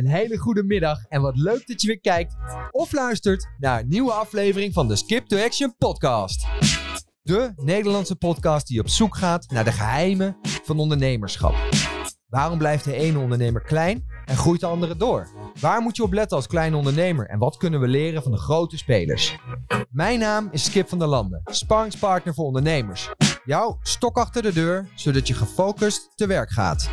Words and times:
een 0.00 0.06
hele 0.06 0.36
goede 0.36 0.62
middag 0.62 1.04
en 1.08 1.20
wat 1.20 1.36
leuk 1.36 1.66
dat 1.66 1.80
je 1.80 1.86
weer 1.86 2.00
kijkt 2.00 2.36
of 2.70 2.92
luistert 2.92 3.48
naar 3.58 3.80
een 3.80 3.88
nieuwe 3.88 4.12
aflevering 4.12 4.72
van 4.72 4.88
de 4.88 4.96
Skip 4.96 5.26
to 5.26 5.38
Action 5.38 5.74
podcast. 5.78 6.46
De 7.22 7.52
Nederlandse 7.56 8.16
podcast 8.16 8.66
die 8.66 8.80
op 8.80 8.88
zoek 8.88 9.16
gaat 9.16 9.50
naar 9.50 9.64
de 9.64 9.72
geheimen 9.72 10.36
van 10.42 10.78
ondernemerschap. 10.78 11.54
Waarom 12.28 12.58
blijft 12.58 12.84
de 12.84 12.94
ene 12.94 13.18
ondernemer 13.18 13.62
klein 13.62 14.04
en 14.24 14.36
groeit 14.36 14.60
de 14.60 14.66
andere 14.66 14.96
door? 14.96 15.28
Waar 15.60 15.80
moet 15.80 15.96
je 15.96 16.02
op 16.02 16.12
letten 16.12 16.36
als 16.36 16.46
kleine 16.46 16.76
ondernemer 16.76 17.26
en 17.26 17.38
wat 17.38 17.56
kunnen 17.56 17.80
we 17.80 17.88
leren 17.88 18.22
van 18.22 18.32
de 18.32 18.38
grote 18.38 18.76
spelers? 18.76 19.36
Mijn 19.90 20.18
naam 20.18 20.48
is 20.50 20.64
Skip 20.64 20.88
van 20.88 20.98
der 20.98 21.08
Landen, 21.08 21.40
sparringspartner 21.44 22.34
voor 22.34 22.44
ondernemers. 22.44 23.10
Jouw 23.44 23.78
stok 23.82 24.16
achter 24.16 24.42
de 24.42 24.52
deur, 24.52 24.88
zodat 24.94 25.28
je 25.28 25.34
gefocust 25.34 26.12
te 26.14 26.26
werk 26.26 26.50
gaat. 26.50 26.88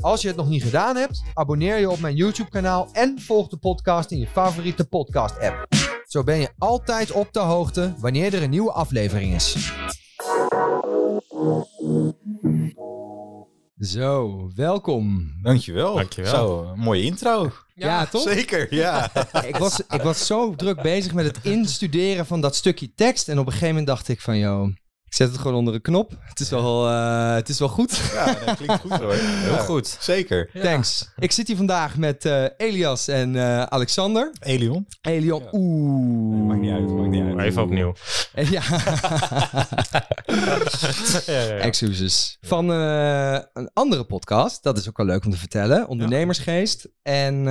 Als 0.00 0.22
je 0.22 0.28
het 0.28 0.36
nog 0.36 0.48
niet 0.48 0.62
gedaan 0.62 0.96
hebt, 0.96 1.22
abonneer 1.34 1.78
je 1.78 1.90
op 1.90 2.00
mijn 2.00 2.16
YouTube-kanaal 2.16 2.88
en 2.92 3.20
volg 3.20 3.48
de 3.48 3.56
podcast 3.56 4.10
in 4.10 4.18
je 4.18 4.26
favoriete 4.26 4.84
podcast-app. 4.84 5.66
Zo 6.04 6.24
ben 6.24 6.38
je 6.38 6.48
altijd 6.58 7.12
op 7.12 7.32
de 7.32 7.40
hoogte 7.40 7.94
wanneer 7.98 8.34
er 8.34 8.42
een 8.42 8.50
nieuwe 8.50 8.72
aflevering 8.72 9.34
is. 9.34 9.72
Zo, 13.78 14.50
welkom. 14.54 15.32
Dankjewel. 15.42 15.94
Dankjewel. 15.94 16.34
Zo, 16.34 16.72
mooie 16.76 17.02
intro. 17.02 17.50
Ja, 17.74 18.06
toch? 18.06 18.22
Zeker, 18.22 18.74
ja. 18.74 19.10
Ik 19.46 19.56
was, 19.56 19.80
ik 19.80 20.02
was 20.02 20.26
zo 20.26 20.54
druk 20.54 20.82
bezig 20.82 21.14
met 21.14 21.24
het 21.24 21.38
instuderen 21.42 22.26
van 22.26 22.40
dat 22.40 22.56
stukje 22.56 22.94
tekst. 22.94 23.28
En 23.28 23.38
op 23.38 23.46
een 23.46 23.52
gegeven 23.52 23.68
moment 23.68 23.86
dacht 23.86 24.08
ik 24.08 24.20
van, 24.20 24.38
joh, 24.38 24.68
ik 25.10 25.16
zet 25.16 25.28
het 25.30 25.38
gewoon 25.40 25.56
onder 25.56 25.74
een 25.74 25.80
knop. 25.80 26.12
Het 26.20 26.40
is 26.40 26.50
wel, 26.50 26.88
eh, 26.88 27.34
het 27.34 27.48
is 27.48 27.58
wel 27.58 27.68
goed. 27.68 27.96
ja, 28.14 28.34
dat 28.46 28.56
klinkt 28.56 28.80
goed 28.80 28.90
hoor. 29.00 29.14
Heel 29.44 29.52
Ja. 29.52 29.58
goed. 29.58 29.96
Zeker. 30.00 30.50
Thanks. 30.62 31.10
Ik 31.18 31.32
zit 31.32 31.46
hier 31.46 31.56
vandaag 31.56 31.96
met 31.96 32.24
eh, 32.24 32.44
Elias 32.56 33.08
en 33.08 33.36
eh, 33.36 33.62
Alexander. 33.62 34.32
Elion. 34.40 34.86
Elion, 35.00 35.42
oeh. 35.52 36.46
Maakt 36.46 36.60
niet 36.60 36.72
uit, 36.72 36.88
maakt 36.88 37.08
niet 37.10 37.22
uit. 37.24 37.38
Even 37.38 37.62
opnieuw. 37.62 37.94
Ja, 38.34 38.42
ja, 38.50 38.62
ja, 41.26 41.40
ja. 41.40 41.54
excuses. 41.54 42.36
Van 42.40 42.72
eh, 42.72 43.38
een 43.52 43.70
andere 43.72 44.04
podcast, 44.04 44.62
dat 44.62 44.78
is 44.78 44.88
ook 44.88 44.96
wel 44.96 45.06
leuk 45.06 45.24
om 45.24 45.30
te 45.30 45.36
vertellen. 45.38 45.88
Ondernemersgeest. 45.88 46.88
En, 47.02 47.42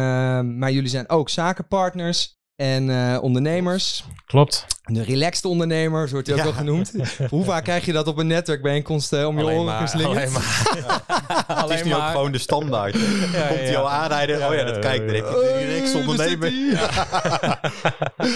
maar 0.57 0.71
jullie 0.71 0.89
zijn 0.89 1.09
ook 1.09 1.29
zakenpartners 1.29 2.38
en 2.55 2.89
eh, 2.89 3.17
ondernemers. 3.21 4.03
Klopt. 4.25 4.66
De 4.91 5.03
relaxed 5.03 5.45
ondernemer, 5.45 6.07
zo 6.07 6.13
wordt 6.13 6.27
hij 6.27 6.35
ook 6.35 6.41
Ja. 6.43 6.47
wel 6.49 6.57
genoemd. 6.59 6.91
Hoe 7.29 7.43
vaak 7.43 7.63
krijg 7.63 7.85
je 7.85 7.91
dat 7.91 8.07
op 8.07 8.17
een 8.17 8.27
netwerkbijeenkomst 8.27 9.13
eh, 9.13 9.25
om 9.27 9.35
je 9.37 9.43
Alleen 9.43 9.55
oren 9.55 9.65
maar, 9.65 9.81
geslingerd? 9.81 10.17
alleen 10.17 10.31
maar. 10.31 10.67
Het 11.61 11.69
is 11.69 11.83
nu 11.83 11.95
ook 11.95 12.01
gewoon 12.09 12.31
de 12.31 12.37
standaard. 12.37 12.91
Komt 12.91 13.33
hij 13.59 13.71
ja. 13.71 13.79
al 13.79 13.89
aanrijden? 13.89 14.47
Oh 14.47 14.53
ja, 14.55 14.63
dat 14.63 14.83
heeft 14.83 14.87
hij 14.87 14.97
de 14.99 15.11
relaxed 15.11 15.87
Eh, 15.87 15.93
daar 15.93 16.07
ondernemer. 16.09 16.51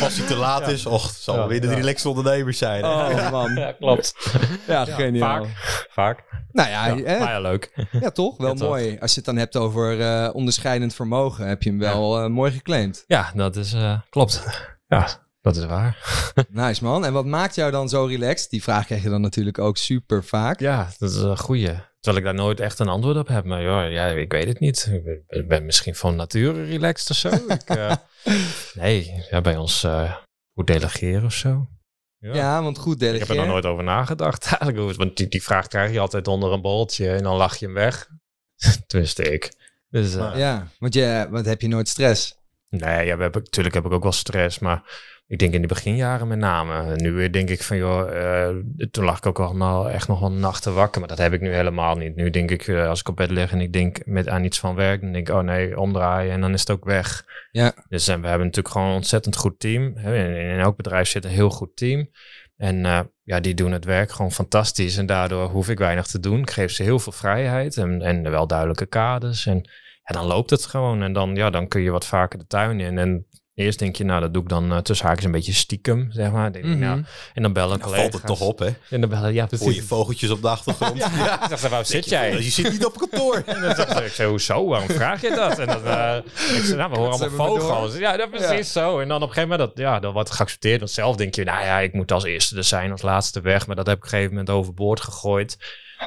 Als 0.01 0.17
hij 0.17 0.27
te 0.27 0.35
laat 0.35 0.67
is, 0.67 0.85
och, 0.85 1.09
zal 1.19 1.35
Ja, 1.35 1.47
weer 1.47 1.61
de 1.61 1.67
ja. 1.67 1.73
relaxed 1.73 2.05
ondernemer 2.05 2.53
zijn. 2.53 2.83
hè? 2.83 2.89
Oh 2.89 3.31
man, 3.31 3.55
Ja, 3.63 3.71
klopt. 3.71 4.13
ja, 4.67 4.85
geniaal. 4.85 5.43
Vaak. 5.45 5.87
Vaak. 5.89 6.23
Nou 6.51 6.69
ja, 6.69 6.85
ja, 7.17 7.39
leuk. 7.39 7.87
ja 8.01 8.09
toch? 8.11 8.37
Wel 8.37 8.47
Ja, 8.49 8.53
toch. 8.55 8.67
mooi. 8.69 8.97
Als 8.99 9.09
je 9.11 9.15
het 9.17 9.25
dan 9.25 9.37
hebt 9.37 9.55
over 9.55 10.01
eh, 10.01 10.29
onderscheidend 10.33 10.93
vermogen, 10.95 11.47
heb 11.47 11.63
je 11.63 11.69
hem 11.69 11.79
wel 11.79 12.19
eh, 12.23 12.29
mooi 12.29 12.51
geclaimd. 12.51 13.03
Ja, 13.07 13.31
dat 13.35 13.55
is, 13.55 13.73
eh, 13.73 13.99
klopt. 14.09 14.43
Ja, 14.87 15.07
dat 15.44 15.55
is 15.55 15.66
waar. 15.66 15.97
Nice 16.49 16.83
man. 16.83 17.05
En 17.05 17.13
wat 17.13 17.25
maakt 17.25 17.55
jou 17.55 17.72
dan 17.72 17.89
zo 17.89 18.05
relaxed? 18.05 18.49
Die 18.49 18.63
vraag 18.63 18.86
krijg 18.86 19.03
je 19.03 19.09
dan 19.09 19.22
natuurlijk 19.22 19.59
ook 19.59 19.77
super 19.77 20.23
vaak. 20.23 20.59
Ja, 20.59 20.89
dat 20.97 21.09
is 21.11 21.17
een 21.17 21.38
goeie. 21.38 21.75
Terwijl 21.99 22.17
ik 22.17 22.23
daar 22.23 22.44
nooit 22.44 22.59
echt 22.59 22.80
een 22.80 22.88
antwoord 22.88 23.17
op 23.17 23.27
heb. 23.27 23.45
Maar 23.45 23.61
joh, 23.61 23.91
ja, 23.91 24.08
ik 24.08 24.31
weet 24.31 24.47
het 24.47 24.59
niet. 24.59 24.89
Ik 24.91 25.03
ben, 25.03 25.23
ik 25.27 25.47
ben 25.47 25.66
misschien 25.66 25.95
van 25.95 26.16
nature 26.16 26.66
relaxed 26.66 27.09
of 27.09 27.16
zo. 27.16 27.30
ik, 27.53 27.61
eh, 27.61 27.95
nee, 28.73 29.23
ja, 29.30 29.41
bij 29.41 29.58
ons 29.58 29.83
uh, 29.83 30.16
goed 30.53 30.67
delegeren 30.67 31.23
of 31.25 31.33
zo. 31.33 31.67
Ja, 32.17 32.64
want 32.64 32.77
goed 32.77 32.94
Ik 32.94 32.99
delegeren. 32.99 33.27
heb 33.27 33.38
er 33.38 33.44
nog 33.44 33.53
nooit 33.53 33.66
over 33.66 33.83
nagedacht 33.83 34.45
eigenlijk. 34.60 34.98
Want 34.98 35.17
die, 35.17 35.27
die 35.27 35.43
vraag 35.43 35.67
krijg 35.67 35.92
je 35.92 35.99
altijd 35.99 36.27
onder 36.27 36.52
een 36.52 36.61
bolletje 36.61 37.10
en 37.10 37.23
dan 37.23 37.36
lach 37.37 37.55
je 37.58 37.65
hem 37.65 37.73
weg. 37.75 38.08
Tenminste 38.87 39.23
ik. 39.23 39.52
Dus, 39.89 40.15
eh, 40.15 40.33
Ja, 40.36 40.67
want 40.80 40.93
je, 40.93 41.27
wat 41.30 41.45
heb 41.45 41.61
je 41.61 41.67
nooit 41.67 41.87
stress? 41.87 42.36
Nee, 42.70 43.05
ja, 43.05 43.15
we 43.15 43.21
hebben, 43.21 43.42
natuurlijk 43.43 43.75
heb 43.75 43.86
ik 43.86 43.92
ook 43.92 44.04
wel 44.04 44.11
stress, 44.11 44.60
maar 44.60 44.81
ik 45.33 45.39
denk 45.39 45.54
in 45.54 45.61
de 45.61 45.67
beginjaren 45.67 46.27
met 46.27 46.38
name. 46.38 46.95
Nu 46.95 47.11
weer 47.11 47.32
denk 47.32 47.49
ik 47.49 47.64
van, 47.64 47.77
joh, 47.77 48.16
eh, 48.16 48.55
toen 48.92 49.04
lag 49.04 49.17
ik 49.17 49.26
ook 49.26 49.39
allemaal 49.39 49.89
echt 49.89 50.08
nog 50.08 50.20
wel 50.20 50.32
nachten 50.32 50.73
wakker, 50.73 50.99
maar 50.99 51.10
dat 51.10 51.17
heb 51.17 51.33
ik 51.33 51.42
nu 51.42 51.54
helemaal 51.54 51.95
niet. 51.95 52.16
Nu 52.16 52.30
denk 52.30 52.52
ik, 52.52 52.67
eh, 52.67 52.88
als 52.88 52.99
ik 52.99 53.08
op 53.08 53.16
bed 53.16 53.32
lig 53.32 53.52
en 53.52 53.61
ik 53.61 53.73
denk 53.73 54.05
met 54.05 54.27
aan 54.27 54.43
iets 54.43 54.60
van 54.60 54.76
werk, 54.76 55.02
dan 55.02 55.11
denk 55.11 55.27
ik, 55.30 55.36
oh 55.36 55.42
nee, 55.42 55.80
omdraaien 55.80 56.32
en 56.32 56.42
dan 56.42 56.54
is 56.54 56.60
het 56.60 56.72
ook 56.72 56.86
weg. 56.86 57.26
Ja. 57.52 57.73
Dus 57.89 58.08
en 58.08 58.22
we 58.22 58.27
hebben 58.27 58.45
natuurlijk 58.45 58.73
gewoon 58.73 58.89
een 58.89 58.95
ontzettend 58.95 59.36
goed 59.36 59.60
team. 59.60 59.98
In, 59.98 60.36
in 60.36 60.60
elk 60.60 60.76
bedrijf 60.76 61.08
zit 61.08 61.26
een 61.26 61.32
heel 61.32 61.49
goed 61.49 61.76
team. 61.76 62.10
En 62.58 62.86
eh, 62.86 62.99
ja, 63.23 63.39
die 63.39 63.54
doen 63.54 63.72
het 63.72 63.86
werk 63.86 64.11
gewoon 64.11 64.32
fantastisch. 64.32 64.98
En 64.98 65.05
daardoor 65.05 65.49
hoef 65.49 65.70
ik 65.70 65.77
weinig 65.77 66.08
te 66.08 66.20
doen. 66.20 66.39
Ik 66.39 66.52
geef 66.52 66.72
ze 66.72 66.83
heel 66.83 66.99
veel 66.99 67.11
vrijheid 67.11 67.77
en, 67.77 68.02
en 68.02 68.30
wel 68.30 68.48
duidelijke 68.48 68.86
kaders. 68.86 69.45
En 69.45 69.70
ja, 70.04 70.16
dan 70.16 70.26
loopt 70.26 70.49
het 70.49 70.66
gewoon. 70.66 71.02
En 71.02 71.14
dan, 71.14 71.36
ja, 71.36 71.49
dan 71.49 71.67
kun 71.67 71.82
je 71.82 71.92
wat 71.92 72.05
vaker 72.05 72.39
de 72.39 72.48
tuin 72.48 72.80
in. 72.80 72.98
En 72.98 73.27
eerst 73.55 73.80
denk 73.80 73.95
je, 73.95 74.03
nou, 74.03 74.21
dat 74.21 74.33
doe 74.33 74.43
ik 74.43 74.49
dan 74.49 74.71
uh, 74.71 74.77
tussen 74.77 75.05
haakjes 75.05 75.25
een 75.25 75.31
beetje 75.31 75.53
stiekem, 75.53 76.08
zeg 76.11 76.31
maar. 76.31 76.52
Denk, 76.53 76.65
Mhm. 76.65 76.80
nou, 76.80 77.03
en 77.33 77.41
dan 77.41 77.53
bellen 77.53 77.69
Dan 77.69 77.80
collega's. 77.80 78.02
valt 78.09 78.14
het 78.14 78.25
toch 78.25 78.41
op, 78.47 78.59
hè? 78.59 78.69
En 78.89 79.02
dan 79.02 79.09
bellen, 79.09 79.33
ja, 79.33 79.41
Hoor 79.49 79.59
je 79.59 79.65
precies. 79.65 79.83
vogeltjes 79.87 80.30
op 80.30 80.41
de 80.41 80.47
achtergrond. 80.47 80.97
Ja, 81.03 81.43
ik 81.43 81.49
dacht, 81.49 81.69
waar 81.69 81.86
zit 81.86 82.09
jij? 82.09 82.31
Je 82.33 82.42
zit 82.49 82.71
niet 82.71 82.86
op 82.86 82.97
kantoor. 82.97 83.36
En 83.45 83.61
dan 83.61 83.75
dacht 83.75 83.99
ik, 83.99 84.11
zei, 84.11 84.30
hoezo? 84.30 84.67
Waarom 84.67 84.89
vraag 84.89 85.21
je 85.21 85.30
dat? 85.30 85.59
En 85.59 85.67
dan, 85.67 85.86
eh, 85.86 86.17
ik 86.58 86.63
zei, 86.63 86.75
nou, 86.75 86.89
we 86.92 86.97
horen 86.97 87.11
allemaal 87.19 87.47
vogels. 87.59 87.97
Ja, 87.97 88.17
dat 88.17 88.30
precies 88.30 88.71
zo. 88.71 88.99
En 88.99 89.08
dan 89.08 89.21
op 89.21 89.27
een 89.27 89.33
gegeven 89.33 89.49
moment, 89.58 89.75
dat, 89.75 89.86
ja, 89.86 89.99
dat 89.99 90.13
wordt 90.13 90.31
geaccepteerd. 90.31 90.80
Want 90.80 90.92
zelf 90.92 91.15
denk 91.15 91.36
je, 91.36 91.43
nou 91.43 91.63
ja, 91.65 91.80
ik 91.80 91.93
moet 91.93 92.11
als 92.11 92.23
eerste 92.23 92.58
er 92.58 92.63
zijn, 92.63 92.92
als 92.92 93.02
laatste 93.02 93.42
weg. 93.42 93.67
Maar 93.67 93.75
dat 93.75 93.86
heb 93.87 93.97
ik 93.97 94.03
op 94.03 94.09
een 94.11 94.17
gegeven 94.17 94.36
moment 94.37 94.55
overboord 94.55 95.02
gegooid. 95.02 95.58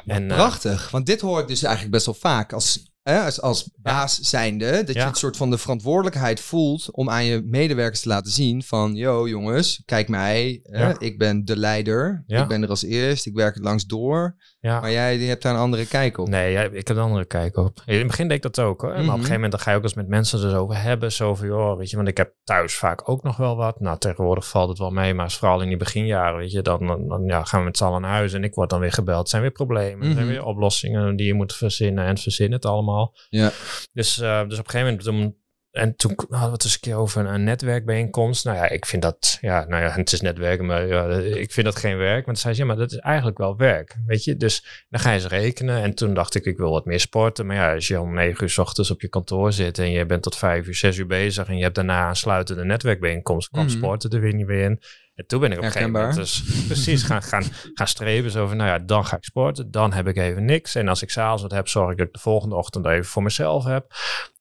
En, 0.05 0.29
eh, 0.31 0.37
Prachtig, 0.37 0.89
want 0.91 1.05
dit 1.05 1.21
hoor 1.21 1.39
ik 1.39 1.47
dus 1.47 1.63
eigenlijk 1.63 1.93
best 1.93 2.05
wel 2.05 2.15
vaak 2.15 2.53
als, 2.53 2.91
hè, 3.11 3.19
als, 3.25 3.41
als 3.41 3.69
baas 3.75 4.19
zijnde. 4.19 4.83
Dat 4.83 4.95
je 4.95 5.01
het 5.01 5.17
soort 5.17 5.37
van 5.37 5.49
de 5.49 5.57
verantwoordelijkheid 5.57 6.39
voelt 6.39 6.91
om 6.91 7.09
aan 7.09 7.25
je 7.25 7.41
medewerkers 7.45 8.01
te 8.01 8.07
laten 8.07 8.31
zien 8.31 8.63
van... 8.63 8.95
Yo 8.95 9.27
jongens, 9.27 9.81
kijk 9.85 10.07
mij, 10.07 10.59
hè, 10.63 10.99
ik 10.99 11.17
ben 11.17 11.45
de 11.45 11.57
leider, 11.57 12.23
Ja. 12.27 12.41
ik 12.41 12.47
ben 12.47 12.63
er 12.63 12.69
als 12.69 12.83
eerst, 12.83 13.25
ik 13.25 13.33
werk 13.35 13.55
het 13.55 13.63
langs 13.63 13.85
door. 13.85 14.35
ja. 14.59 14.79
Maar 14.79 14.91
jij 14.91 15.17
die 15.17 15.27
hebt 15.27 15.41
daar 15.41 15.53
een 15.53 15.59
andere 15.59 15.85
kijk 15.87 16.17
op. 16.17 16.27
Nee, 16.27 16.69
ik 16.71 16.87
heb 16.87 16.97
een 16.97 17.03
andere 17.03 17.25
kijk 17.25 17.57
op. 17.57 17.81
In 17.85 17.97
het 17.97 18.07
begin 18.07 18.27
deed 18.27 18.37
ik 18.37 18.43
dat 18.53 18.59
ook 18.59 18.81
hoor. 18.81 18.89
Maar 18.89 18.99
op 18.99 19.03
Mhm. 19.05 19.11
een 19.13 19.15
gegeven 19.17 19.33
moment 19.35 19.51
dan 19.51 19.61
ga 19.61 19.71
je 19.71 19.77
ook 19.77 19.83
eens 19.83 19.93
met 19.93 20.07
mensen 20.07 20.49
er 20.49 20.57
over 20.57 20.81
hebben. 20.81 21.11
Zo 21.11 21.35
van, 21.35 21.47
joh, 21.47 21.77
weet 21.77 21.89
je, 21.89 21.95
want 21.95 22.07
ik 22.07 22.17
heb 22.17 22.33
thuis 22.43 22.75
vaak 22.75 23.09
ook 23.09 23.23
nog 23.23 23.37
wel 23.37 23.55
wat. 23.55 23.79
Nou, 23.79 23.97
tegenwoordig 23.97 24.47
valt 24.47 24.69
het 24.69 24.77
wel 24.77 24.89
mee. 24.91 25.13
Maar 25.13 25.31
vooral 25.31 25.61
in 25.61 25.67
die 25.67 25.77
beginjaren, 25.77 26.37
weet 26.37 26.51
je, 26.51 26.61
dan, 26.61 26.87
dan, 26.87 27.07
dan, 27.07 27.23
ja, 27.25 27.43
gaan 27.43 27.59
we 27.59 27.65
met 27.65 27.77
z'n 27.77 27.83
allen 27.83 28.01
naar 28.01 28.11
huis. 28.11 28.33
En 28.33 28.43
ik 28.43 28.53
word 28.53 28.69
dan 28.69 28.79
weer 28.79 28.91
gebeld. 28.91 29.29
Zijn 29.29 29.41
weer 29.41 29.51
problemen. 29.51 30.07
Er 30.07 30.13
zijn 30.13 30.25
Mhm. 30.25 30.33
weer 30.33 30.43
oplossingen 30.45 31.15
die 31.15 31.27
je 31.27 31.33
moet 31.33 31.53
verzinnen. 31.55 32.05
En 32.05 32.17
verzinnen 32.17 32.55
het 32.55 32.65
allemaal. 32.65 32.96
Ja. 33.29 33.51
Dus, 33.93 34.19
eh, 34.19 34.47
dus 34.47 34.59
op 34.59 34.65
een 34.65 34.71
gegeven 34.71 34.79
moment, 34.85 35.03
toen, 35.03 35.45
en 35.71 35.95
toen 35.95 36.13
hadden 36.17 36.47
we 36.47 36.53
het 36.53 36.63
eens 36.63 36.73
een 36.73 36.79
keer 36.79 36.95
over 36.95 37.25
een, 37.25 37.33
een 37.33 37.43
netwerkbijeenkomst. 37.43 38.45
Nou 38.45 38.57
ja, 38.57 38.69
ik 38.69 38.85
vind 38.85 39.01
dat, 39.01 39.37
ja, 39.41 39.65
nou 39.65 39.83
ja, 39.83 39.89
het 39.97 40.11
is 40.13 40.21
netwerken, 40.21 40.65
maar 40.65 40.87
ja, 40.87 41.07
ik 41.17 41.51
vind 41.51 41.65
dat 41.65 41.75
geen 41.75 41.97
werk. 41.97 42.25
Toen 42.25 42.35
zei 42.35 42.53
ze, 42.53 42.59
ja, 42.61 42.67
maar 42.67 42.75
dat 42.75 42.91
is 42.91 42.97
eigenlijk 42.97 43.37
wel 43.37 43.57
werk, 43.57 43.95
weet 44.05 44.23
je. 44.23 44.35
Dus 44.35 44.85
dan 44.89 44.99
ga 44.99 45.09
je 45.09 45.15
eens 45.15 45.27
rekenen. 45.27 45.83
En 45.83 45.93
toen 45.93 46.13
dacht 46.13 46.35
ik, 46.35 46.45
ik 46.45 46.57
wil 46.57 46.71
wat 46.71 46.85
meer 46.85 46.99
sporten. 46.99 47.45
Maar 47.45 47.55
ja, 47.55 47.73
als 47.73 47.87
je 47.87 48.01
om 48.01 48.13
negen 48.13 48.43
uur 48.43 48.49
s 48.49 48.57
ochtends 48.57 48.91
op 48.91 49.01
je 49.01 49.07
kantoor 49.09 49.53
zit 49.53 49.79
en 49.79 49.91
je 49.91 50.05
bent 50.05 50.23
tot 50.23 50.37
vijf 50.37 50.67
uur, 50.67 50.75
zes 50.75 50.97
uur 50.97 51.07
bezig 51.07 51.47
en 51.47 51.57
je 51.57 51.63
hebt 51.63 51.75
daarna 51.75 52.05
aansluitende 52.05 52.63
netwerkbijeenkomst, 52.63 53.49
kwam 53.49 53.65
Mhm. 53.65 53.73
sporten 53.75 54.09
er 54.09 54.19
weer 54.21 54.33
niet 54.33 54.47
meer 54.47 54.63
in. 54.63 54.81
En 55.17 55.27
toen 55.27 55.39
ben 55.39 55.51
ik 55.51 55.57
op 55.57 55.63
een 55.63 55.71
gegeven 55.71 55.91
moment 55.91 56.15
dus 56.15 56.43
precies 56.67 57.03
gaan, 57.03 57.23
gaan, 57.23 57.43
gaan 57.73 57.87
streven. 57.87 58.31
Zo 58.31 58.47
van, 58.47 58.57
nou 58.57 58.69
ja, 58.69 58.79
dan 58.79 59.05
ga 59.05 59.17
ik 59.17 59.23
sporten. 59.23 59.71
Dan 59.71 59.93
heb 59.93 60.07
ik 60.07 60.17
even 60.17 60.45
niks. 60.45 60.75
En 60.75 60.87
als 60.87 61.01
ik 61.01 61.09
s'avonds 61.09 61.41
wat 61.41 61.51
heb, 61.51 61.67
zorg 61.67 61.91
ik 61.91 61.97
dat 61.97 62.07
ik 62.07 62.13
de 62.13 62.19
volgende 62.19 62.55
ochtend 62.55 62.85
even 62.85 63.05
voor 63.05 63.23
mezelf 63.23 63.63
heb. 63.63 63.85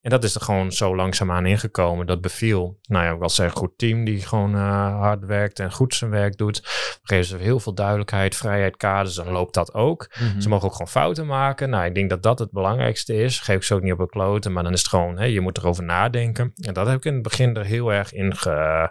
En 0.02 0.10
dat 0.10 0.24
is 0.24 0.34
er 0.34 0.40
gewoon 0.40 0.72
zo 0.72 0.96
langzaamaan 0.96 1.46
ingekomen. 1.46 2.06
Dat 2.06 2.20
beviel. 2.20 2.78
Nou 2.82 3.04
ja, 3.04 3.12
ik 3.12 3.18
was 3.18 3.38
een 3.38 3.50
goed 3.50 3.78
team 3.78 4.04
die 4.04 4.20
gewoon 4.20 4.54
uh, 4.54 4.98
hard 4.98 5.24
werkt 5.24 5.58
en 5.58 5.72
goed 5.72 5.94
zijn 5.94 6.10
werk 6.10 6.36
doet. 6.36 6.60
Geven 7.02 7.24
ze 7.24 7.36
heel 7.36 7.60
veel 7.60 7.74
duidelijkheid, 7.74 8.36
vrijheid, 8.36 8.76
kaders. 8.76 9.14
Dan 9.14 9.30
loopt 9.30 9.54
dat 9.54 9.74
ook. 9.74 10.08
Mhm. 10.18 10.40
Ze 10.40 10.48
mogen 10.48 10.66
ook 10.66 10.72
gewoon 10.72 10.88
fouten 10.88 11.26
maken. 11.26 11.70
Nou, 11.70 11.84
ik 11.84 11.94
denk 11.94 12.10
dat 12.10 12.22
dat 12.22 12.38
het 12.38 12.50
belangrijkste 12.50 13.14
is. 13.14 13.40
Geef 13.40 13.56
ik 13.56 13.62
ze 13.62 13.74
ook 13.74 13.82
niet 13.82 13.92
op 13.92 13.98
een 13.98 14.08
kloten. 14.08 14.52
Maar 14.52 14.62
dan 14.62 14.72
is 14.72 14.78
het 14.78 14.88
gewoon, 14.88 15.18
hè, 15.18 15.24
je 15.24 15.40
moet 15.40 15.58
erover 15.58 15.84
nadenken. 15.84 16.52
En 16.56 16.74
dat 16.74 16.86
heb 16.86 16.96
ik 16.96 17.04
in 17.04 17.14
het 17.14 17.22
begin 17.22 17.56
er 17.56 17.64
heel 17.64 17.92
erg 17.92 18.12
in 18.12 18.36
ge 18.36 18.90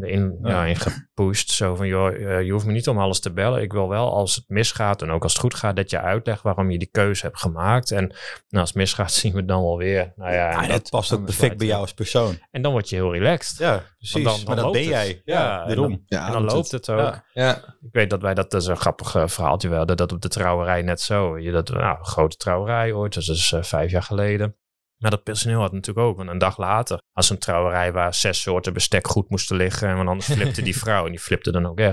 in, 0.00 0.38
ja. 0.42 0.64
in 0.64 0.76
gepusht. 0.76 1.50
Zo 1.50 1.74
van, 1.74 1.86
joh, 1.86 2.12
uh, 2.18 2.42
je 2.42 2.52
hoeft 2.52 2.66
me 2.66 2.72
niet 2.72 2.88
om 2.88 2.98
alles 2.98 3.20
te 3.20 3.32
bellen. 3.32 3.62
Ik 3.62 3.72
wil 3.72 3.88
wel, 3.88 4.12
als 4.12 4.34
het 4.34 4.44
misgaat 4.48 5.02
en 5.02 5.10
ook 5.10 5.22
als 5.22 5.32
het 5.32 5.40
goed 5.40 5.54
gaat, 5.54 5.76
dat 5.76 5.90
je 5.90 6.00
uitlegt 6.00 6.42
waarom 6.42 6.70
je 6.70 6.78
die 6.78 6.88
keuze 6.90 7.26
hebt 7.26 7.38
gemaakt. 7.40 7.90
En 7.90 8.06
nou, 8.06 8.16
als 8.48 8.68
het 8.68 8.74
misgaat, 8.78 9.12
zien 9.20 9.32
we 9.32 9.38
het 9.38 9.48
dan 9.48 9.62
wel 9.62 9.76
weer. 9.78 10.12
Nou 10.16 10.32
ja, 10.32 10.62
en 10.62 10.68
dat 10.68 10.90
past 10.90 11.12
ook 11.12 11.24
perfect 11.24 11.56
bij 11.56 11.66
jou 11.66 11.80
als 11.80 11.94
persoon. 11.94 12.38
En 12.50 12.62
dan 12.62 12.72
word 12.72 12.88
je 12.88 12.96
heel 12.96 13.12
relaxed. 13.12 13.58
Ja, 13.58 13.82
precies. 13.98 14.24
dan- 14.24 14.36
dan 14.36 14.42
maar 14.46 14.56
dat 14.56 14.72
ben 14.72 14.80
het. 14.80 14.90
jij. 14.90 15.22
Ja, 15.24 15.42
Ja, 15.42 15.60
en 15.62 15.68
daarom. 15.68 15.88
dan- 15.88 16.02
Ja, 16.06 16.26
en 16.26 16.32
dan 16.32 16.44
loopt 16.44 16.70
het 16.70 16.90
ook. 16.90 16.98
Ja. 16.98 17.24
Ja. 17.32 17.56
Ik 17.56 17.88
weet 17.92 18.10
dat 18.10 18.22
wij, 18.22 18.34
dat, 18.34 18.50
dat 18.50 18.60
is 18.62 18.66
een 18.66 18.76
grappig 18.76 19.14
uh, 19.14 19.26
verhaaltje 19.26 19.68
wel, 19.68 19.86
dat, 19.86 19.98
dat 19.98 20.12
op 20.12 20.20
de 20.22 20.28
trouwerij 20.28 20.82
net 20.82 21.00
zo. 21.00 21.38
Je, 21.38 21.50
dat, 21.52 21.68
nou, 21.68 21.98
een 21.98 22.04
grote 22.06 22.36
trouwerij 22.36 22.92
ooit, 22.92 23.14
dat 23.14 23.22
is 23.28 23.52
uh, 23.52 23.62
vijf 23.62 23.90
jaar 23.90 24.02
geleden. 24.02 24.56
Maar 24.98 25.10
dat 25.10 25.22
personeel 25.22 25.60
had 25.60 25.72
natuurlijk 25.72 26.06
ook. 26.06 26.16
Want 26.16 26.28
een 26.28 26.38
dag 26.38 26.58
later, 26.58 27.02
als 27.12 27.30
een 27.30 27.38
trouwerij 27.38 27.92
waar 27.92 28.14
zes 28.14 28.40
soorten 28.40 28.72
bestek 28.72 29.06
goed 29.06 29.30
moesten 29.30 29.56
liggen. 29.56 29.96
Want 29.96 30.08
anders 30.08 30.26
flipte 30.32 30.62
die 30.62 30.78
vrouw 30.84 31.04
en 31.04 31.10
die 31.10 31.20
flipte 31.20 31.52
dan 31.52 31.66
ook. 31.66 31.78
Ja. 31.78 31.92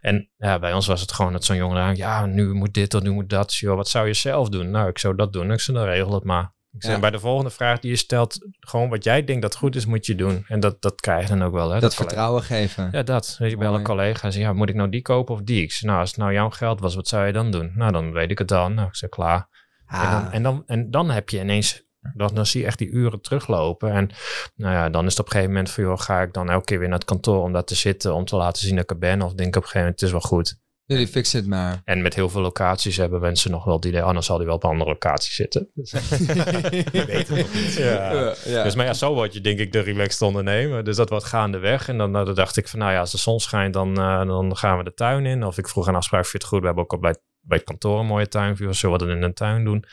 En 0.00 0.30
ja, 0.36 0.58
bij 0.58 0.72
ons 0.72 0.86
was 0.86 1.00
het 1.00 1.12
gewoon 1.12 1.32
dat 1.32 1.44
zo'n 1.44 1.56
jongen 1.56 1.82
aan. 1.82 1.96
Ja, 1.96 2.26
nu 2.26 2.52
moet 2.52 2.74
dit 2.74 2.94
of 2.94 3.02
nu 3.02 3.10
moet 3.10 3.30
dat. 3.30 3.54
Joh, 3.54 3.76
wat 3.76 3.88
zou 3.88 4.06
je 4.06 4.14
zelf 4.14 4.48
doen? 4.48 4.70
Nou, 4.70 4.88
ik 4.88 4.98
zou 4.98 5.16
dat 5.16 5.32
doen. 5.32 5.52
Ik 5.52 5.60
zou 5.60 5.78
dan 5.78 5.86
regel 5.86 6.14
het 6.14 6.24
maar. 6.24 6.52
Ik 6.74 6.82
zeg, 6.82 7.00
bij 7.00 7.10
de 7.10 7.18
volgende 7.18 7.50
vraag 7.50 7.80
die 7.80 7.90
je 7.90 7.96
stelt, 7.96 8.38
gewoon 8.60 8.88
wat 8.88 9.04
jij 9.04 9.24
denkt 9.24 9.42
dat 9.42 9.56
goed 9.56 9.76
is, 9.76 9.86
moet 9.86 10.06
je 10.06 10.14
doen. 10.14 10.44
En 10.48 10.60
dat, 10.60 10.82
dat 10.82 11.00
krijg 11.00 11.22
je 11.22 11.36
dan 11.36 11.44
ook 11.44 11.52
wel. 11.52 11.70
Hè, 11.70 11.80
dat, 11.80 11.94
vertrouwen 11.94 12.42
geven. 12.42 12.88
Ja, 12.92 13.02
dat. 13.02 13.36
Weet 13.38 13.50
je, 13.50 13.56
bij 13.56 13.68
alle 13.68 13.82
collega's, 13.82 14.34
ja, 14.34 14.52
moet 14.52 14.68
ik 14.68 14.74
nou 14.74 14.88
die 14.88 15.02
kopen 15.02 15.34
of 15.34 15.40
die? 15.42 15.62
Ik 15.62 15.78
nou, 15.80 16.00
als 16.00 16.08
het 16.08 16.18
nou 16.18 16.32
jouw 16.32 16.50
geld 16.50 16.80
was, 16.80 16.94
wat 16.94 17.08
zou 17.08 17.26
je 17.26 17.32
dan 17.32 17.50
doen? 17.50 17.72
Nou, 17.74 17.92
dan 17.92 18.12
weet 18.12 18.30
ik 18.30 18.38
het 18.38 18.48
dan. 18.48 18.74
Nou, 18.74 18.88
ik 18.88 18.96
zeg, 18.96 19.10
klaar. 19.10 19.48
En, 19.86 20.10
dan, 20.10 20.26
ah. 20.26 20.34
en, 20.34 20.42
dan, 20.42 20.62
en 20.66 20.90
dan 20.90 21.10
heb 21.10 21.28
je 21.28 21.40
ineens 21.40 21.83
dan, 22.14 22.34
dan 22.34 22.46
zie 22.46 22.60
je 22.60 22.66
echt 22.66 22.78
die 22.78 22.90
uren 22.90 23.20
teruglopen. 23.20 23.90
En 23.90 24.10
nou 24.54 24.74
ja, 24.74 24.90
dan 24.90 25.04
is 25.04 25.10
het 25.10 25.20
op 25.20 25.26
een 25.26 25.32
gegeven 25.32 25.54
moment 25.54 25.70
van, 25.70 25.84
joh, 25.84 25.98
ga 25.98 26.22
ik 26.22 26.32
dan 26.32 26.50
elke 26.50 26.64
keer 26.64 26.78
weer 26.78 26.88
naar 26.88 26.98
het 26.98 27.06
kantoor 27.06 27.42
om 27.42 27.52
daar 27.52 27.64
te 27.64 27.74
zitten, 27.74 28.14
om 28.14 28.24
te 28.24 28.36
laten 28.36 28.62
zien 28.62 28.74
dat 28.74 28.84
ik 28.84 28.90
er 28.90 28.98
ben? 28.98 29.22
Of 29.22 29.34
denk 29.34 29.48
ik 29.48 29.56
op 29.56 29.62
een 29.62 29.68
gegeven 29.68 29.80
moment, 29.80 30.00
het 30.00 30.08
is 30.08 30.10
wel 30.10 30.20
goed. 30.20 30.62
Jullie 30.86 31.08
fixen 31.08 31.38
het 31.38 31.48
maar. 31.48 31.80
En 31.84 32.02
met 32.02 32.14
heel 32.14 32.28
veel 32.28 32.40
locaties 32.40 32.96
hebben 32.96 33.20
mensen 33.20 33.50
nog 33.50 33.64
wel 33.64 33.80
die 33.80 33.90
idee, 33.90 34.02
anders 34.02 34.26
zal 34.26 34.36
hij 34.36 34.46
wel 34.46 34.54
op 34.54 34.64
een 34.64 34.70
andere 34.70 34.90
locatie 34.90 35.32
zitten. 35.32 35.70
Dus, 35.74 35.92
weet 36.92 37.28
nog 37.28 37.54
niet. 37.54 37.74
Ja. 37.74 38.34
Ja, 38.44 38.62
Dus 38.62 38.74
maar 38.74 38.86
ja, 38.86 38.92
zo 38.92 39.14
word 39.14 39.32
je 39.32 39.40
denk 39.40 39.58
ik 39.58 39.72
de 39.72 39.80
relaxed 39.80 40.22
ondernemer. 40.22 40.84
Dus 40.84 40.96
dat 40.96 41.08
wordt 41.08 41.24
gaandeweg. 41.24 41.88
En 41.88 41.98
dan, 41.98 42.12
dan 42.12 42.34
dacht 42.34 42.56
ik 42.56 42.68
van, 42.68 42.78
nou 42.78 42.92
ja, 42.92 43.00
als 43.00 43.10
de 43.10 43.18
zon 43.18 43.40
schijnt, 43.40 43.72
dan, 43.72 43.88
uh, 44.00 44.26
dan 44.26 44.56
gaan 44.56 44.78
we 44.78 44.84
de 44.84 44.94
tuin 44.94 45.26
in. 45.26 45.44
Of 45.44 45.58
ik 45.58 45.68
vroeg 45.68 45.86
een 45.86 45.94
afspraak, 45.94 46.26
vind 46.26 46.32
je 46.32 46.38
het 46.38 46.46
goed? 46.46 46.60
We 46.60 46.66
hebben 46.66 46.84
ook 46.84 46.92
al 46.92 46.98
bij, 46.98 47.16
bij 47.40 47.56
het 47.56 47.66
kantoor 47.66 48.00
een 48.00 48.06
mooie 48.06 48.28
tuinvuur. 48.28 48.74
Zullen 48.74 48.98
we 48.98 49.04
dat 49.04 49.16
in 49.16 49.22
een 49.22 49.34
tuin 49.34 49.64
doen? 49.64 49.84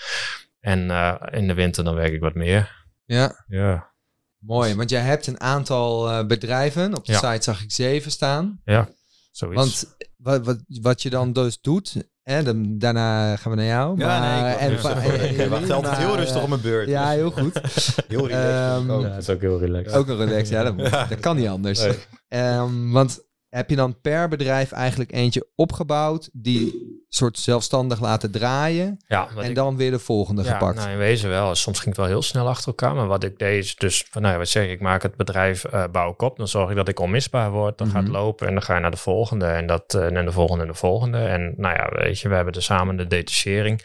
En 0.62 0.90
uh, 0.90 1.16
in 1.32 1.48
de 1.48 1.54
winter 1.54 1.84
dan 1.84 1.96
werk 1.96 2.14
ik 2.14 2.20
wat 2.20 2.34
meer. 2.34 2.86
Ja. 3.06 3.46
Ja. 3.48 3.94
Mooi, 4.38 4.76
want 4.76 4.90
jij 4.90 5.02
hebt 5.02 5.28
een 5.28 5.40
aantal 5.40 6.10
uh, 6.10 6.26
bedrijven. 6.26 6.96
Op 6.96 7.06
de 7.06 7.14
site 7.14 7.38
zag 7.42 7.62
ik 7.62 7.72
zeven 7.72 8.12
staan. 8.12 8.62
Ja, 8.64 8.90
zoiets. 9.32 9.56
Want 9.56 9.96
wat, 10.18 10.46
wat, 10.46 10.60
wat 10.82 11.02
je 11.02 11.10
dan 11.10 11.34
dus 11.34 11.62
doet, 11.62 12.10
en 12.24 12.44
dan, 12.44 12.78
daarna 12.78 13.36
gaan 13.36 13.52
we 13.52 13.58
naar 13.58 13.66
jou. 13.66 14.00
Ja, 14.00 14.20
maar, 14.20 14.60
nee, 14.60 14.72
ik 14.72 14.80
wacht, 14.80 15.06
en, 15.38 15.50
wacht 15.50 15.70
altijd 15.70 15.98
heel 15.98 16.16
rustig 16.16 16.42
op 16.42 16.50
mijn 16.50 16.62
beurt. 16.62 16.88
Ja, 16.88 17.10
heel 17.10 17.32
goed. 17.32 17.62
heel 18.08 18.28
relaxed. 18.28 18.82
Um, 18.82 18.92
ook. 18.92 19.02
Ja, 19.02 19.10
het 19.10 19.22
is 19.22 19.30
ook 19.30 19.42
heel 19.42 19.60
relaxed. 19.60 19.94
Ook 19.94 20.08
een 20.08 20.18
relaxed, 20.18 20.50
ja, 20.50 20.64
dat, 20.64 20.78
dat 21.10 21.20
kan 21.20 21.36
niet 21.36 21.48
anders. 21.48 21.80
Nee. 21.80 22.44
Um, 22.56 22.92
want 22.92 23.30
heb 23.52 23.70
je 23.70 23.76
dan 23.76 24.02
per 24.02 24.28
bedrijf 24.28 24.72
eigenlijk 24.72 25.12
eentje 25.12 25.48
opgebouwd 25.56 26.30
die 26.34 27.00
soort 27.10 27.40
zelfstandig 27.40 28.02
laten 28.02 28.32
draaien 28.32 28.98
ja, 29.08 29.30
en 29.38 29.54
dan 29.54 29.78
weer 29.78 29.92
de 29.92 30.00
volgende 30.00 30.44
ja, 30.44 30.52
gepakt? 30.52 30.76
Nou, 30.76 30.90
in 30.90 30.98
wezen 30.98 31.30
wel. 31.30 31.56
Soms 31.56 31.78
ging 31.78 31.90
het 31.90 31.98
wel 31.98 32.06
heel 32.06 32.22
snel 32.22 32.48
achter 32.48 32.68
elkaar, 32.68 32.96
maar 32.96 33.08
wat 33.08 33.24
ik 33.24 33.40
deed 33.40 33.64
is 33.64 33.76
dus, 33.76 34.06
van, 34.10 34.22
nou 34.22 34.34
ja, 34.34 34.40
wat 34.40 34.50
zeg 34.50 34.64
ik, 34.64 34.70
ik 34.70 34.82
maak 34.82 35.02
het 35.02 35.16
bedrijf, 35.16 35.66
uh, 35.74 35.84
bouw 35.92 36.12
ik 36.12 36.22
op, 36.22 36.38
dan 36.38 36.48
zorg 36.48 36.70
ik 36.70 36.76
dat 36.76 36.88
ik 36.88 37.00
onmisbaar 37.00 37.52
word, 37.52 37.78
dan 37.78 37.88
mm 37.88 37.94
gaat 37.94 38.04
het 38.04 38.12
mhm. 38.12 38.22
lopen 38.22 38.48
en 38.48 38.54
dan 38.54 38.64
ga 38.64 38.76
je 38.76 38.82
naar 38.82 38.92
de 38.92 38.98
volgende 38.98 39.46
en 39.46 39.68
dat 39.68 39.94
uh, 39.94 40.18
en 40.18 40.26
de 40.26 40.32
volgende 40.32 40.64
en 40.64 40.70
de 40.70 40.78
volgende 40.78 41.18
en 41.18 41.54
nou 41.58 41.76
ja, 41.76 41.90
weet 41.92 42.20
je, 42.20 42.30
we 42.30 42.36
hebben 42.36 42.54
er 42.54 42.64
samen 42.64 42.96
de 42.96 43.08
detachering. 43.08 43.82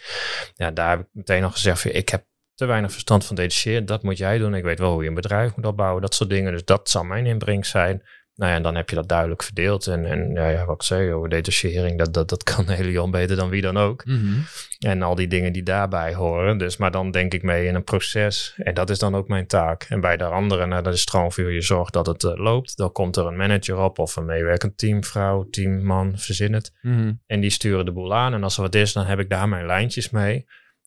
Ja, 0.54 0.70
daar 0.70 0.90
heb 0.90 1.00
ik 1.00 1.06
meteen 1.12 1.44
al 1.44 1.50
gezegd, 1.50 1.80
van, 1.80 1.90
ik 1.90 2.08
heb 2.08 2.24
te 2.54 2.64
weinig 2.64 2.92
verstand 2.92 3.24
van 3.24 3.36
detacheren, 3.36 3.86
dat 3.86 4.02
moet 4.02 4.18
jij 4.18 4.38
doen. 4.38 4.54
Ik 4.54 4.64
weet 4.64 4.78
wel 4.78 4.92
hoe 4.92 5.02
je 5.02 5.08
een 5.08 5.14
bedrijf 5.14 5.56
moet 5.56 5.66
opbouwen, 5.66 6.02
dat 6.02 6.14
soort 6.14 6.30
dingen. 6.30 6.52
Dus 6.52 6.64
dat 6.64 6.90
zal 6.90 7.04
mijn 7.04 7.26
inbreng 7.26 7.66
zijn. 7.66 8.02
Nou 8.36 8.50
ja, 8.50 8.56
en 8.56 8.62
dan 8.62 8.74
heb 8.74 8.90
je 8.90 8.96
dat 8.96 9.08
duidelijk 9.08 9.42
verdeeld. 9.42 9.86
En, 9.86 10.04
en 10.04 10.30
ja, 10.34 10.48
ja, 10.48 10.64
wat 10.64 10.74
ik 10.74 10.82
zei, 10.82 11.12
over 11.12 11.28
detachering, 11.28 11.98
dat, 11.98 12.14
dat, 12.14 12.28
dat 12.28 12.42
kan 12.42 12.68
Helion 12.68 13.10
beter 13.10 13.36
dan 13.36 13.48
wie 13.48 13.62
dan 13.62 13.76
ook. 13.76 14.04
Mhm. 14.04 14.38
En 14.78 15.02
al 15.02 15.14
die 15.14 15.28
dingen 15.28 15.52
die 15.52 15.62
daarbij 15.62 16.14
horen. 16.14 16.58
Dus, 16.58 16.76
maar 16.76 16.90
dan 16.90 17.10
denk 17.10 17.34
ik 17.34 17.42
mee 17.42 17.66
in 17.66 17.74
een 17.74 17.84
proces. 17.84 18.54
En 18.56 18.74
dat 18.74 18.90
is 18.90 18.98
dan 18.98 19.14
ook 19.14 19.28
mijn 19.28 19.46
taak. 19.46 19.86
En 19.88 20.00
bij 20.00 20.16
de 20.16 20.24
anderen, 20.24 20.68
nou, 20.68 20.82
dat 20.82 20.94
is 20.94 21.00
stroomvuur. 21.00 21.50
Je 21.50 21.60
zorgt 21.60 21.92
dat 21.92 22.06
het 22.06 22.22
uh, 22.22 22.32
loopt. 22.34 22.76
Dan 22.76 22.92
komt 22.92 23.16
er 23.16 23.26
een 23.26 23.36
manager 23.36 23.76
op 23.76 23.98
of 23.98 24.16
een 24.16 24.24
meewerkend 24.24 24.78
teamvrouw, 24.78 25.48
teamman, 25.50 26.18
verzin 26.18 26.52
het. 26.52 26.72
Mhm. 26.82 27.12
En 27.26 27.40
die 27.40 27.50
sturen 27.50 27.84
de 27.84 27.92
boel 27.92 28.14
aan. 28.14 28.34
En 28.34 28.42
als 28.42 28.56
er 28.56 28.62
wat 28.62 28.74
is, 28.74 28.92
dan 28.92 29.06
heb 29.06 29.18
ik 29.18 29.30
daar 29.30 29.48
mijn 29.48 29.66
lijntjes 29.66 30.10
mee 30.10 30.46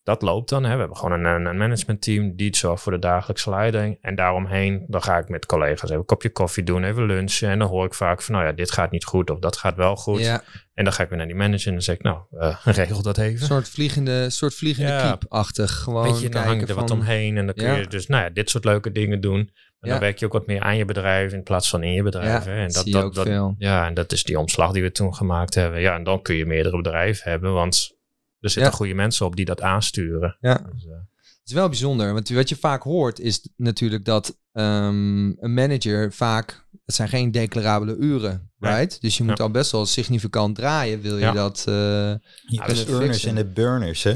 dat 0.10 0.22
loopt 0.22 0.50
dan. 0.50 0.64
Hè. 0.64 0.74
We 0.74 0.80
hebben 0.80 0.98
gewoon 0.98 1.26
een, 1.26 1.46
een 1.46 1.58
managementteam 1.58 2.36
die 2.36 2.56
zorgt 2.56 2.84
voor 2.84 2.92
de 2.92 3.00
dagelijkse 3.00 3.50
leiding. 3.50 3.98
En 4.02 4.16
daaromheen, 4.16 4.86
dan 4.88 5.04
ga 5.04 5.18
ik 5.18 5.30
met 5.30 5.46
collega's 5.46 5.84
even 5.84 5.96
een 5.96 6.06
kopje 6.06 6.30
koffie 6.30 6.64
doen, 6.64 6.84
even 6.84 7.06
lunchen. 7.06 7.50
En 7.50 7.60
dan 7.60 7.68
hoor 7.68 7.86
ik 7.86 7.94
vaak 7.94 8.22
van, 8.22 8.36
nou 8.36 8.48
ja, 8.48 8.52
dit 8.54 8.72
gaat 8.72 8.92
niet 8.92 9.06
goed 9.06 9.30
of 9.30 9.40
dat 9.40 9.58
gaat 9.58 9.76
wel 9.76 9.96
goed. 9.96 10.20
Ja. 10.20 10.44
En 10.74 10.84
dan 10.84 10.94
ga 10.94 11.04
ik 11.04 11.10
weer 11.10 11.18
naar 11.18 11.28
die 11.28 11.36
manager 11.36 11.68
en 11.68 11.74
dan 11.74 11.82
zeg 11.82 11.96
ik, 11.96 12.02
nou, 12.02 12.20
uh, 12.32 12.58
regel 12.66 13.02
dat 13.02 13.18
even. 13.18 13.42
Een 13.42 13.48
soort 13.48 13.70
vliegende, 13.70 14.30
soort 14.30 14.54
vliegende 14.54 14.92
ja. 14.92 15.10
keep-achtig. 15.10 15.72
Gewoon 15.72 16.04
Weet 16.04 16.22
je, 16.22 16.30
dan 16.30 16.44
hang 16.44 16.60
je 16.60 16.66
er 16.66 16.76
wat 16.76 16.92
omheen 16.92 17.38
en 17.38 17.46
dan 17.46 17.56
kun 17.56 17.76
je 17.76 17.88
dus, 17.88 18.08
nou 18.08 18.24
ja, 18.24 18.30
dit 18.30 18.50
soort 18.50 18.66
leuke 18.66 18.92
dingen 18.92 19.22
doen. 19.22 19.52
En 19.80 19.90
dan 19.90 20.00
werk 20.00 20.20
je 20.20 20.26
ook 20.26 20.34
wat 20.34 20.48
meer 20.48 20.62
aan 20.62 20.78
je 20.78 20.86
bedrijf 20.86 21.34
in 21.34 21.44
plaats 21.44 21.70
van 21.70 21.84
in 21.84 21.94
je 21.94 22.04
bedrijf. 22.04 22.46
En 22.46 22.72
dat, 22.72 22.86
dat, 22.86 23.16
dat, 23.16 23.54
ja, 23.58 23.88
en 23.88 23.94
dat 23.94 24.12
is 24.12 24.24
die 24.24 24.40
omslag 24.40 24.72
die 24.72 24.84
we 24.84 24.92
toen 24.92 25.16
gemaakt 25.16 25.56
hebben. 25.56 25.82
Ja, 25.82 25.96
en 25.96 26.04
dan 26.04 26.22
kun 26.22 26.36
je 26.36 26.46
meerdere 26.46 26.78
bedrijven 26.78 27.32
hebben, 27.32 27.54
want 27.54 27.98
er 28.40 28.50
zitten 28.50 28.74
goede 28.74 28.94
mensen 28.94 29.26
op 29.26 29.36
die 29.36 29.46
dat 29.46 29.62
aansturen. 29.62 30.38
Ja. 30.40 30.70
Dus, 30.74 30.86
uh, 30.86 30.92
het 31.40 31.48
is 31.48 31.54
wel 31.54 31.68
bijzonder, 31.68 32.14
want 32.14 32.30
wat 32.30 32.50
je 32.50 32.56
vaak 32.56 32.84
hoort 32.84 33.20
is 33.20 33.50
natuurlijk 33.56 34.06
dat 34.06 34.38
um, 34.54 35.36
een 35.40 35.54
manager 35.54 36.14
vaak, 36.14 36.66
het 36.86 36.96
zijn 36.96 37.10
geen 37.10 37.32
declarabele 37.32 37.96
uren, 37.96 38.52
right? 38.60 39.02
Dus 39.02 39.18
je 39.18 39.24
moet 39.24 39.40
al 39.40 39.52
best 39.52 39.72
wel 39.72 39.86
significant 39.86 40.56
draaien, 40.56 41.02
wil 41.02 41.18
je 41.18 41.26
ja. 41.26 41.32
dat 41.32 41.66
uh, 41.70 41.76
ja, 41.76 42.66
de 42.66 42.86
earners 42.88 43.26
en 43.26 43.36
de 43.36 43.46
burners, 43.46 44.04
hè? 44.04 44.14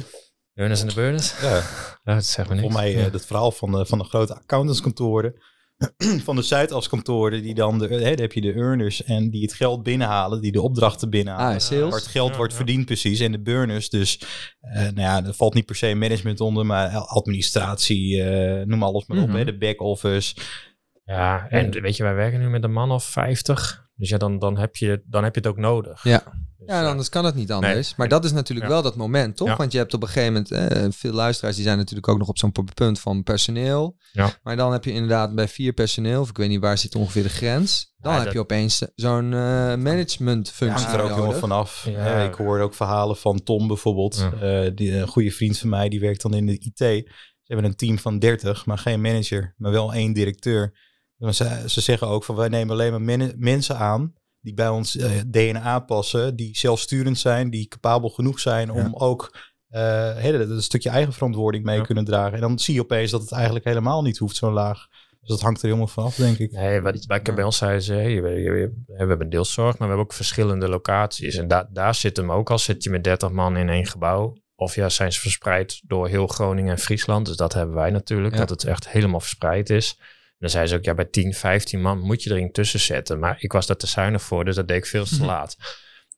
Earners 0.54 0.82
en 0.82 0.88
de 0.88 0.94
burners? 0.94 1.40
Ja. 1.42 1.62
dat 2.04 2.26
zeggen 2.26 2.56
we 2.56 2.62
niet. 2.62 2.72
Voor 2.72 2.82
mij 2.82 3.06
uh, 3.06 3.12
het 3.12 3.26
verhaal 3.26 3.52
van 3.52 3.72
de, 3.72 3.86
van 3.86 3.98
de 3.98 4.04
grote 4.04 4.36
accountantskantoren 4.36 5.36
van 6.26 6.36
de 6.36 6.42
Zuidaskantoren, 6.42 7.42
die 7.42 7.54
dan, 7.54 7.80
de, 7.80 7.88
hè, 7.88 8.00
dan 8.00 8.20
heb 8.20 8.34
je 8.34 8.42
de 8.42 8.54
earners 8.54 9.04
en 9.04 9.30
die 9.30 9.42
het 9.42 9.54
geld 9.54 9.84
binnenhalen, 9.84 10.42
die 10.42 10.52
de 10.52 10.62
opdrachten 10.62 11.10
binnenhalen. 11.10 11.56
Ah, 11.56 11.60
sales. 11.60 11.90
Waar 11.90 12.00
het 12.00 12.08
geld 12.08 12.36
wordt 12.36 12.54
verdiend 12.54 12.86
precies. 12.86 13.20
En 13.20 13.32
de 13.32 13.42
burners, 13.42 13.90
dus 13.90 14.22
uh, 14.62 14.76
nou 14.76 15.02
ja, 15.02 15.26
er 15.26 15.34
valt 15.34 15.54
niet 15.54 15.66
per 15.66 15.76
se 15.76 15.96
management 15.96 16.40
onder, 16.40 16.66
maar 16.66 16.90
administratie, 16.90 18.16
uh, 18.16 18.66
noem 18.66 18.84
alles 18.84 19.06
maar 19.06 19.18
op, 19.18 19.28
mhm. 19.28 19.38
hè, 19.38 19.46
de 19.46 19.58
back 19.58 19.82
office. 19.82 20.36
Ja, 21.06 21.48
en 21.50 21.82
weet 21.82 21.98
je, 21.98 22.04
wij 22.04 22.16
werken 22.16 22.40
nu 22.40 22.50
met 22.50 22.64
een 22.64 22.74
man 22.74 22.92
of 22.92 23.04
50. 23.04 23.90
Dus 24.04 24.12
ja, 24.12 24.18
dan, 24.18 24.40
dan, 24.40 24.58
heb 24.58 24.76
je, 24.76 25.04
dan 25.06 25.24
heb 25.24 25.36
je 25.36 25.42
het 25.42 25.50
ook 25.50 25.58
nodig. 25.58 26.04
Ja. 26.04 26.24
Dus, 26.58 26.68
ja, 26.68 26.88
anders 26.88 27.10
kan 27.10 27.26
het 27.26 27.36
niet 27.36 27.52
anders. 27.52 27.96
Maar 27.96 28.08
dat 28.08 28.26
is 28.26 28.32
natuurlijk 28.32 28.68
wel 28.68 28.82
dat 28.82 28.96
moment, 28.96 29.38
toch? 29.38 29.58
Want 29.58 29.72
je 29.72 29.78
hebt 29.78 29.94
op 29.94 30.02
een 30.02 30.08
gegeven 30.08 30.34
moment, 30.34 30.52
eh, 30.52 30.88
veel 30.90 31.12
luisteraars 31.12 31.56
die 31.56 31.64
zijn 31.64 31.78
natuurlijk 31.78 32.08
ook 32.08 32.18
nog 32.18 32.28
op 32.28 32.38
zo'n 32.38 32.52
punt 32.74 33.00
van 33.00 33.24
personeel. 33.24 33.98
Ja. 34.12 34.34
Maar 34.44 34.56
dan 34.56 34.72
heb 34.72 34.84
je 34.84 34.92
inderdaad 34.92 35.36
bij 35.36 35.48
vier 35.48 35.74
personeel, 35.74 36.22
of 36.22 36.30
ik 36.30 36.38
weet 36.38 36.50
niet 36.50 36.62
waar 36.62 36.78
zit 36.78 36.96
ongeveer 36.96 37.24
de 37.24 37.30
grens. 37.30 37.94
Dan 37.98 38.14
heb 38.14 38.34
je 38.34 38.40
opeens 38.40 38.82
zo'n 38.96 39.32
uh, 39.32 39.76
managementfunctie. 39.76 40.88
Ja, 40.88 40.94
er 40.94 41.02
ook 41.02 41.10
helemaal 41.10 41.32
vanaf. 41.32 41.88
Ja. 41.90 42.24
ik 42.24 42.34
hoor 42.34 42.60
ook 42.60 42.74
verhalen 42.74 43.18
van 43.18 43.44
Tom 43.44 43.68
bijvoorbeeld. 43.68 44.30
Uh, 44.44 44.66
die, 44.76 44.98
een 44.98 45.08
goede 45.08 45.32
vriend 45.32 45.58
van 45.58 45.70
mij, 45.70 45.90
die 45.90 46.00
werkt 46.00 46.22
dan 46.22 46.34
in 46.34 46.46
de 46.46 46.60
IT. 46.60 46.78
Ze 46.78 47.54
hebben 47.54 47.66
een 47.66 47.76
team 47.76 48.00
van 48.00 48.20
30, 48.20 48.66
maar 48.66 48.78
geen 48.78 49.02
manager, 49.02 49.54
maar 49.58 49.72
wel 49.72 49.94
één 49.94 50.14
directeur. 50.14 50.74
Ze, 51.32 51.64
ze 51.66 51.82
zeggen 51.82 52.08
ook 52.08 52.24
van 52.24 52.36
wij 52.36 52.48
nemen 52.48 52.74
alleen 52.74 52.92
maar 52.92 53.34
mensen 53.38 53.78
aan 53.78 54.14
die 54.44 54.54
bij 54.54 54.70
ons 54.70 54.96
uh, 54.96 55.20
eh, 55.20 55.26
DNA 55.28 55.80
passen, 55.80 56.36
die 56.36 56.58
zelfsturend 56.58 57.20
zijn, 57.20 57.50
die 57.50 57.68
capabel 57.68 58.10
genoeg 58.10 58.40
zijn 58.40 58.72
om 58.72 58.96
ook 58.96 59.38
uh, 59.70 60.24
een 60.24 60.62
stukje 60.62 60.90
eigen 60.90 61.14
verantwoording 61.14 61.66
mee 61.66 61.82
kunnen 61.82 62.06
dragen. 62.06 62.34
En 62.34 62.42
dan 62.42 62.60
zie 62.60 62.74
je 62.74 62.82
opeens 62.82 63.12
dat 63.12 63.22
het 63.22 63.32
eigenlijk 63.32 63.66
helemaal 63.66 64.02
niet 64.02 64.18
hoeft 64.18 64.36
zo 64.36 64.52
laag. 64.52 64.88
Dus 65.20 65.30
dat 65.30 65.42
hangt 65.42 65.60
er 65.60 65.66
helemaal 65.66 65.88
vanaf, 65.88 66.16
denk 66.16 66.38
ik. 66.38 66.52
Nee, 66.52 66.82
wat 66.82 67.08
bij, 67.08 67.22
bij 67.22 67.44
ons 67.44 67.58
zeiden 67.58 67.82
ze, 67.82 67.94
hey, 67.94 68.22
we, 68.22 68.72
we, 68.86 68.94
hebben 68.96 69.30
deelzorg, 69.30 69.66
maar 69.66 69.78
we 69.78 69.86
hebben 69.86 70.06
ook 70.06 70.14
verschillende 70.14 70.70
locaties. 70.70 71.36
En 71.36 71.48
da 71.48 71.70
daar 71.72 71.96
zit 71.96 72.18
hem 72.18 72.32
ook 72.32 72.52
al, 72.52 72.60
zit 72.60 72.84
je 72.84 72.90
met 72.90 73.04
30 73.04 73.32
man 73.32 73.58
in 73.58 73.70
één 73.70 73.86
gebouw. 73.86 74.38
Of 74.56 74.76
ja, 74.76 74.90
zijn 74.90 75.14
ze 75.14 75.20
verspreid 75.20 75.82
door 75.86 76.08
heel 76.08 76.28
Groningen 76.28 76.72
en 76.72 76.80
Friesland. 76.80 77.26
Dus 77.26 77.36
dat 77.36 77.54
hebben 77.54 77.76
wij 77.76 77.90
natuurlijk, 77.90 78.38
dat 78.38 78.50
het 78.50 78.64
echt 78.64 78.90
helemaal 78.90 79.20
verspreid 79.20 79.70
is 79.70 80.00
dan 80.44 80.52
zei 80.52 80.68
ze 80.68 80.76
ook, 80.76 80.84
ja, 80.84 80.94
bij 80.94 81.06
10, 81.06 81.34
15 81.34 81.82
man 81.82 82.00
moet 82.00 82.24
je 82.24 82.30
er 82.30 82.38
in 82.38 82.52
tussen 82.52 82.80
zetten. 82.80 83.20
Maar 83.20 83.36
ik 83.40 83.52
was 83.52 83.68
daar 83.68 83.76
te 83.76 83.88
zuinig 83.88 84.22
voor, 84.22 84.46
dus 84.46 84.56
dat 84.56 84.68
deed 84.68 84.78
ik 84.78 84.86
veel 84.86 85.06
te 85.06 85.16
mhm. 85.16 85.26
laat. 85.26 85.58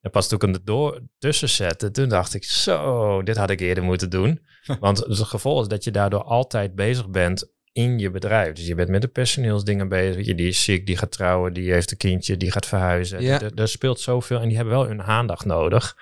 En 0.01 0.11
pas 0.11 0.27
toen 0.27 0.37
ik 0.37 0.43
hem 0.43 0.53
er 0.53 0.65
door 0.65 1.01
tussen 1.17 1.49
zette, 1.49 1.91
toen 1.91 2.09
dacht 2.09 2.33
ik, 2.33 2.43
zo, 2.43 3.23
dit 3.23 3.37
had 3.37 3.49
ik 3.49 3.59
eerder 3.59 3.83
moeten 3.83 4.09
doen. 4.09 4.45
Want 4.79 4.97
het 4.97 5.17
gevolg 5.17 5.61
is 5.61 5.67
dat 5.67 5.83
je 5.83 5.91
daardoor 5.91 6.23
altijd 6.23 6.75
bezig 6.75 7.09
bent 7.09 7.53
in 7.71 7.99
je 7.99 8.11
bedrijf. 8.11 8.53
Dus 8.53 8.67
je 8.67 8.75
bent 8.75 8.89
met 8.89 9.01
de 9.01 9.07
personeelsdingen 9.07 9.89
bezig. 9.89 10.25
Je, 10.25 10.35
die 10.35 10.47
is 10.47 10.63
ziek, 10.63 10.85
die 10.85 10.97
gaat 10.97 11.11
trouwen, 11.11 11.53
die 11.53 11.71
heeft 11.71 11.91
een 11.91 11.97
kindje, 11.97 12.37
die 12.37 12.51
gaat 12.51 12.65
verhuizen. 12.65 13.21
Ja. 13.21 13.41
Er, 13.55 13.67
speelt 13.67 13.99
zoveel 13.99 14.39
en 14.39 14.47
die 14.47 14.55
hebben 14.55 14.75
wel 14.75 14.87
hun 14.87 15.03
aandacht 15.03 15.45
nodig. 15.45 15.95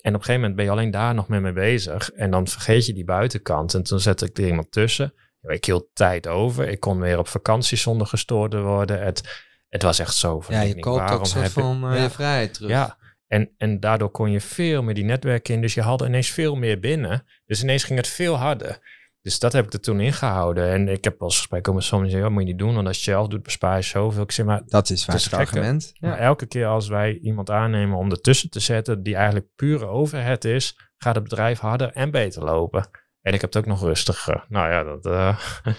En 0.00 0.14
op 0.14 0.20
een 0.20 0.26
gegeven 0.26 0.40
moment 0.40 0.56
ben 0.56 0.64
je 0.64 0.70
alleen 0.70 0.90
daar 0.90 1.14
nog 1.14 1.28
mee, 1.28 1.40
mee 1.40 1.52
bezig. 1.52 2.10
En 2.10 2.30
dan 2.30 2.46
vergeet 2.46 2.86
je 2.86 2.92
die 2.92 3.04
buitenkant. 3.04 3.74
En 3.74 3.82
toen 3.82 4.00
zette 4.00 4.24
ik 4.24 4.38
er 4.38 4.46
iemand 4.46 4.72
tussen 4.72 5.14
ik 5.54 5.64
hield 5.64 5.86
tijd 5.92 6.26
over. 6.26 6.68
Ik 6.68 6.80
kon 6.80 7.00
weer 7.00 7.18
op 7.18 7.28
vakantie 7.28 7.78
zonder 7.78 8.06
gestoord 8.06 8.50
te 8.50 8.60
worden. 8.60 9.02
Het, 9.02 9.44
het 9.68 9.82
was 9.82 9.98
echt 9.98 10.14
zo. 10.14 10.40
Van, 10.40 10.54
ja, 10.54 10.60
je 10.60 10.80
koopt 10.80 11.10
ook 11.10 11.26
soort 11.26 11.52
van 11.52 11.92
uh, 11.92 12.02
je 12.02 12.10
vrijheid 12.10 12.54
terug. 12.54 12.70
Ja, 12.70 12.98
en, 13.26 13.50
en 13.56 13.80
daardoor 13.80 14.10
kon 14.10 14.30
je 14.30 14.40
veel 14.40 14.82
meer 14.82 14.94
die 14.94 15.04
netwerken 15.04 15.54
in. 15.54 15.60
Dus 15.60 15.74
je 15.74 15.82
had 15.82 16.02
ineens 16.02 16.30
veel 16.30 16.54
meer 16.54 16.80
binnen. 16.80 17.24
Dus 17.46 17.62
ineens 17.62 17.84
ging 17.84 17.98
het 17.98 18.08
veel 18.08 18.34
harder. 18.34 19.04
Dus 19.22 19.38
dat 19.38 19.52
heb 19.52 19.66
ik 19.66 19.72
er 19.72 19.80
toen 19.80 20.00
ingehouden. 20.00 20.70
En 20.70 20.88
ik 20.88 21.04
heb 21.04 21.22
als 21.22 21.36
gesprek 21.36 21.72
met 21.72 21.82
sommigen 21.82 22.12
zeggen, 22.12 22.32
moet 22.32 22.42
je 22.42 22.48
niet 22.48 22.58
doen? 22.58 22.74
Want 22.74 22.86
als 22.86 22.96
je 22.96 23.10
zelf 23.10 23.28
doet, 23.28 23.42
bespaar 23.42 23.76
je 23.76 23.82
zoveel. 23.82 24.22
Ik 24.22 24.32
zeg 24.32 24.46
maar, 24.46 24.62
dat 24.66 24.90
is 24.90 25.04
vaak 25.04 25.20
het 25.20 25.32
argument. 25.32 25.90
Ja. 25.94 26.08
Maar 26.08 26.18
elke 26.18 26.46
keer 26.46 26.66
als 26.66 26.88
wij 26.88 27.18
iemand 27.18 27.50
aannemen 27.50 27.98
om 27.98 28.10
ertussen 28.10 28.50
te 28.50 28.60
zetten, 28.60 29.02
die 29.02 29.14
eigenlijk 29.14 29.46
pure 29.56 29.86
overhead 29.86 30.44
is, 30.44 30.78
gaat 30.96 31.14
het 31.14 31.24
bedrijf 31.24 31.58
harder 31.58 31.92
en 31.92 32.10
beter 32.10 32.44
lopen. 32.44 32.88
En 33.26 33.32
ik 33.32 33.40
heb 33.40 33.52
het 33.52 33.56
ook 33.56 33.68
nog 33.68 33.82
rustiger. 33.82 34.44
Nou 34.48 34.70
ja, 34.70 34.84
dat... 34.84 35.06
Uh... 35.06 35.38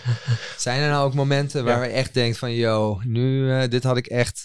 Zijn 0.58 0.82
er 0.82 0.90
nou 0.90 1.06
ook 1.06 1.14
momenten 1.14 1.66
waar 1.66 1.80
we 1.80 1.88
echt 1.88 2.14
denkt 2.14 2.38
van... 2.38 2.54
yo, 2.54 3.02
nu, 3.04 3.42
uh, 3.42 3.68
dit 3.70 3.84
had 3.84 3.98
ik 3.98 4.08
echt 4.08 4.44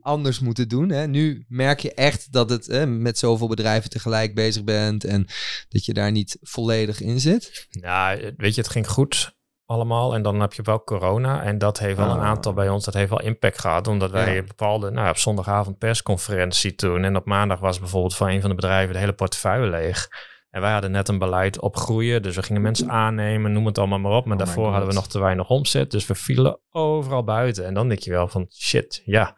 anders 0.00 0.40
moeten 0.40 0.68
doen. 0.68 0.88
Hè? 0.90 1.06
Nu 1.06 1.44
merk 1.48 1.80
je 1.80 1.94
echt 1.94 2.32
dat 2.32 2.50
het 2.50 2.86
met 2.88 3.18
zoveel 3.18 3.48
bedrijven 3.48 3.90
tegelijk 3.90 4.34
bezig 4.34 4.64
bent... 4.64 5.04
en 5.04 5.26
dat 5.68 5.84
je 5.84 5.92
daar 5.92 6.10
niet 6.10 6.38
volledig 6.40 7.00
in 7.00 7.20
zit. 7.20 7.66
Nou, 7.70 8.32
weet 8.36 8.54
je, 8.54 8.60
het 8.60 8.70
ging 8.70 8.88
goed 8.88 9.36
allemaal. 9.66 10.14
En 10.14 10.22
dan 10.22 10.40
heb 10.40 10.52
je 10.52 10.62
wel 10.62 10.84
corona. 10.84 11.42
En 11.42 11.58
dat 11.58 11.78
heeft 11.78 11.96
wel 11.96 12.10
een 12.10 12.18
ah. 12.18 12.24
aantal 12.24 12.52
bij 12.52 12.68
ons, 12.68 12.84
dat 12.84 12.94
heeft 12.94 13.10
wel 13.10 13.20
impact 13.20 13.60
gehad. 13.60 13.86
Omdat 13.86 14.10
wij 14.10 14.34
ja. 14.34 14.42
bepaalde, 14.42 14.90
nou 14.90 15.08
op 15.08 15.16
zondagavond 15.16 15.78
persconferentie 15.78 16.74
toen. 16.74 17.04
En 17.04 17.16
op 17.16 17.24
maandag 17.24 17.60
was 17.60 17.78
bijvoorbeeld 17.78 18.16
van 18.16 18.28
een 18.28 18.40
van 18.40 18.50
de 18.50 18.56
bedrijven 18.56 18.92
de 18.92 19.00
hele 19.00 19.12
portefeuille 19.12 19.70
leeg. 19.70 20.08
En 20.50 20.60
wij 20.60 20.72
hadden 20.72 20.90
net 20.90 21.08
een 21.08 21.18
beleid 21.18 21.60
op 21.60 21.76
groeien. 21.76 22.22
Dus 22.22 22.36
we 22.36 22.42
gingen 22.42 22.62
mensen 22.62 22.90
aannemen, 22.90 23.52
noem 23.52 23.66
het 23.66 23.78
allemaal 23.78 23.98
maar 23.98 24.12
op. 24.12 24.24
Maar 24.24 24.36
oh 24.38 24.44
daarvoor 24.44 24.70
hadden 24.70 24.88
we 24.88 24.94
nog 24.94 25.08
te 25.08 25.18
weinig 25.18 25.48
omzet. 25.48 25.90
Dus 25.90 26.06
we 26.06 26.14
vielen 26.14 26.60
overal 26.70 27.24
buiten. 27.24 27.64
En 27.66 27.74
dan 27.74 27.88
denk 27.88 28.00
je 28.00 28.10
wel 28.10 28.28
van 28.28 28.46
shit, 28.50 29.02
ja. 29.04 29.36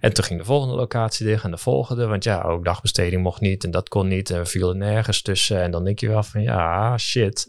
En 0.00 0.12
toen 0.12 0.24
ging 0.24 0.38
de 0.38 0.46
volgende 0.46 0.74
locatie 0.74 1.26
dicht 1.26 1.44
en 1.44 1.50
de 1.50 1.56
volgende. 1.56 2.06
Want 2.06 2.24
ja, 2.24 2.42
ook 2.42 2.64
dagbesteding 2.64 3.22
mocht 3.22 3.40
niet 3.40 3.64
en 3.64 3.70
dat 3.70 3.88
kon 3.88 4.08
niet. 4.08 4.30
En 4.30 4.38
we 4.38 4.46
vielen 4.46 4.78
nergens 4.78 5.22
tussen. 5.22 5.62
En 5.62 5.70
dan 5.70 5.84
denk 5.84 5.98
je 5.98 6.08
wel 6.08 6.22
van 6.22 6.42
ja, 6.42 6.98
shit. 6.98 7.46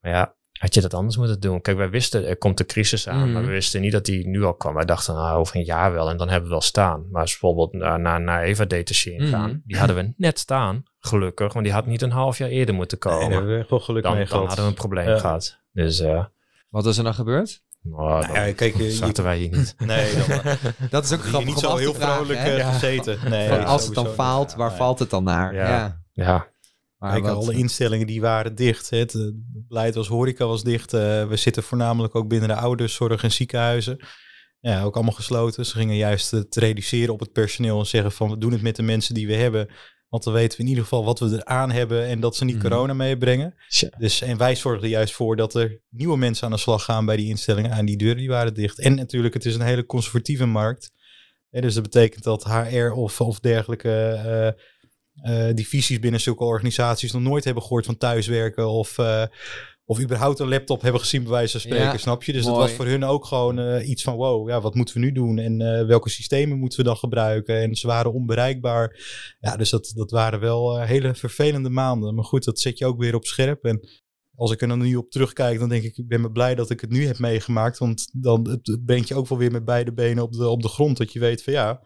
Maar 0.00 0.12
ja, 0.12 0.34
had 0.62 0.74
je 0.74 0.80
dat 0.80 0.94
anders 0.94 1.16
moeten 1.16 1.40
doen? 1.40 1.60
Kijk, 1.60 1.76
wij 1.76 1.90
wisten, 1.90 2.26
er 2.26 2.36
komt 2.36 2.58
de 2.58 2.66
crisis 2.66 3.08
aan, 3.08 3.32
maar 3.32 3.40
we 3.40 3.46
mhm. 3.46 3.56
wisten 3.56 3.80
niet 3.80 3.92
dat 3.92 4.04
die 4.04 4.26
nu 4.28 4.44
al 4.44 4.54
kwam. 4.54 4.74
Wij 4.74 4.84
dachten, 4.84 5.14
nou, 5.14 5.38
over 5.38 5.56
een 5.56 5.64
jaar 5.64 5.92
wel 5.92 6.10
en 6.10 6.16
dan 6.16 6.28
hebben 6.28 6.48
we 6.48 6.54
wel 6.54 6.60
staan. 6.60 7.06
Maar 7.10 7.20
als 7.20 7.30
bijvoorbeeld 7.30 7.72
naar, 7.72 8.00
naar, 8.00 8.20
naar 8.20 8.42
Eva 8.42 8.64
detachering 8.64 9.28
gaan, 9.28 9.50
mhm. 9.50 9.58
die 9.64 9.78
hadden 9.78 9.96
we 9.96 10.12
net 10.16 10.38
staan, 10.38 10.82
gelukkig. 10.98 11.52
Want 11.52 11.64
die 11.64 11.74
had 11.74 11.86
niet 11.86 12.02
een 12.02 12.10
half 12.10 12.38
jaar 12.38 12.48
eerder 12.48 12.74
moeten 12.74 12.98
komen. 12.98 13.28
Nee, 13.28 13.38
hebben 13.38 13.58
we 13.58 13.64
gewoon 13.64 13.82
geluk 13.82 14.02
dan, 14.02 14.14
mee 14.14 14.26
dan 14.26 14.38
hadden 14.38 14.64
we 14.64 14.70
een 14.70 14.76
probleem 14.76 15.18
gehad. 15.18 15.58
Dus, 15.72 16.00
uh, 16.00 16.24
Wat 16.68 16.86
is 16.86 16.98
er 16.98 17.04
dan 17.04 17.14
gebeurd? 17.14 17.62
Nou, 17.82 18.26
nou 18.26 18.46
ja, 18.46 18.52
kijk, 18.52 18.76
je, 18.76 18.90
zaten 18.90 19.24
wij 19.24 19.36
hier 19.36 19.50
niet. 19.56 19.74
nee, 19.86 20.14
dan, 20.14 20.56
dat 20.90 21.04
is 21.04 21.12
ook 21.12 21.22
grappig. 21.22 21.48
niet 21.48 21.58
zo 21.58 21.76
heel 21.76 21.94
vrolijk 21.94 22.46
uh, 22.46 22.72
gezeten. 22.72 23.18
Nee, 23.28 23.50
als 23.50 23.84
het 23.84 23.94
dan 23.94 24.06
faalt, 24.06 24.54
waar 24.54 24.72
valt 24.72 24.98
het 24.98 25.10
dan 25.10 25.24
naar? 25.24 25.54
Ja. 25.54 26.00
ja. 26.12 26.46
Maar 27.02 27.20
Kijk, 27.20 27.34
alle 27.34 27.54
instellingen 27.54 28.06
die 28.06 28.20
waren 28.20 28.54
dicht. 28.54 28.90
Het 28.90 29.32
beleid 29.68 29.94
was 29.94 30.08
horeca 30.08 30.46
was 30.46 30.62
dicht. 30.62 30.94
Uh, 30.94 31.28
we 31.28 31.36
zitten 31.36 31.62
voornamelijk 31.62 32.14
ook 32.14 32.28
binnen 32.28 32.48
de 32.48 32.54
ouderszorg 32.54 33.22
en 33.22 33.32
ziekenhuizen. 33.32 33.98
Ja, 34.60 34.82
ook 34.82 34.94
allemaal 34.94 35.14
gesloten. 35.14 35.66
Ze 35.66 35.76
gingen 35.76 35.96
juist 35.96 36.28
te 36.28 36.60
reduceren 36.60 37.12
op 37.12 37.20
het 37.20 37.32
personeel 37.32 37.78
en 37.78 37.86
zeggen 37.86 38.12
van 38.12 38.30
we 38.30 38.38
doen 38.38 38.52
het 38.52 38.62
met 38.62 38.76
de 38.76 38.82
mensen 38.82 39.14
die 39.14 39.26
we 39.26 39.34
hebben. 39.34 39.68
Want 40.08 40.24
dan 40.24 40.32
weten 40.32 40.58
we 40.58 40.62
in 40.62 40.68
ieder 40.68 40.82
geval 40.84 41.04
wat 41.04 41.18
we 41.18 41.42
eraan 41.44 41.70
hebben 41.70 42.06
en 42.06 42.20
dat 42.20 42.36
ze 42.36 42.44
niet 42.44 42.56
mhm. 42.56 42.68
corona 42.68 42.94
meebrengen. 42.94 43.54
Dus, 43.98 44.20
en 44.20 44.36
wij 44.36 44.56
zorgden 44.56 44.88
juist 44.88 45.14
voor 45.14 45.36
dat 45.36 45.54
er 45.54 45.80
nieuwe 45.88 46.16
mensen 46.16 46.44
aan 46.44 46.52
de 46.52 46.58
slag 46.58 46.84
gaan 46.84 47.04
bij 47.04 47.16
die 47.16 47.28
instellingen. 47.28 47.70
En 47.70 47.84
die 47.84 47.96
deuren 47.96 48.18
die 48.18 48.28
waren 48.28 48.54
dicht. 48.54 48.78
En 48.78 48.94
natuurlijk, 48.94 49.34
het 49.34 49.44
is 49.44 49.54
een 49.54 49.60
hele 49.60 49.86
conservatieve 49.86 50.46
markt. 50.46 50.92
dus 51.50 51.74
dat 51.74 51.82
betekent 51.82 52.24
dat 52.24 52.44
HR 52.44 52.90
of, 52.92 53.20
of 53.20 53.40
dergelijke 53.40 54.22
uh, 54.26 54.64
divisies 55.54 55.98
binnen 55.98 56.20
zulke 56.20 56.44
organisaties 56.44 57.12
nog 57.12 57.22
nooit 57.22 57.44
hebben 57.44 57.62
gehoord 57.62 57.86
van 57.86 57.96
thuiswerken 57.96 58.68
of, 58.68 58.98
uh, 58.98 59.24
of 59.84 60.00
überhaupt 60.00 60.38
een 60.38 60.48
laptop 60.48 60.82
hebben 60.82 61.00
gezien, 61.00 61.22
bij 61.22 61.32
wijze 61.32 61.60
van 61.60 61.60
spreken, 61.60 62.00
snap 62.00 62.22
je? 62.22 62.32
Dus 62.32 62.44
mooi. 62.44 62.58
dat 62.58 62.66
was 62.66 62.76
voor 62.76 62.86
hun 62.86 63.04
ook 63.04 63.24
gewoon 63.24 63.58
uh, 63.58 63.88
iets 63.88 64.02
van: 64.02 64.16
wow, 64.16 64.48
ja, 64.48 64.60
wat 64.60 64.74
moeten 64.74 64.94
we 64.94 65.00
nu 65.00 65.12
doen 65.12 65.38
en 65.38 65.86
welke 65.86 66.10
systemen 66.10 66.58
moeten 66.58 66.78
we 66.78 66.84
dan 66.84 66.96
gebruiken? 66.96 67.60
En 67.60 67.74
ze 67.74 67.86
waren 67.86 68.12
onbereikbaar. 68.12 69.00
Ja, 69.40 69.56
dus 69.56 69.70
dat, 69.70 69.92
dat 69.94 70.10
waren 70.10 70.40
wel 70.40 70.80
hele 70.80 71.14
vervelende 71.14 71.70
maanden. 71.70 72.14
Maar 72.14 72.24
goed, 72.24 72.44
dat 72.44 72.60
zet 72.60 72.78
je 72.78 72.86
ook 72.86 72.98
weer 72.98 73.14
op 73.14 73.24
scherp. 73.24 73.64
En 73.64 73.80
als 74.34 74.50
ik 74.50 74.60
er 74.60 74.68
dan 74.68 74.78
nu 74.78 74.96
op 74.96 75.10
terugkijk, 75.10 75.58
dan 75.58 75.68
denk 75.68 75.82
ik, 75.82 75.96
ik 75.96 76.08
ben 76.08 76.20
me 76.20 76.32
blij 76.32 76.54
dat 76.54 76.70
ik 76.70 76.80
het 76.80 76.90
nu 76.90 77.06
heb 77.06 77.18
meegemaakt. 77.18 77.78
Want 77.78 78.08
dan 78.12 78.48
het 78.48 78.84
brengt 78.84 79.08
je 79.08 79.14
ook 79.14 79.28
wel 79.28 79.38
weer 79.38 79.52
met 79.52 79.64
beide 79.64 79.92
benen 79.92 80.22
op 80.22 80.32
de, 80.32 80.48
op 80.48 80.62
de 80.62 80.68
grond. 80.68 80.96
Dat 80.96 81.12
je 81.12 81.18
weet 81.18 81.42
van 81.42 81.52
ja, 81.52 81.82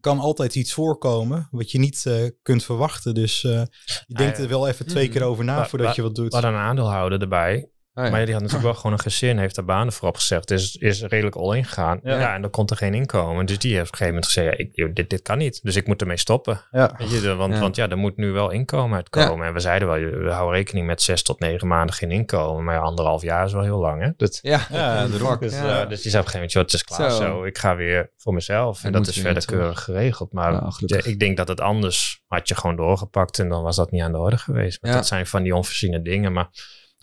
kan 0.00 0.18
altijd 0.18 0.54
iets 0.54 0.72
voorkomen 0.72 1.48
wat 1.50 1.70
je 1.70 1.78
niet 1.78 2.04
uh, 2.08 2.28
kunt 2.42 2.64
verwachten. 2.64 3.14
Dus 3.14 3.42
uh, 3.42 3.62
je 4.06 4.14
denkt 4.14 4.38
er 4.38 4.48
wel 4.48 4.68
even 4.68 4.86
twee 4.86 5.06
mm. 5.06 5.12
keer 5.12 5.22
over 5.22 5.44
na 5.44 5.66
voordat 5.66 5.94
je 5.94 6.02
wat 6.02 6.14
doet. 6.14 6.32
Hadden 6.32 6.52
een 6.52 6.58
aandeelhouder 6.58 7.20
erbij. 7.20 7.70
Oh, 7.98 8.10
maar 8.10 8.24
die 8.24 8.34
had 8.34 8.42
natuurlijk 8.42 8.62
wel 8.62 8.74
gewoon 8.74 8.92
een 8.92 8.98
gezin, 8.98 9.38
heeft 9.38 9.54
daar 9.54 9.64
banen 9.64 9.92
voor 9.92 10.08
opgezegd. 10.08 10.48
Dus 10.48 10.76
is 10.76 11.02
redelijk 11.02 11.36
al 11.36 11.52
ingegaan. 11.52 12.00
Ja. 12.02 12.18
ja. 12.18 12.34
en 12.34 12.40
dan 12.40 12.50
komt 12.50 12.70
er 12.70 12.76
geen 12.76 12.94
inkomen. 12.94 13.46
Dus 13.46 13.58
die 13.58 13.74
heeft 13.74 13.86
op 13.86 13.92
een 13.92 13.98
gegeven 13.98 14.14
moment 14.14 14.32
gezegd, 14.32 14.58
ja, 14.58 14.84
ik, 14.84 14.96
dit, 14.96 15.10
dit 15.10 15.22
kan 15.22 15.38
niet. 15.38 15.60
Dus 15.62 15.76
ik 15.76 15.86
moet 15.86 16.00
ermee 16.00 16.16
stoppen. 16.16 16.60
Ja. 16.70 16.94
Weet 16.98 17.10
je, 17.10 17.34
want, 17.34 17.54
ja. 17.54 17.60
want 17.60 17.76
ja, 17.76 17.88
er 17.88 17.98
moet 17.98 18.16
nu 18.16 18.30
wel 18.30 18.50
inkomen 18.50 18.96
uitkomen. 18.96 19.46
En 19.46 19.52
we 19.52 19.60
zeiden 19.60 19.88
wel, 19.88 19.98
we 19.98 20.30
houden 20.30 20.56
rekening 20.56 20.86
met 20.86 21.02
zes 21.02 21.22
tot 21.22 21.40
negen 21.40 21.68
maanden 21.68 21.94
geen 21.94 22.10
inkomen. 22.10 22.64
Maar 22.64 22.78
anderhalf 22.78 23.22
jaar 23.22 23.44
is 23.44 23.52
wel 23.52 23.62
heel 23.62 23.78
lang, 23.78 24.02
hè? 24.02 24.10
Dat, 24.16 24.38
ja, 24.42 24.66
ja, 24.70 25.06
dus, 25.06 25.20
uh, 25.52 25.88
dus 25.88 26.02
die 26.02 26.10
zei 26.10 26.22
op 26.22 26.26
een 26.26 26.32
gegeven 26.32 26.38
moment, 26.38 26.52
het 26.52 26.72
is 26.72 26.84
klaar 26.84 27.10
zo. 27.10 27.16
zo. 27.16 27.44
Ik 27.44 27.58
ga 27.58 27.76
weer 27.76 28.10
voor 28.16 28.34
mezelf. 28.34 28.84
En 28.84 28.92
dat, 28.92 29.06
is 29.06 29.18
verder 29.18 29.44
keurig 29.44 29.84
geregeld. 29.84 30.32
Maar 30.32 30.62
ik 30.86 31.18
denk 31.18 31.36
dat 31.36 31.48
het 31.48 31.60
anders 31.60 32.22
had 32.26 32.48
je 32.48 32.54
gewoon 32.54 32.76
doorgepakt. 32.76 33.38
En 33.38 33.48
dan 33.48 33.62
was 33.62 33.76
dat 33.76 33.90
niet 33.90 34.02
aan 34.02 34.12
de 34.12 34.18
orde 34.18 34.38
geweest. 34.38 34.82
Maar 34.82 34.92
dat 34.92 35.06
zijn 35.06 35.26
van 35.26 35.42
die 35.42 35.54
onvoorziene 35.54 36.02
dingen. 36.02 36.32
Maar 36.32 36.48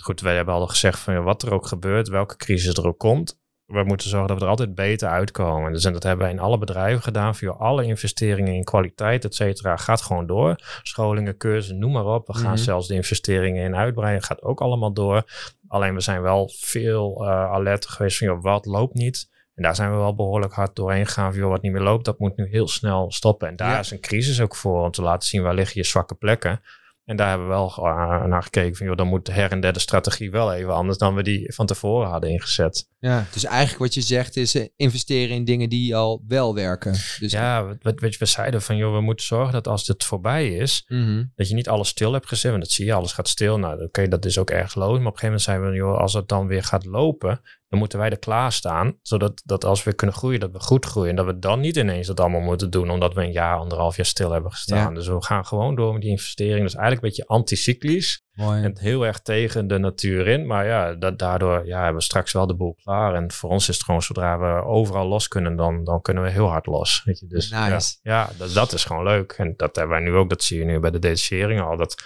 goed, 0.06 0.22
wij 0.22 0.36
hebben 0.36 0.54
al 0.54 0.68
gezegd 0.68 1.00
van 1.00 1.24
wat 1.24 1.44
er 1.44 1.54
ook 1.54 1.68
gebeurt, 1.68 2.08
welke 2.08 2.36
crisis 2.36 2.78
er 2.78 2.88
ook 2.88 3.00
komt, 3.00 3.38
we 3.66 3.84
moeten 3.84 4.10
zorgen 4.10 4.28
dat 4.28 4.38
we 4.38 4.44
er 4.44 4.50
altijd 4.50 4.76
beter 4.76 5.10
uitkomen. 5.10 5.72
Dus 5.72 5.86
en 5.86 5.94
dat 5.94 6.04
hebben 6.04 6.26
wij 6.26 6.34
in 6.36 6.42
alle 6.42 6.58
bedrijven 6.58 7.02
gedaan. 7.02 7.36
Via 7.36 7.50
alle 7.50 7.86
investeringen 7.86 8.54
in 8.54 8.64
kwaliteit, 8.64 9.26
et 9.26 9.36
cetera, 9.36 9.78
gaat 9.78 10.02
gewoon 10.02 10.28
door. 10.28 10.56
Scholingen, 10.84 11.38
cursussen, 11.38 11.80
noem 11.80 11.92
maar 11.92 12.06
op. 12.06 12.28
We 12.28 12.34
gaan 12.34 12.54
mhm. 12.54 12.64
zelfs 12.64 12.88
de 12.88 12.94
investeringen 12.94 13.64
in 13.64 13.76
uitbreiden, 13.76 14.24
gaat 14.24 14.42
ook 14.42 14.62
allemaal 14.62 14.94
door. 14.94 15.24
Alleen 15.68 15.94
we 15.94 16.02
zijn 16.02 16.22
wel 16.22 16.50
veel 16.54 17.24
uh, 17.24 17.30
alert 17.30 17.88
geweest 17.88 18.18
van, 18.18 18.28
joh, 18.28 18.42
wat 18.42 18.66
loopt 18.66 18.94
niet? 18.94 19.30
En 19.56 19.64
daar 19.64 19.76
zijn 19.76 19.92
we 19.92 19.98
wel 19.98 20.16
behoorlijk 20.16 20.54
hard 20.54 20.76
doorheen 20.76 21.06
gegaan. 21.06 21.32
Van, 21.32 21.42
joh, 21.42 21.50
wat 21.50 21.62
niet 21.62 21.72
meer 21.72 21.82
loopt, 21.82 22.06
dat 22.06 22.20
moet 22.20 22.38
nu 22.38 22.48
heel 22.50 22.68
snel 22.68 23.12
stoppen. 23.12 23.48
En 23.48 23.56
daar 23.56 23.80
is 23.80 23.92
een 23.92 24.00
crisis 24.00 24.42
ook 24.42 24.56
voor, 24.56 24.84
om 24.84 24.92
te 24.92 25.02
laten 25.02 25.28
zien 25.28 25.42
waar 25.42 25.54
liggen 25.54 25.82
je 25.82 25.88
zwakke 25.88 26.16
plekken. 26.16 26.62
En 27.06 27.16
daar 27.16 27.30
hebben 27.30 27.48
we 27.48 27.54
wel 27.54 27.74
uh, 27.78 28.26
naar 28.26 28.44
gekeken 28.44 28.76
van, 28.76 28.88
joh, 28.88 28.96
dan 28.96 29.08
moet 29.08 29.26
de 29.26 29.32
her 29.32 29.52
en 29.52 29.60
der 29.60 29.74
de 29.74 29.80
strategie 29.80 30.32
wel 30.32 30.54
even 30.54 30.74
anders 30.74 30.98
dan 30.98 31.16
we 31.16 31.24
die 31.24 31.54
van 31.54 31.66
tevoren 31.66 32.10
hadden 32.10 32.30
ingezet. 32.30 32.90
Ja, 33.00 33.26
dus 33.34 33.44
eigenlijk 33.44 33.80
wat 33.80 33.94
je 33.94 34.02
zegt 34.02 34.38
is 34.38 34.56
uh, 34.56 34.66
investeren 34.76 35.36
in 35.36 35.46
dingen 35.46 35.70
die 35.70 35.96
al 35.96 36.24
wel 36.28 36.56
werken. 36.56 36.92
Dus 36.92 37.32
ja, 37.32 37.78
wat, 37.82 38.00
we 38.00 38.26
zeiden 38.26 38.62
van, 38.62 38.78
joh, 38.78 38.94
we 38.94 39.02
moeten 39.02 39.26
zorgen 39.26 39.54
dat 39.54 39.68
als 39.68 39.88
het 39.88 40.04
voorbij 40.04 40.56
is, 40.56 40.86
mhm. 40.88 41.24
dat 41.36 41.50
je 41.50 41.56
niet 41.56 41.70
alles 41.70 41.88
stil 41.88 42.14
hebt 42.14 42.28
gezet. 42.28 42.52
Want 42.52 42.64
dat 42.64 42.72
zie 42.72 42.86
je, 42.86 42.94
alles 42.94 43.14
gaat 43.14 43.28
stil. 43.28 43.60
Nou, 43.60 43.74
oké, 43.74 43.84
okay, 43.84 44.08
dat 44.08 44.26
is 44.26 44.38
ook 44.38 44.50
erg 44.50 44.76
logisch. 44.76 45.00
Maar 45.00 45.08
op 45.08 45.14
een 45.14 45.20
gegeven 45.20 45.26
moment 45.26 45.42
zijn 45.42 45.62
we, 45.62 45.76
joh, 45.78 46.00
als 46.00 46.14
het 46.14 46.28
dan 46.28 46.48
weer 46.48 46.64
gaat 46.64 46.86
lopen, 46.86 47.42
dan 47.70 47.80
moeten 47.80 48.00
wij 48.00 48.10
er 48.10 48.20
klaar 48.20 48.52
staan. 48.52 48.98
Zodat 49.02 49.42
dat 49.46 49.66
als 49.66 49.84
we 49.84 49.94
kunnen 49.94 50.16
groeien, 50.16 50.40
dat 50.40 50.52
we 50.52 50.60
goed 50.60 50.86
groeien. 50.86 51.10
En 51.10 51.16
dat 51.16 51.26
we 51.26 51.40
dan 51.40 51.60
niet 51.60 51.76
ineens 51.76 52.08
dat 52.08 52.20
allemaal 52.20 52.42
moeten 52.42 52.70
doen, 52.70 52.90
omdat 52.90 53.14
we 53.14 53.22
een 53.22 53.32
jaar, 53.32 53.58
anderhalf 53.58 53.96
jaar 53.96 54.06
stil 54.06 54.32
hebben 54.32 54.52
gestaan. 54.52 54.94
Dus 54.94 55.08
we 55.08 55.24
gaan 55.24 55.46
gewoon 55.46 55.76
door 55.76 55.94
met 55.94 56.02
die 56.02 56.12
investering. 56.12 56.62
Dus 56.62 56.76
eigenlijk 56.76 57.04
een 57.04 57.10
beetje 57.10 57.28
anticyclisch. 57.28 58.24
Mooi. 58.34 58.64
En 58.64 58.80
heel 58.80 59.06
erg 59.06 59.20
tegen 59.20 59.68
de 59.68 59.78
natuur 59.78 60.28
in. 60.28 60.48
Maar 60.48 60.66
ja, 60.66 60.94
dat, 60.94 61.20
daardoor 61.20 61.66
ja, 61.66 61.78
hebben 61.78 61.96
we 61.96 62.04
straks 62.04 62.32
wel 62.32 62.48
de 62.48 62.56
boel 62.56 62.78
klaar. 62.84 63.14
En 63.14 63.32
voor 63.32 63.50
ons 63.50 63.70
is 63.70 63.76
het 63.76 63.84
gewoon, 63.84 64.02
zodra 64.02 64.40
we 64.40 64.64
overal 64.64 65.08
los 65.08 65.28
kunnen, 65.28 65.56
dan, 65.56 65.84
dan 65.84 66.02
kunnen 66.02 66.24
we 66.24 66.30
heel 66.30 66.48
hard 66.48 66.66
los. 66.66 67.02
Weet 67.04 67.20
je? 67.20 67.28
Dus 67.28 67.50
nice. 67.50 67.98
ja, 68.02 68.20
ja 68.20 68.30
dat, 68.38 68.54
dat 68.54 68.74
is 68.74 68.84
gewoon 68.84 69.04
leuk. 69.04 69.32
En 69.32 69.54
dat 69.58 69.76
hebben 69.76 69.96
wij 69.96 70.06
nu 70.06 70.16
ook, 70.16 70.30
dat 70.30 70.44
zie 70.44 70.60
je 70.60 70.66
nu 70.66 70.80
bij 70.80 70.92
de 70.92 71.00
detachering 71.00 71.62
al. 71.62 71.78
Dat, 71.78 72.04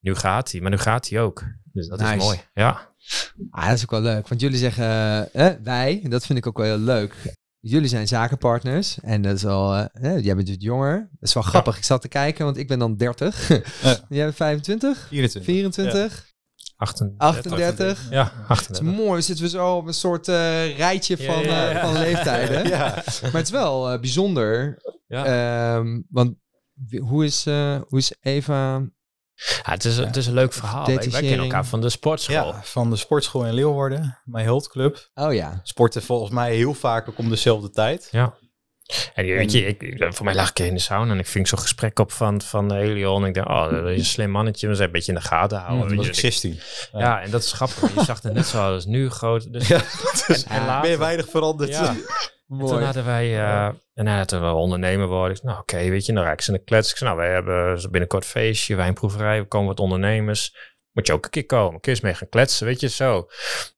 nu 0.00 0.14
gaat 0.14 0.52
hij, 0.52 0.60
maar 0.60 0.70
nu 0.70 0.78
gaat 0.78 1.08
hij 1.08 1.20
ook. 1.20 1.42
Dus 1.72 1.88
dat 1.88 2.00
is 2.00 2.16
mooi. 2.16 2.40
Ja. 2.54 2.88
Ah, 3.50 3.66
dat 3.66 3.76
is 3.76 3.82
ook 3.82 3.90
wel 3.90 4.00
leuk. 4.00 4.28
Want 4.28 4.40
jullie 4.40 4.58
zeggen 4.58 4.84
eh, 5.32 5.50
wij, 5.62 6.04
dat 6.08 6.26
vind 6.26 6.38
ik 6.38 6.46
ook 6.46 6.56
wel 6.56 6.66
heel 6.66 6.78
leuk. 6.78 7.14
Jullie 7.60 7.88
zijn 7.88 8.08
zakenpartners 8.08 9.00
en 9.00 9.22
dat 9.22 9.36
is 9.36 9.46
al, 9.46 9.78
uh, 9.78 9.88
jij 10.24 10.34
bent 10.34 10.46
dus 10.46 10.56
jonger. 10.58 10.98
Dat 10.98 11.28
is 11.28 11.34
wel 11.34 11.42
grappig. 11.42 11.76
Ik 11.76 11.84
zat 11.84 12.00
te 12.00 12.08
kijken, 12.08 12.44
want 12.44 12.56
ik 12.56 12.68
ben 12.68 12.78
dan 12.78 12.96
30. 12.96 13.48
jij 14.08 14.24
bent 14.24 14.34
25? 14.34 15.06
24. 15.08 15.44
24? 15.44 16.28
38. 16.76 17.18
38. 17.18 18.06
Ja, 18.10 18.32
38. 18.48 18.66
Het 18.66 18.76
is 18.76 18.80
mooi. 18.80 19.22
Zitten 19.22 19.44
we 19.44 19.50
zo 19.50 19.76
op 19.76 19.86
een 19.86 19.94
soort 19.94 20.28
uh, 20.28 20.76
rijtje 20.76 21.16
van, 21.16 21.42
ja, 21.42 21.74
uh, 21.74 21.80
van 21.80 21.92
leeftijden. 21.92 22.68
ja. 22.76 23.02
Maar 23.22 23.32
het 23.32 23.46
is 23.46 23.50
wel 23.50 23.92
uh, 23.92 24.00
bijzonder. 24.00 24.82
Ja. 25.06 25.76
Um, 25.76 26.06
want 26.10 26.34
hoe 26.98 27.24
is, 27.24 27.44
hoe 27.88 27.98
is 27.98 28.14
Eva 28.20 28.82
ja, 29.46 29.72
het, 29.72 29.84
is, 29.84 29.96
het 29.96 30.16
is 30.16 30.26
een 30.26 30.34
leuk 30.34 30.52
verhaal. 30.52 30.86
Wij, 30.86 30.98
kennen 30.98 31.38
elkaar 31.38 31.66
van 31.66 31.80
de 31.80 31.88
sportschool. 31.88 32.52
Ja, 32.52 32.60
van 32.62 32.90
de 32.90 32.96
sportschool 32.96 33.46
in 33.46 33.52
Leeuwarden, 33.52 34.18
mijn 34.24 34.60
Club. 34.68 35.10
Oh 35.14 35.34
ja. 35.34 35.60
Sporten 35.62 36.02
volgens 36.02 36.30
mij 36.30 36.54
heel 36.54 36.74
vaak 36.74 37.08
ook 37.08 37.18
om 37.18 37.28
dezelfde 37.28 37.70
tijd. 37.70 38.08
Ja. 38.10 38.34
En 39.14 39.24
weet 39.24 39.52
je, 39.52 39.66
ik, 39.66 40.06
voor 40.14 40.24
mij 40.24 40.34
lag 40.34 40.50
ik 40.50 40.58
in 40.58 40.74
de 40.74 40.80
sauna 40.80 41.12
en 41.12 41.18
ik 41.18 41.26
ving 41.26 41.48
zo'n 41.48 41.58
gesprek 41.58 41.98
op 41.98 42.12
van, 42.12 42.40
van 42.40 42.72
Elion. 42.72 43.22
En 43.22 43.28
ik 43.28 43.34
dacht, 43.34 43.48
oh, 43.48 43.70
dat 43.70 43.86
is 43.86 43.98
een 43.98 44.04
slim 44.04 44.30
mannetje. 44.30 44.68
We 44.68 44.74
zijn 44.74 44.86
een 44.86 44.92
beetje 44.92 45.12
in 45.12 45.18
de 45.18 45.24
gaten 45.24 45.58
houden. 45.58 45.90
Ja, 45.90 45.96
was 45.96 46.06
ik 46.06 46.14
16. 46.14 46.60
Ja. 46.92 47.20
en 47.22 47.30
dat 47.30 47.42
is 47.42 47.52
grappig. 47.52 47.94
Je 47.94 48.04
zag 48.04 48.22
het 48.22 48.32
net 48.32 48.46
zoals 48.46 48.86
nu 48.86 49.10
groot. 49.10 49.52
Dus, 49.52 49.68
ja, 49.68 49.80
dus 50.26 50.44
en, 50.44 50.66
later, 50.66 50.80
ben 50.80 50.90
je 50.90 50.98
weinig 50.98 51.28
veranderd. 51.28 51.70
Ja. 51.70 51.96
toen 52.58 52.82
hadden 52.82 53.04
wij, 53.04 53.28
uh, 53.28 53.68
en 53.94 54.06
hij 54.06 54.26
we 54.26 54.52
ondernemer 54.52 55.06
worden. 55.06 55.36
Ik 55.36 55.42
nou 55.42 55.58
oké, 55.58 55.88
weet 55.88 56.06
je, 56.06 56.12
dan 56.12 56.24
raak 56.24 56.32
ik 56.32 56.40
ze 56.40 56.52
in 56.52 56.56
de 56.58 56.64
klets. 56.64 56.90
Ik 56.90 56.96
zei, 56.96 57.10
nou, 57.10 57.22
wij 57.22 57.32
hebben 57.32 57.90
binnenkort 57.90 58.24
feestje, 58.24 58.76
wijnproeverij. 58.76 59.40
We 59.40 59.46
komen 59.46 59.68
wat 59.68 59.80
ondernemers 59.80 60.54
moet 60.92 61.06
je 61.06 61.12
ook 61.12 61.24
een 61.24 61.30
keer 61.30 61.46
komen. 61.46 61.80
Kun 61.80 61.92
je 61.92 61.98
eens 61.98 62.00
mee 62.00 62.14
gaan 62.14 62.28
kletsen, 62.28 62.66
weet 62.66 62.80
je, 62.80 62.88
zo. 62.88 63.28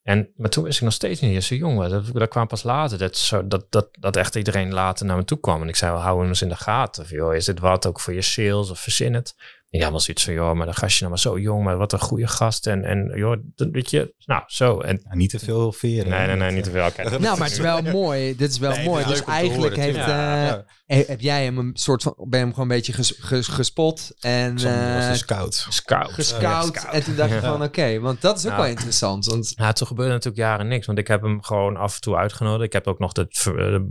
En, 0.03 0.33
maar 0.37 0.51
toen 0.51 0.65
was 0.65 0.77
ik 0.77 0.83
nog 0.83 0.93
steeds 0.93 1.21
niet 1.21 1.45
zo 1.45 1.55
jong. 1.55 1.89
Dat, 1.89 2.13
dat 2.13 2.29
kwam 2.29 2.47
pas 2.47 2.63
later. 2.63 2.99
Dat, 2.99 3.17
zo, 3.17 3.47
dat, 3.47 3.67
dat, 3.71 3.89
dat 3.91 4.17
echt 4.17 4.35
iedereen 4.35 4.73
later 4.73 5.07
naar 5.07 5.17
me 5.17 5.25
toe 5.25 5.41
kwam. 5.41 5.63
En 5.63 5.69
ik 5.69 5.77
zei, 5.77 5.93
wel, 5.93 6.01
hou 6.01 6.27
eens 6.27 6.43
in 6.43 6.49
de 6.49 6.57
gaten. 6.57 7.03
Of, 7.03 7.11
joh, 7.11 7.35
is 7.35 7.45
dit 7.45 7.59
wat 7.59 7.87
ook 7.87 8.01
voor 8.01 8.15
je 8.15 8.23
sales 8.23 8.71
of 8.71 8.79
verzin 8.79 9.15
het? 9.15 9.35
Ja, 9.79 9.91
was 9.91 10.09
iets 10.09 10.25
van, 10.25 10.35
joh, 10.35 10.53
maar 10.53 10.67
dan 10.67 10.75
gastje 10.75 10.99
nou 10.99 11.11
maar 11.11 11.19
zo 11.19 11.39
jong, 11.39 11.65
maar 11.65 11.77
wat 11.77 11.93
een 11.93 12.01
goede 12.01 12.27
gast. 12.27 12.67
En, 12.67 12.85
en 12.85 13.13
joh, 13.15 13.37
weet 13.57 13.91
je, 13.91 14.15
nou, 14.25 14.43
zo. 14.47 14.81
En, 14.81 15.03
niet 15.11 15.31
te 15.31 15.39
veel 15.39 15.73
veren. 15.73 16.11
Nee, 16.11 16.27
nee, 16.27 16.37
nee, 16.37 16.51
niet 16.51 16.65
te 16.65 16.71
veel. 16.71 16.81
Nou, 17.21 17.39
maar 17.39 17.49
het 17.49 17.53
is 17.53 17.59
wel 17.59 17.83
mooi. 18.03 18.37
Dit 18.37 18.51
is 18.51 18.59
wel 18.59 18.83
mooi. 18.83 19.05
Dus 19.05 19.25
eigenlijk 19.25 19.77
heeft, 19.77 19.97
uh, 19.97 20.53
heb 20.87 21.21
jij 21.21 21.45
hem 21.45 21.59
een 21.59 21.71
soort 21.75 22.03
van, 22.03 22.15
ben 22.17 22.39
je 22.39 22.45
hem 22.45 22.55
gewoon 22.55 22.71
een 22.71 22.77
beetje 22.77 22.93
ges, 22.93 23.15
ges, 23.19 23.49
gespot. 23.49 24.11
En, 24.21 24.59
uh, 24.59 24.95
was 24.95 25.05
een 25.05 25.17
scout. 25.17 25.67
Scout. 25.69 26.13
Gescout. 26.13 26.75
Ja, 26.75 26.93
en 26.93 27.03
toen 27.05 27.17
dacht 27.17 27.31
je 27.31 27.41
van, 27.41 27.63
oké, 27.63 28.01
want 28.01 28.21
dat 28.21 28.39
is 28.39 28.47
ook 28.47 28.57
wel 28.57 28.67
interessant. 28.67 29.27
Want... 29.27 29.53
Ja, 29.57 29.73
toen 29.73 29.87
gebeurde 29.87 30.13
natuurlijk 30.13 30.43
jaren 30.43 30.69
niks. 30.69 30.87
Want 30.87 30.99
ik 30.99 31.09
heb 31.09 31.23
hem 31.23 31.43
gewoon 31.43 31.77
af 31.77 31.95
en 31.95 32.01
toe 32.01 32.17
uitgenodigd. 32.17 32.65
Ik 32.65 32.73
heb 32.73 32.87
ook 32.87 32.99
nog 32.99 33.17
het 33.17 33.47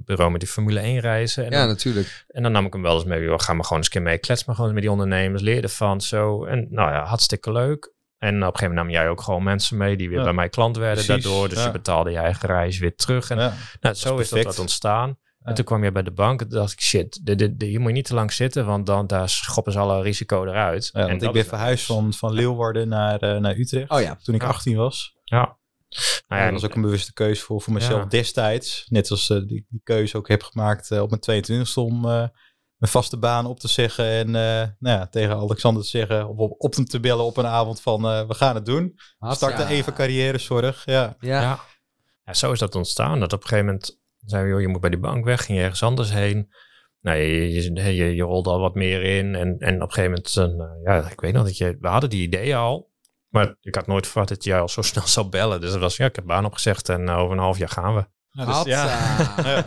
bureau 0.05 0.31
met 0.31 0.39
die 0.39 0.50
Formule 0.50 0.79
1 0.79 1.00
reizen. 1.00 1.45
En 1.45 1.51
ja, 1.51 1.65
natuurlijk. 1.65 2.25
En 2.27 2.43
dan 2.43 2.51
nam 2.51 2.65
ik 2.65 2.73
hem 2.73 2.81
wel 2.81 2.95
eens 2.95 3.05
mee. 3.05 3.21
Joh, 3.21 3.39
ga 3.39 3.53
maar 3.53 3.63
gewoon 3.63 3.77
eens 3.77 3.88
een 3.88 3.93
keer 3.93 4.01
mee. 4.01 4.17
Klets 4.17 4.45
maar 4.45 4.55
gewoon 4.55 4.73
met 4.73 4.81
die 4.81 4.91
ondernemers. 4.91 5.41
Leer 5.41 5.61
ervan, 5.71 6.01
zo. 6.01 6.45
En 6.45 6.67
nou 6.69 6.91
ja, 6.91 7.05
hartstikke 7.05 7.51
leuk. 7.51 7.93
En 8.17 8.35
op 8.35 8.35
een 8.35 8.45
gegeven 8.45 8.67
moment 8.67 8.85
nam 8.85 8.89
jij 8.89 9.09
ook 9.09 9.21
gewoon 9.21 9.43
mensen 9.43 9.77
mee 9.77 9.97
die 9.97 10.09
weer 10.09 10.23
bij 10.23 10.33
mij 10.33 10.49
klant 10.49 10.77
werden 10.77 11.07
daardoor. 11.07 11.49
Dus 11.49 11.63
je 11.63 11.71
betaalde 11.71 12.11
je 12.11 12.17
eigen 12.17 12.47
reis 12.49 12.79
weer 12.79 12.95
terug. 12.95 13.29
En 13.29 13.37
nou, 13.81 13.95
zo 13.95 14.17
is, 14.17 14.29
dat 14.29 14.43
wat 14.43 14.59
ontstaan. 14.59 15.17
En 15.43 15.53
toen 15.53 15.65
kwam 15.65 15.83
je 15.83 15.91
bij 15.91 16.03
de 16.03 16.11
bank 16.11 16.41
en 16.41 16.49
dacht 16.49 16.71
ik, 16.71 16.81
shit, 16.81 17.25
de, 17.25 17.35
de, 17.35 17.55
de, 17.55 17.65
hier 17.65 17.79
moet 17.79 17.89
je 17.89 17.95
niet 17.95 18.05
te 18.05 18.13
lang 18.13 18.33
zitten, 18.33 18.65
want 18.65 18.85
dan 18.85 19.07
daar 19.07 19.29
schoppen 19.29 19.73
ze 19.73 19.79
alle 19.79 20.01
risico 20.01 20.45
eruit. 20.45 20.89
Ja, 20.93 21.07
en 21.07 21.19
ik 21.19 21.31
ben 21.31 21.45
verhuisd 21.45 21.85
van, 21.85 22.13
van 22.13 22.33
Leeuwarden 22.33 22.87
naar, 22.87 23.23
uh, 23.23 23.37
naar 23.37 23.55
Utrecht 23.55 23.89
oh, 23.89 24.01
ja. 24.01 24.15
toen 24.23 24.35
ik 24.35 24.43
18 24.43 24.75
was. 24.75 25.15
Ja. 25.23 25.57
Nou 26.27 26.41
ja, 26.41 26.51
dat 26.51 26.61
was 26.61 26.69
ook 26.69 26.75
een 26.75 26.81
bewuste 26.81 27.13
keuze 27.13 27.41
voor, 27.41 27.61
voor 27.61 27.73
mezelf 27.73 28.05
destijds. 28.05 28.85
Net 28.89 29.11
als 29.11 29.29
uh, 29.29 29.37
die, 29.37 29.65
die 29.69 29.81
keuze 29.83 30.17
ook 30.17 30.27
heb 30.27 30.43
gemaakt 30.43 30.91
uh, 30.91 31.01
op 31.01 31.09
mijn 31.09 31.43
22e 31.43 31.73
om 31.73 32.05
mijn 32.81 32.93
vaste 32.93 33.17
baan 33.17 33.45
op 33.45 33.59
te 33.59 33.67
zeggen 33.67 34.05
en 34.05 34.27
uh, 34.27 34.33
nou 34.79 34.97
ja, 35.00 35.07
tegen 35.07 35.35
Alexander 35.35 35.83
te 35.83 35.89
zeggen, 35.89 36.27
of 36.29 36.38
op, 36.38 36.55
op 36.57 36.75
hem 36.75 36.85
te 36.85 37.00
bellen 37.00 37.25
op 37.25 37.38
een 37.38 37.45
avond 37.45 37.81
van 37.81 38.05
uh, 38.05 38.27
we 38.27 38.33
gaan 38.33 38.55
het 38.55 38.65
doen. 38.65 39.00
Starten 39.19 39.63
ja. 39.63 39.69
even 39.69 39.93
carrièrezorg. 39.93 40.85
Ja. 40.85 41.15
Ja. 41.19 41.41
ja. 41.41 41.59
Ja. 42.25 42.33
zo 42.33 42.51
is 42.51 42.59
dat 42.59 42.75
ontstaan. 42.75 43.19
Dat 43.19 43.33
op 43.33 43.41
een 43.41 43.47
gegeven 43.47 43.65
moment 43.65 44.00
zei 44.25 44.50
joh, 44.50 44.61
je 44.61 44.67
moet 44.67 44.81
bij 44.81 44.89
die 44.89 45.00
bank 45.00 45.25
weg, 45.25 45.45
ging 45.45 45.57
je 45.57 45.63
ergens 45.63 45.83
anders 45.83 46.13
heen. 46.13 46.53
Nou, 47.01 47.17
je, 47.17 47.51
je, 47.53 47.95
je, 47.95 48.15
je 48.15 48.23
rolde 48.23 48.50
al 48.50 48.59
wat 48.59 48.75
meer 48.75 49.03
in 49.03 49.35
en, 49.35 49.57
en 49.59 49.75
op 49.75 49.88
een 49.88 49.93
gegeven 49.93 50.23
moment, 50.35 50.59
uh, 50.59 50.83
ja, 50.83 51.09
ik 51.09 51.21
weet 51.21 51.33
nog 51.33 51.43
dat 51.43 51.57
je, 51.57 51.77
we 51.79 51.88
hadden 51.88 52.09
die 52.09 52.21
ideeën 52.21 52.55
al, 52.55 52.91
maar 53.27 53.55
ik 53.61 53.75
had 53.75 53.88
nooit 53.88 54.07
verwacht 54.07 54.29
dat 54.29 54.43
jij 54.43 54.59
al 54.59 54.69
zo 54.69 54.81
snel 54.81 55.07
zou 55.07 55.29
bellen. 55.29 55.61
Dus 55.61 55.71
dat 55.71 55.79
was, 55.79 55.97
ja, 55.97 56.05
ik 56.05 56.15
heb 56.15 56.25
baan 56.25 56.45
opgezegd 56.45 56.89
en 56.89 57.09
over 57.09 57.31
een 57.31 57.43
half 57.43 57.57
jaar 57.57 57.69
gaan 57.69 57.95
we. 57.95 58.05
Ja, 58.31 58.45
dus, 58.45 58.63
ja. 58.73 58.85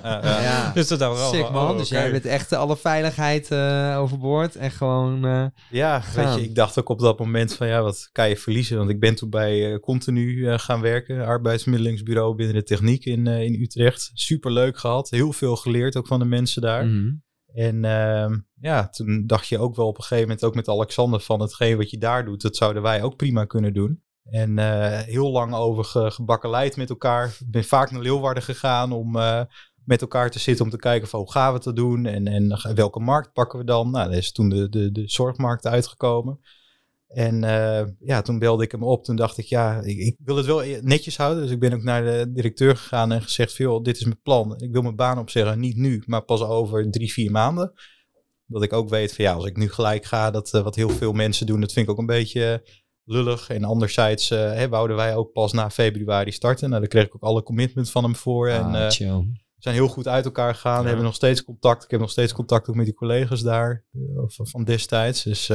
ja, 0.03 0.43
ja, 0.43 0.73
Dus 0.73 0.89
dat 0.89 0.99
wel. 0.99 1.33
Sick 1.33 1.51
man. 1.51 1.71
Oh, 1.71 1.79
dus 1.79 1.89
jij 1.89 2.11
bent 2.11 2.27
echt 2.27 2.53
alle 2.53 2.77
veiligheid 2.77 3.51
uh, 3.51 3.97
overboord 3.99 4.57
en 4.57 4.71
gewoon. 4.71 5.27
Uh, 5.27 5.47
ja, 5.71 6.01
gaan. 6.01 6.25
weet 6.25 6.35
je, 6.35 6.49
ik 6.49 6.55
dacht 6.55 6.79
ook 6.79 6.89
op 6.89 7.01
dat 7.01 7.19
moment 7.19 7.55
van 7.55 7.67
ja, 7.67 7.83
wat 7.83 8.09
kan 8.13 8.29
je 8.29 8.37
verliezen? 8.37 8.79
Want 8.79 8.91
ik 8.91 9.01
ben 9.01 9.15
toen 9.15 9.31
bij 9.31 9.73
uh, 9.73 9.79
Continu 9.79 10.59
gaan 10.59 10.81
werken, 10.81 11.27
arbeidsmiddelingsbureau 11.27 12.35
binnen 12.35 12.55
de 12.55 12.63
techniek 12.63 13.05
in, 13.05 13.27
in 13.27 13.61
Utrecht. 13.63 14.11
Super 14.15 14.53
leuk 14.53 14.79
gehad, 14.79 15.11
heel 15.11 15.33
veel 15.33 15.57
geleerd 15.57 15.97
ook 15.97 16.07
van 16.07 16.19
de 16.19 16.25
mensen 16.25 16.63
daar. 16.63 16.85
Mm 16.85 16.91
-hmm. 16.91 17.23
En 17.55 17.85
ehm, 17.85 18.39
ja, 18.61 18.89
toen 18.89 19.27
dacht 19.27 19.49
je 19.49 19.59
ook 19.59 19.77
wel 19.77 19.87
op 19.87 19.97
een 19.97 20.03
gegeven 20.03 20.29
moment, 20.29 20.45
ook 20.45 20.55
met 20.55 20.69
Alexander, 20.69 21.21
van 21.21 21.41
hetgeen 21.41 21.77
wat 21.77 21.91
je 21.91 21.99
daar 21.99 22.25
doet, 22.25 22.43
dat 22.43 22.57
zouden 22.57 22.83
wij 22.83 23.03
ook 23.03 23.17
prima 23.17 23.45
kunnen 23.45 23.73
doen. 23.73 24.03
En 24.25 24.59
uh, 24.59 24.99
heel 25.01 25.31
lang 25.31 25.55
over 25.55 26.15
met 26.77 26.91
elkaar. 26.91 27.27
Ik 27.27 27.51
ben 27.51 27.65
vaak 27.65 27.91
naar 27.91 28.03
Leeuwarden 28.03 28.43
gegaan 28.43 28.93
om 28.93 29.17
uh, 29.17 29.41
met 29.85 30.01
elkaar 30.01 30.31
te 30.31 30.39
zitten 30.39 30.65
om 30.65 30.71
te 30.71 30.77
kijken 30.77 31.09
van 31.09 31.21
hoe 31.21 31.31
gaan 31.31 31.53
we 31.53 31.61
het 31.65 31.77
doen 31.77 32.07
en, 32.07 32.27
en 32.27 32.75
welke 32.75 33.01
markt 33.01 33.33
pakken 33.33 33.59
we 33.59 33.65
dan. 33.65 33.91
Nou, 33.91 34.09
daar 34.09 34.19
is 34.19 34.33
toen 34.33 34.49
de, 34.49 34.69
de, 34.69 34.93
de 34.93 35.09
zorgmarkt 35.09 35.67
uitgekomen. 35.67 36.41
En 37.09 37.43
uh, 37.43 37.83
ja, 37.99 38.23
toen 38.23 38.39
belde 38.39 38.65
ik 38.65 38.73
hem 38.73 38.83
op. 38.83 39.05
Toen 39.05 39.17
dacht 39.17 39.39
ik, 39.39 39.45
ja, 39.45 39.81
ik, 39.83 40.17
wil 40.25 40.37
het 40.37 40.47
wel 40.47 40.63
netjes 40.81 41.17
houden. 41.17 41.43
Dus 41.43 41.53
ik 41.53 41.61
ben 41.61 41.73
ook 41.73 41.83
naar 41.83 42.05
de 42.05 42.33
directeur 42.33 42.77
gegaan 42.77 43.13
en 43.13 43.23
gezegd, 43.23 43.53
veel, 43.53 43.83
dit 43.83 43.97
is 43.97 44.05
mijn 44.05 44.21
plan. 44.23 44.61
Ik 44.61 44.73
wil 44.73 44.83
mijn 44.83 44.97
baan 44.97 45.19
opzeggen, 45.19 45.61
niet 45.61 45.77
nu, 45.77 46.03
maar 46.07 46.25
pas 46.25 46.43
over 46.43 46.91
drie, 46.91 47.13
vier 47.13 47.31
maanden. 47.31 47.73
Dat 48.47 48.63
ik 48.63 48.73
ook 48.73 48.89
weet 48.89 49.15
van 49.15 49.25
ja, 49.25 49.33
als 49.33 49.47
ik 49.47 49.57
nu 49.57 49.71
gelijk 49.71 50.05
ga, 50.05 50.31
dat 50.31 50.51
wat 50.51 50.75
heel 50.75 50.89
veel 50.89 51.13
mensen 51.13 51.47
doen, 51.47 51.61
dat 51.61 51.73
vind 51.73 51.87
ik 51.87 51.93
ook 51.93 51.99
een 51.99 52.07
beetje 52.07 52.63
lullig. 53.05 53.49
En 53.49 53.65
anderzijds 53.65 54.31
uh, 54.31 54.39
hè, 54.39 54.69
wouden 54.69 54.97
wij 54.97 55.17
ook 55.17 55.33
pas 55.33 55.53
na 55.53 55.71
februari 55.71 56.33
starten. 56.33 56.69
Nou, 56.69 56.81
daar 56.81 56.91
kreeg 56.91 57.05
ik 57.05 57.15
ook 57.15 57.23
alle 57.23 57.43
commitment 57.43 57.91
van 57.91 58.05
hem 58.05 58.17
voor. 58.17 58.51
Ah, 58.51 58.57
en 58.57 58.67
uh, 58.75 59.21
zijn 59.59 59.75
heel 59.75 59.89
goed 59.89 60.09
uit 60.09 60.25
elkaar 60.25 60.55
gegaan. 60.55 60.81
We 60.81 60.87
hebben 60.87 61.05
nog 61.05 61.15
steeds 61.15 61.45
contact. 61.45 61.85
Ik 61.85 61.91
heb 61.91 62.01
nog 62.01 62.11
steeds 62.11 62.33
contact 62.33 62.69
ook 62.69 62.75
met 62.75 62.85
die 62.85 62.95
collega's 62.95 63.43
daar 63.43 63.85
uh, 63.93 64.23
van 64.27 64.65
destijds. 64.65 65.23
Dus 65.23 65.51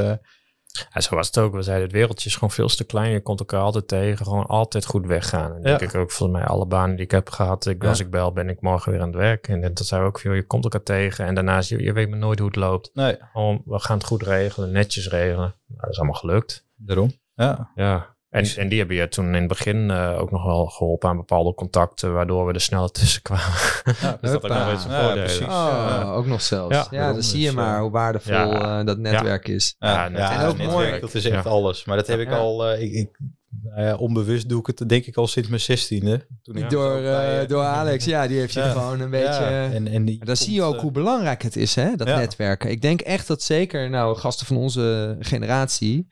ja, 0.93 1.01
zo 1.01 1.15
was 1.15 1.27
het 1.27 1.37
ook. 1.37 1.53
We 1.53 1.61
zeiden, 1.61 1.85
het 1.85 1.95
wereldje 1.95 2.29
is 2.29 2.33
gewoon 2.33 2.51
veel 2.51 2.67
te 2.67 2.83
klein. 2.83 3.11
Je 3.11 3.21
komt 3.21 3.39
elkaar 3.39 3.61
altijd 3.61 3.87
tegen. 3.87 4.25
Gewoon 4.25 4.45
altijd 4.45 4.85
goed 4.85 5.05
weggaan. 5.05 5.51
En 5.51 5.57
ja. 5.57 5.77
denk 5.77 5.91
ik 5.91 5.99
ook 5.99 6.11
volgens 6.11 6.39
mij 6.39 6.47
alle 6.47 6.65
banen 6.65 6.95
die 6.95 7.05
ik 7.05 7.11
heb 7.11 7.29
gehad. 7.29 7.65
Ik, 7.65 7.83
ja. 7.83 7.89
Als 7.89 7.99
ik 7.99 8.09
bel, 8.09 8.31
ben 8.31 8.49
ik 8.49 8.61
morgen 8.61 8.91
weer 8.91 9.01
aan 9.01 9.07
het 9.07 9.17
werk. 9.17 9.47
En 9.47 9.61
dat 9.61 9.85
zei 9.85 10.03
ook 10.03 10.19
veel. 10.19 10.33
Je 10.33 10.45
komt 10.45 10.63
elkaar 10.63 10.83
tegen. 10.83 11.25
En 11.25 11.35
daarnaast, 11.35 11.69
je, 11.69 11.83
je 11.83 11.93
weet 11.93 12.09
maar 12.09 12.19
nooit 12.19 12.39
hoe 12.39 12.47
het 12.47 12.57
loopt. 12.57 12.89
Nee. 12.93 13.17
Gewoon, 13.31 13.61
we 13.65 13.79
gaan 13.79 13.97
het 13.97 14.05
goed 14.05 14.23
regelen. 14.23 14.71
Netjes 14.71 15.07
regelen. 15.07 15.55
Nou, 15.67 15.81
dat 15.81 15.89
is 15.89 15.97
allemaal 15.97 16.19
gelukt. 16.19 16.67
Daarom. 16.75 17.11
Ja. 17.39 17.71
ja. 17.75 18.17
En, 18.29 18.45
en 18.55 18.69
die 18.69 18.77
hebben 18.77 18.95
je 18.95 19.07
toen 19.07 19.25
in 19.25 19.33
het 19.33 19.47
begin 19.47 19.89
uh, 19.89 20.17
ook 20.19 20.31
nog 20.31 20.43
wel 20.43 20.65
geholpen 20.65 21.09
aan 21.09 21.17
bepaalde 21.17 21.53
contacten, 21.53 22.13
waardoor 22.13 22.45
we 22.45 22.53
er 22.53 22.61
sneller 22.61 22.91
tussen 22.99 23.21
kwamen. 23.21 23.53
Ja, 24.01 24.17
dus 24.21 24.31
dat 24.31 24.43
ook 24.43 24.49
nog 24.49 24.69
eens 24.69 24.85
een 24.85 24.91
ja, 24.91 25.13
precies. 25.13 25.45
Oh, 25.45 26.11
ook 26.15 26.25
nog 26.25 26.41
zelfs. 26.41 26.75
Ja, 26.75 26.87
ja 26.89 27.13
dan 27.13 27.23
zie 27.23 27.41
je 27.41 27.51
maar 27.51 27.81
hoe 27.81 27.91
waardevol 27.91 28.53
uh, 28.53 28.85
dat 28.85 28.97
netwerk 28.97 29.47
is. 29.47 29.75
Ja, 29.79 30.11
en 30.11 30.47
ook 30.47 30.57
mooi. 30.57 30.99
Dat 30.99 31.13
is 31.13 31.25
echt 31.25 31.45
alles. 31.45 31.85
Maar 31.85 31.97
dat 31.97 32.07
heb 32.07 32.19
ik 32.19 32.31
al, 32.31 32.71
uh, 32.73 32.81
ik, 32.81 32.91
ik 32.91 33.19
nou 33.63 33.81
ja, 33.81 33.95
onbewust 33.95 34.49
doe 34.49 34.59
ik 34.59 34.67
het 34.67 34.89
denk 34.89 35.05
ik 35.05 35.15
al 35.15 35.27
sinds 35.27 35.49
mijn 35.49 35.61
zestiende. 35.61 36.25
Toen 36.41 36.55
ik 36.55 36.69
door, 36.69 37.01
door 37.47 37.63
Alex, 37.63 38.05
ja, 38.05 38.27
die 38.27 38.39
heeft 38.39 38.53
je 38.53 38.61
gewoon 38.61 38.99
een 38.99 39.09
beetje... 39.09 39.69
En, 39.73 39.87
en 39.87 40.05
die 40.05 40.25
dan 40.25 40.37
zie 40.37 40.53
je 40.53 40.61
ook 40.61 40.79
hoe 40.79 40.91
belangrijk 40.91 41.41
het 41.41 41.55
is, 41.55 41.75
hè, 41.75 41.95
dat 41.95 42.07
netwerken. 42.07 42.69
Ik 42.69 42.81
denk 42.81 43.01
echt 43.01 43.27
dat 43.27 43.41
zeker, 43.41 43.89
nou, 43.89 44.17
gasten 44.17 44.45
van 44.45 44.57
onze 44.57 45.15
generatie... 45.19 46.07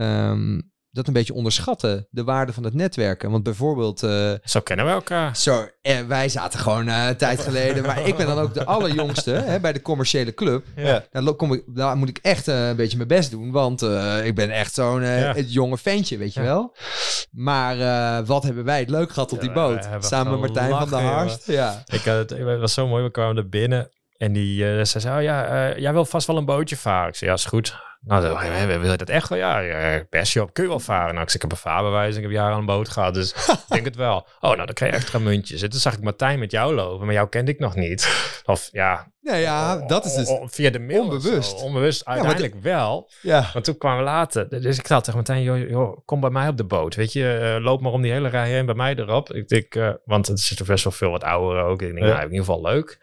Um, 0.00 0.70
dat 0.90 1.06
een 1.06 1.12
beetje 1.12 1.34
onderschatten, 1.34 2.06
de 2.10 2.24
waarde 2.24 2.52
van 2.52 2.64
het 2.64 2.74
netwerken. 2.74 3.30
Want 3.30 3.42
bijvoorbeeld... 3.42 4.02
Uh, 4.02 4.32
zo 4.44 4.60
kennen 4.60 4.86
we 4.86 4.92
elkaar. 4.92 5.36
Zo, 5.36 5.68
eh, 5.82 6.00
wij 6.00 6.28
zaten 6.28 6.60
gewoon 6.60 6.88
uh, 6.88 7.06
een 7.06 7.16
tijd 7.16 7.40
geleden, 7.40 7.82
maar 7.82 8.06
ik 8.06 8.16
ben 8.16 8.26
dan 8.26 8.38
ook 8.38 8.54
de 8.54 8.64
allerjongste 8.74 9.30
hè, 9.30 9.60
bij 9.60 9.72
de 9.72 9.82
commerciële 9.82 10.34
club. 10.34 10.64
Ja. 10.76 11.04
Daar, 11.10 11.34
kom 11.34 11.52
ik, 11.52 11.62
daar 11.66 11.96
moet 11.96 12.08
ik 12.08 12.18
echt 12.22 12.46
een 12.46 12.76
beetje 12.76 12.96
mijn 12.96 13.08
best 13.08 13.30
doen, 13.30 13.50
want 13.50 13.82
ik 14.24 14.34
ben 14.34 14.50
echt 14.50 14.74
zo'n 14.74 15.02
ja. 15.02 15.38
jonge 15.38 15.78
ventje, 15.78 16.16
weet 16.16 16.34
je 16.34 16.42
wel. 16.42 16.76
Maar 17.30 17.76
wat 18.24 18.42
hebben 18.42 18.64
wij 18.64 18.78
het 18.78 18.90
leuk 18.90 19.12
gehad 19.12 19.32
op 19.32 19.40
die 19.40 19.52
boot, 19.52 19.88
samen 19.98 20.32
met 20.32 20.40
Martijn 20.40 20.70
van 20.70 20.88
der 20.88 21.00
Harst. 21.00 21.46
Ja. 21.46 21.82
Ik, 21.86 22.02
het, 22.02 22.30
het 22.30 22.60
was 22.60 22.74
zo 22.74 22.86
mooi, 22.86 23.04
we 23.04 23.10
kwamen 23.10 23.36
er 23.36 23.48
binnen 23.48 23.90
en 24.18 24.32
die 24.32 24.64
uh, 24.64 24.84
zei, 24.84 25.16
oh 25.16 25.22
ja, 25.22 25.70
uh, 25.70 25.78
jij 25.78 25.92
wil 25.92 26.04
vast 26.04 26.26
wel 26.26 26.36
een 26.36 26.44
bootje 26.44 26.76
varen. 26.76 27.08
Ik 27.08 27.14
zei, 27.14 27.30
ja, 27.30 27.36
is 27.36 27.44
goed. 27.44 27.76
Nou, 28.00 28.22
dan, 28.22 28.66
we 28.66 28.78
willen 28.78 28.98
dat 28.98 29.08
echt 29.08 29.28
wel. 29.28 29.38
Ja, 29.38 30.04
persje 30.10 30.42
op, 30.42 30.52
kun 30.52 30.62
je 30.62 30.68
wel 30.68 30.80
varen. 30.80 31.12
Nou, 31.12 31.22
ik, 31.22 31.30
zeg, 31.30 31.34
ik 31.34 31.42
heb 31.42 31.50
een 31.50 31.56
vaarbewijs, 31.56 32.16
ik 32.16 32.22
heb 32.22 32.30
jaren 32.30 32.52
aan 32.52 32.58
een 32.58 32.66
boot 32.66 32.88
gehad, 32.88 33.14
dus 33.14 33.32
ik 33.48 33.58
denk 33.68 33.84
het 33.84 33.96
wel. 33.96 34.26
Oh, 34.40 34.50
nou, 34.50 34.56
dan 34.56 34.74
krijg 34.74 34.92
je 34.92 34.98
extra 34.98 35.18
muntjes. 35.18 35.62
En 35.62 35.70
toen 35.70 35.80
zag 35.80 35.94
ik 35.94 36.02
Martijn 36.02 36.38
met 36.38 36.50
jou 36.50 36.74
lopen, 36.74 37.06
maar 37.06 37.14
jou 37.14 37.28
kende 37.28 37.50
ik 37.50 37.58
nog 37.58 37.74
niet. 37.74 38.08
Of 38.44 38.68
ja... 38.72 39.12
Ja, 39.20 39.34
ja, 39.34 39.86
dat 39.86 40.04
is 40.04 40.14
dus 40.14 40.38
via 40.44 40.70
de 40.70 40.78
mail 40.78 41.02
onbewust. 41.02 41.62
Onbewust, 41.62 42.04
uiteindelijk 42.04 42.54
wel. 42.62 43.10
Ja. 43.22 43.50
Want 43.52 43.64
toen 43.64 43.78
kwamen 43.78 43.98
we 43.98 44.04
later. 44.04 44.48
Dus 44.48 44.78
ik 44.78 44.86
zei 44.86 45.00
tegen 45.00 45.14
Martijn, 45.14 45.42
joh, 45.42 45.68
joh, 45.68 45.98
kom 46.04 46.20
bij 46.20 46.30
mij 46.30 46.48
op 46.48 46.56
de 46.56 46.64
boot. 46.64 46.94
Weet 46.94 47.12
je, 47.12 47.54
uh, 47.56 47.64
loop 47.64 47.80
maar 47.80 47.92
om 47.92 48.02
die 48.02 48.12
hele 48.12 48.28
rij 48.28 48.50
heen 48.50 48.66
bij 48.66 48.74
mij 48.74 48.94
erop. 48.94 49.32
Ik 49.32 49.48
denk, 49.48 49.74
uh, 49.74 49.90
want 50.04 50.26
het 50.26 50.38
is 50.38 50.54
toch 50.54 50.66
best 50.66 50.84
wel 50.84 50.92
veel 50.92 51.10
wat 51.10 51.24
ouder 51.24 51.62
ook. 51.62 51.82
Ik 51.82 51.94
denk, 51.94 52.06
nou, 52.06 52.16
in 52.16 52.22
ieder 52.22 52.38
geval 52.38 52.60
leuk. 52.60 52.98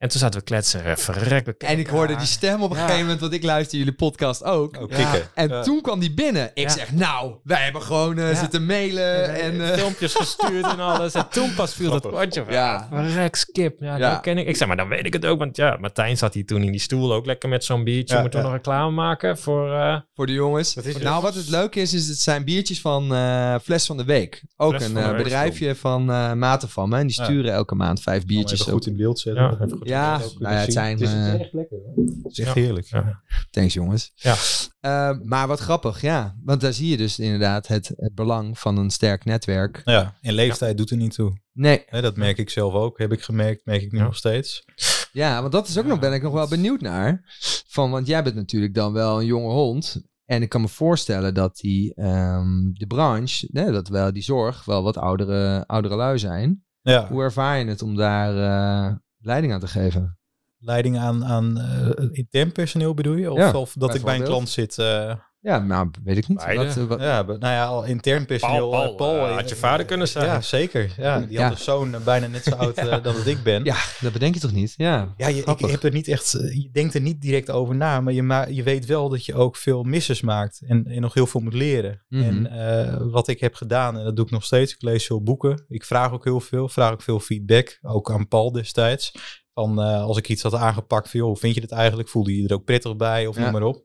En 0.00 0.08
toen 0.08 0.20
zaten 0.20 0.40
we 0.40 0.46
kletsen, 0.46 0.98
verrekken. 0.98 1.54
En 1.58 1.78
ik 1.78 1.86
hoorde 1.86 2.16
die 2.16 2.26
stem 2.26 2.62
op 2.62 2.70
een 2.70 2.76
gegeven 2.76 3.00
moment, 3.00 3.20
want 3.20 3.32
ik 3.32 3.42
luister 3.42 3.78
jullie 3.78 3.92
podcast 3.92 4.44
ook. 4.44 4.76
Oh, 4.76 4.90
ja. 4.90 5.12
En 5.34 5.62
toen 5.62 5.80
kwam 5.80 6.00
die 6.00 6.14
binnen. 6.14 6.50
Ik 6.54 6.70
zeg, 6.70 6.92
nou, 6.92 7.34
wij 7.44 7.62
hebben 7.62 7.82
gewoon 7.82 8.18
uh, 8.18 8.38
zitten 8.38 8.66
mailen 8.66 9.40
en... 9.40 9.54
Uh, 9.54 9.68
filmpjes 9.68 10.14
gestuurd 10.14 10.64
en 10.64 10.80
alles. 10.80 11.14
En 11.14 11.28
toen 11.30 11.54
pas 11.54 11.74
viel 11.74 11.90
dat 11.90 12.06
kwartje. 12.06 12.44
Ja. 12.48 12.88
Verrek, 12.92 13.36
skip. 13.36 13.80
Ja, 13.80 13.98
dat 13.98 14.20
ken 14.20 14.38
ik. 14.38 14.46
Ik 14.46 14.56
zeg, 14.56 14.68
maar 14.68 14.76
dan 14.76 14.88
weet 14.88 15.06
ik 15.06 15.12
het 15.12 15.26
ook. 15.26 15.38
Want 15.38 15.56
ja, 15.56 15.76
Martijn 15.80 16.16
zat 16.16 16.34
hier 16.34 16.46
toen 16.46 16.62
in 16.62 16.70
die 16.70 16.80
stoel 16.80 17.12
ook 17.12 17.26
lekker 17.26 17.48
met 17.48 17.64
zo'n 17.64 17.84
biertje. 17.84 18.20
Moeten 18.20 18.38
we 18.38 18.44
nog 18.44 18.54
reclame 18.54 18.90
maken 18.90 19.38
voor... 19.38 19.68
Uh, 19.68 19.96
voor 20.14 20.26
de 20.26 20.32
jongens. 20.32 20.74
Wat 20.74 21.02
nou, 21.02 21.22
wat 21.22 21.34
het 21.34 21.48
leuke 21.48 21.80
is, 21.80 21.94
is 21.94 22.08
het 22.08 22.18
zijn 22.18 22.44
biertjes 22.44 22.80
van 22.80 23.06
Fles 23.62 23.86
van 23.86 23.96
de 23.96 24.04
Week. 24.04 24.42
Ook 24.56 24.80
een 24.80 25.16
bedrijfje 25.16 25.74
van 25.74 26.04
maten 26.38 26.68
van 26.68 26.88
me. 26.88 26.98
En 26.98 27.06
die 27.06 27.22
sturen 27.22 27.52
elke 27.52 27.74
maand 27.74 28.02
vijf 28.02 28.26
biertjes. 28.26 28.60
goed 28.60 28.86
in 28.86 28.96
beeld 28.96 29.18
zetten. 29.18 29.88
Ja, 29.90 30.18
nou 30.18 30.54
ja, 30.54 30.60
het 30.60 30.72
zijn... 30.72 30.92
Het 30.92 31.00
is, 31.00 31.12
uh, 31.12 31.40
echt 31.40 31.52
lekker 31.52 31.78
hoor. 31.78 32.04
Het 32.22 32.32
is 32.32 32.38
echt 32.38 32.54
heerlijk. 32.54 32.86
Ja. 32.86 33.22
Thanks 33.50 33.74
jongens. 33.74 34.12
Ja. 34.14 34.34
Uh, 34.80 35.18
maar 35.22 35.46
wat 35.46 35.60
grappig, 35.60 36.00
ja. 36.00 36.36
Want 36.44 36.60
daar 36.60 36.72
zie 36.72 36.88
je 36.88 36.96
dus 36.96 37.18
inderdaad 37.18 37.66
het, 37.66 37.92
het 37.96 38.14
belang 38.14 38.58
van 38.58 38.76
een 38.76 38.90
sterk 38.90 39.24
netwerk. 39.24 39.80
Ja, 39.84 40.16
en 40.20 40.32
leeftijd 40.32 40.76
doet 40.76 40.90
er 40.90 40.96
niet 40.96 41.14
toe. 41.14 41.38
Nee. 41.52 41.84
dat 41.90 42.16
merk 42.16 42.38
ik 42.38 42.50
zelf 42.50 42.74
ook. 42.74 42.98
Heb 42.98 43.12
ik 43.12 43.22
gemerkt, 43.22 43.64
merk 43.64 43.82
ik 43.82 43.92
nu 43.92 43.98
nog 43.98 44.16
steeds. 44.16 44.64
Ja, 45.12 45.40
want 45.40 45.52
dat 45.52 45.68
is 45.68 45.78
ook 45.78 45.86
nog, 45.86 45.98
ben 45.98 46.12
ik 46.12 46.22
nog 46.22 46.32
wel 46.32 46.48
benieuwd 46.48 46.80
naar. 46.80 47.24
Van, 47.68 47.90
want 47.90 48.06
jij 48.06 48.22
bent 48.22 48.34
natuurlijk 48.34 48.74
dan 48.74 48.92
wel 48.92 49.20
een 49.20 49.26
jonge 49.26 49.52
hond. 49.52 50.08
En 50.24 50.42
ik 50.42 50.48
kan 50.48 50.60
me 50.60 50.68
voorstellen 50.68 51.34
dat 51.34 51.56
die, 51.56 52.00
um, 52.00 52.70
de 52.74 52.86
branche, 52.86 53.48
nee, 53.50 53.70
dat 53.70 53.88
wel 53.88 54.12
die 54.12 54.22
zorg, 54.22 54.64
wel 54.64 54.82
wat 54.82 54.96
oudere, 54.96 55.66
oudere 55.66 55.96
lui 55.96 56.18
zijn. 56.18 56.64
Ja. 56.80 57.08
Hoe 57.08 57.22
ervaar 57.22 57.58
je 57.58 57.64
het 57.64 57.82
om 57.82 57.96
daar 57.96 58.34
uh, 58.34 58.96
leiding 59.20 59.52
aan 59.52 59.60
te 59.60 59.68
geven? 59.68 60.18
Leiding 60.58 60.98
aan, 60.98 61.24
aan 61.24 61.58
uh, 61.58 62.08
intern 62.10 62.52
personeel 62.52 62.94
bedoel 62.94 63.14
je? 63.14 63.32
Of, 63.32 63.38
ja, 63.38 63.52
of 63.52 63.72
dat 63.72 63.94
ik 63.94 64.02
bij 64.02 64.16
een 64.16 64.24
klant 64.24 64.48
zit? 64.48 64.78
Uh, 64.78 65.14
ja, 65.42 65.58
nou, 65.58 65.90
weet 66.04 66.16
ik 66.16 66.28
niet. 66.28 66.54
Wat, 66.54 66.74
wat, 66.74 67.00
ja, 67.00 67.22
nou 67.22 67.38
ja, 67.38 67.64
al 67.64 67.84
intern 67.84 68.26
personeel. 68.26 68.70
Paul, 68.70 68.94
Paul, 68.94 69.18
Paul 69.18 69.28
had 69.28 69.48
je 69.48 69.56
vader 69.56 69.86
kunnen 69.86 70.08
zijn. 70.08 70.24
Ja, 70.24 70.40
zeker. 70.40 70.94
Ja, 70.96 71.20
die 71.20 71.30
ja. 71.30 71.42
had 71.42 71.52
een 71.52 71.58
zoon 71.58 71.94
bijna 72.04 72.26
net 72.26 72.44
zo 72.44 72.54
oud 72.54 72.78
uh, 72.78 72.90
dan 73.02 73.02
dat 73.02 73.26
ik 73.26 73.42
ben. 73.42 73.64
Ja, 73.64 73.76
dat 74.00 74.12
bedenk 74.12 74.34
je 74.34 74.40
toch 74.40 74.52
niet? 74.52 74.74
Ja, 74.76 75.14
ja 75.16 75.28
je, 75.28 75.42
ik, 75.44 75.58
heb 75.58 75.82
er 75.82 75.92
niet 75.92 76.08
echt, 76.08 76.30
je 76.30 76.68
denkt 76.72 76.94
er 76.94 77.00
niet 77.00 77.20
direct 77.20 77.50
over 77.50 77.74
na, 77.76 78.00
maar 78.00 78.12
je, 78.12 78.22
ma 78.22 78.46
je 78.46 78.62
weet 78.62 78.86
wel 78.86 79.08
dat 79.08 79.24
je 79.24 79.34
ook 79.34 79.56
veel 79.56 79.82
misses 79.82 80.20
maakt 80.20 80.60
en, 80.66 80.86
en 80.86 81.00
nog 81.00 81.14
heel 81.14 81.26
veel 81.26 81.40
moet 81.40 81.54
leren. 81.54 82.02
Mm 82.08 82.22
-hmm. 82.22 82.46
En 82.46 83.10
wat 83.10 83.28
ik 83.28 83.40
heb 83.40 83.54
gedaan, 83.54 83.98
en 83.98 84.04
dat 84.04 84.16
doe 84.16 84.24
ik 84.24 84.30
nog 84.30 84.44
steeds, 84.44 84.72
ik 84.72 84.82
lees 84.82 85.06
veel 85.06 85.22
boeken. 85.22 85.64
Ik 85.68 85.84
vraag 85.84 86.12
ook 86.12 86.24
heel 86.24 86.40
veel, 86.40 86.68
vraag 86.68 86.92
ook 86.92 87.02
veel 87.02 87.20
feedback, 87.20 87.78
ook 87.82 88.10
aan 88.10 88.28
Paul 88.28 88.52
destijds. 88.52 89.12
Van 89.54 89.80
uh, 89.80 90.02
als 90.02 90.16
ik 90.16 90.28
iets 90.28 90.42
had 90.42 90.54
aangepakt, 90.54 91.10
van, 91.10 91.20
joh, 91.20 91.28
hoe 91.28 91.38
vind 91.38 91.54
je 91.54 91.60
het 91.60 91.72
eigenlijk? 91.72 92.08
Voelde 92.08 92.36
je 92.36 92.48
er 92.48 92.54
ook 92.54 92.64
prettig 92.64 92.96
bij 92.96 93.26
of 93.26 93.36
ja. 93.36 93.42
noem 93.42 93.52
maar 93.52 93.62
op. 93.62 93.82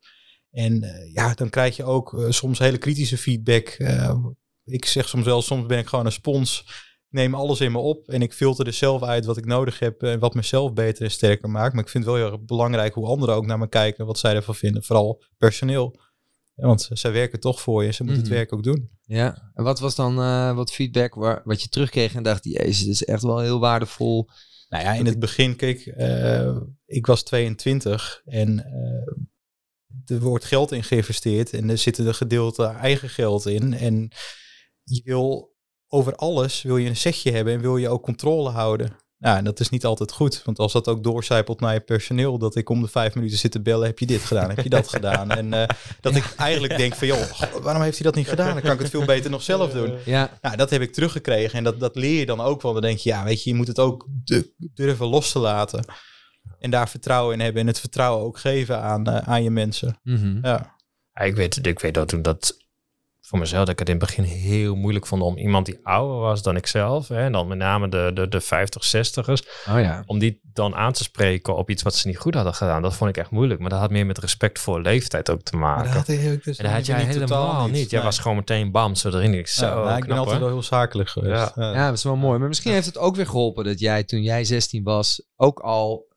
En 0.56 0.84
uh, 0.84 1.14
ja, 1.14 1.34
dan 1.34 1.50
krijg 1.50 1.76
je 1.76 1.84
ook 1.84 2.14
uh, 2.14 2.30
soms 2.30 2.60
hele 2.60 2.78
kritische 2.78 3.18
feedback. 3.18 3.78
ik 4.64 4.86
zeg 4.86 5.08
soms 5.08 5.26
wel, 5.26 5.42
soms 5.42 5.66
ben 5.66 5.78
ik 5.78 5.88
gewoon 5.88 6.06
een 6.06 6.12
spons. 6.12 6.64
Ik 7.10 7.22
neem 7.22 7.36
alles 7.36 7.62
in 7.62 7.72
me 7.72 7.78
op 7.78 8.10
en 8.10 8.22
ik 8.22 8.34
filter 8.34 8.68
er 8.68 8.74
zelf 8.74 9.04
uit 9.04 9.26
wat 9.26 9.38
ik 9.38 9.46
nodig 9.46 9.80
heb 9.80 10.04
en 10.04 10.20
wat 10.20 10.34
mezelf 10.34 10.74
beter 10.74 11.04
en 11.04 11.12
sterker 11.12 11.50
maakt. 11.50 11.74
Maar 11.74 11.84
ik 11.84 11.90
vind 11.90 12.04
het 12.04 12.14
wel 12.14 12.24
heel 12.24 12.32
erg 12.32 12.46
belangrijk 12.46 12.94
hoe 12.94 13.08
anderen 13.08 13.36
ook 13.36 13.46
naar 13.46 13.60
me 13.60 13.70
kijken, 13.70 14.06
wat 14.06 14.20
zij 14.20 14.36
ervan 14.36 14.56
vinden. 14.56 14.84
Vooral 14.84 15.24
personeel. 15.38 16.00
Ja, 16.54 16.68
want 16.68 16.90
zij 16.92 17.12
werken 17.12 17.40
toch 17.40 17.62
voor 17.62 17.84
je, 17.84 17.92
ze 17.92 18.04
moeten 18.04 18.24
mm 18.24 18.30
-hmm. 18.30 18.40
het 18.40 18.50
mhm. 18.50 18.60
werk 18.60 18.76
ook 18.78 18.78
doen. 18.78 18.90
Ja, 19.02 19.52
en 19.54 19.64
wat 19.64 19.80
was 19.80 19.96
dan 19.96 20.16
wat 20.56 20.72
feedback 20.72 21.14
waar, 21.14 21.42
wat 21.44 21.62
je 21.62 21.70
terugkreeg 21.70 22.16
en 22.16 22.24
dacht, 22.24 22.44
jezus, 22.44 22.80
dit 22.80 22.94
is 22.94 23.06
echt 23.06 23.22
wel 23.22 23.40
heel 23.40 23.60
waardevol 23.60 24.30
nou 24.70 24.84
ja, 24.84 24.94
in 24.94 25.06
het 25.06 25.20
begin, 25.20 25.56
kijk, 25.56 25.86
ik 26.86 27.06
was 27.06 27.24
22 27.24 28.22
en 28.26 28.66
er 30.06 30.20
wordt 30.20 30.46
geld 30.46 30.72
in 30.72 30.84
geïnvesteerd 30.84 31.54
en 31.54 31.70
er 31.70 31.78
zitten 31.78 32.08
er 32.08 32.14
gedeelte 32.14 32.64
eigen 32.64 33.10
geld 33.10 33.46
in. 33.46 33.74
En 33.74 34.12
je 34.84 35.02
wil 35.04 35.54
over 35.88 36.16
alles 36.16 36.62
wil 36.62 36.78
je 36.78 36.90
een 36.90 36.96
setje 36.96 37.32
hebben 37.32 37.54
en 37.54 37.62
wil 37.62 37.78
je 37.78 37.90
ook 37.90 38.04
controle 38.04 38.50
houden. 38.50 38.98
Ja, 39.18 39.38
en 39.38 39.44
dat 39.44 39.60
is 39.60 39.70
niet 39.70 39.86
altijd 39.86 40.12
goed. 40.12 40.42
Want 40.46 40.60
als 40.60 40.74
dat 40.74 40.88
ook 40.88 41.04
doorcijpelt 41.04 41.60
naar 41.60 41.74
je 41.74 41.80
personeel, 41.80 42.38
dat 42.38 42.56
ik 42.56 42.70
om 42.70 42.82
de 42.82 42.88
vijf 42.88 43.16
minuten 43.16 43.38
zit 43.38 43.52
te 43.52 43.62
bellen, 43.62 43.88
heb 43.88 44.00
je 44.00 44.06
dit 44.06 44.22
gedaan, 44.22 44.50
heb 44.50 44.60
je 44.60 44.70
dat 44.70 44.88
gedaan. 44.88 45.32
En 45.32 45.54
uh, 45.54 45.64
dat 46.02 46.16
ik 46.16 46.34
eigenlijk 46.38 46.78
denk 46.78 46.96
van, 46.96 47.08
joh, 47.08 47.42
waarom 47.62 47.82
heeft 47.82 47.98
hij 47.98 48.06
dat 48.06 48.16
niet 48.16 48.28
gedaan? 48.28 48.54
Dan 48.54 48.62
kan 48.62 48.72
ik 48.72 48.80
het 48.80 48.90
veel 48.90 49.06
beter 49.06 49.30
nog 49.30 49.42
zelf 49.42 49.72
doen. 49.72 49.94
Ja. 50.06 50.38
Nou, 50.42 50.56
dat 50.56 50.70
heb 50.70 50.82
ik 50.82 50.94
teruggekregen 50.94 51.58
en 51.58 51.64
dat, 51.64 51.80
dat 51.80 51.96
leer 51.96 52.20
je 52.20 52.26
dan 52.26 52.42
ook 52.42 52.62
wel. 52.62 52.74
Dan 52.74 52.82
denk 52.82 52.98
je, 52.98 53.10
ja, 53.10 53.24
weet 53.24 53.44
je, 53.44 53.50
je 53.50 53.56
moet 53.56 53.68
het 53.68 53.80
ook 53.80 54.08
durven 54.74 55.06
los 55.06 55.32
te 55.32 55.40
laten. 55.40 55.86
En 56.66 56.72
daar 56.72 56.90
vertrouwen 56.90 57.34
in 57.34 57.40
hebben 57.40 57.62
en 57.62 57.68
het 57.68 57.80
vertrouwen 57.80 58.26
ook 58.26 58.38
geven 58.38 58.82
aan, 58.82 59.10
uh, 59.10 59.18
aan 59.18 59.44
je 59.44 59.50
mensen. 59.50 60.00
Mm 60.04 60.16
-hmm. 60.16 60.40
ja. 60.42 60.74
ja. 61.14 61.24
Ik 61.24 61.36
weet, 61.36 61.68
ik 61.68 61.80
weet 61.80 61.94
dat 61.94 62.08
toen 62.08 62.22
dat 62.22 62.58
voor 63.22 63.40
mezelf 63.40 63.66
dat 63.66 63.74
ik 63.74 63.80
het 63.80 63.90
in 63.90 63.96
het 63.96 64.06
begin 64.06 64.24
heel 64.24 64.76
moeilijk 64.76 65.08
vond 65.08 65.22
om 65.22 65.38
iemand 65.38 65.66
die 65.66 65.80
ouder 65.84 66.18
was 66.18 66.42
dan 66.42 66.56
ik 66.56 66.68
zelf, 66.68 67.08
hè, 67.08 67.18
en 67.18 67.32
dan 67.32 67.48
met 67.48 67.58
name 67.58 67.90
de, 67.90 68.12
de, 68.14 68.28
de 68.28 68.42
50, 68.42 68.96
60ers, 68.96 69.68
oh 69.70 69.80
ja. 69.80 70.04
om 70.06 70.20
die 70.20 70.40
dan 70.44 70.76
aan 70.76 70.92
te 70.92 71.04
spreken 71.04 71.56
op 71.56 71.70
iets 71.70 71.84
wat 71.84 71.96
ze 71.96 72.08
niet 72.08 72.18
goed 72.18 72.34
hadden 72.34 72.54
gedaan. 72.54 72.82
Dat 72.82 72.96
vond 72.96 73.10
ik 73.10 73.18
echt 73.18 73.30
moeilijk. 73.30 73.60
Maar 73.60 73.70
dat 73.70 73.80
had 73.80 73.92
meer 73.92 74.06
met 74.06 74.18
respect 74.18 74.60
voor 74.60 74.82
leeftijd 74.82 75.30
ook 75.30 75.42
te 75.42 75.56
maken. 75.56 75.86
Maar 75.86 75.94
dat 75.94 76.08
had 76.08 76.16
ik 76.16 76.44
dus 76.44 76.58
en 76.58 76.64
dat 76.64 76.74
had 76.74 76.86
jij 76.86 77.04
helemaal 77.04 77.68
niet. 77.68 77.90
Jij 77.90 78.02
was 78.02 78.20
gewoon 78.20 78.38
meteen 78.38 78.72
bam, 78.72 78.96
zo 78.96 79.10
erin. 79.10 79.34
Ik, 79.34 79.48
zo, 79.48 79.66
ja, 79.66 79.74
nou, 79.74 79.98
ik 79.98 80.08
ben 80.08 80.18
altijd 80.18 80.40
wel 80.40 80.48
heel 80.48 80.64
zakelijk 80.64 81.10
geweest. 81.10 81.52
Ja. 81.56 81.72
ja. 81.74 81.86
dat 81.86 81.98
is 81.98 82.04
wel 82.04 82.16
mooi. 82.16 82.40
Maar 82.40 82.48
misschien 82.48 82.72
heeft 82.72 82.86
het 82.86 82.98
ook 82.98 83.16
weer 83.16 83.28
geholpen 83.28 83.64
dat 83.64 83.80
jij 83.80 84.04
toen 84.04 84.22
jij 84.22 84.44
16 84.44 84.84
was 84.84 85.24
ook 85.36 85.60
al 85.60 86.14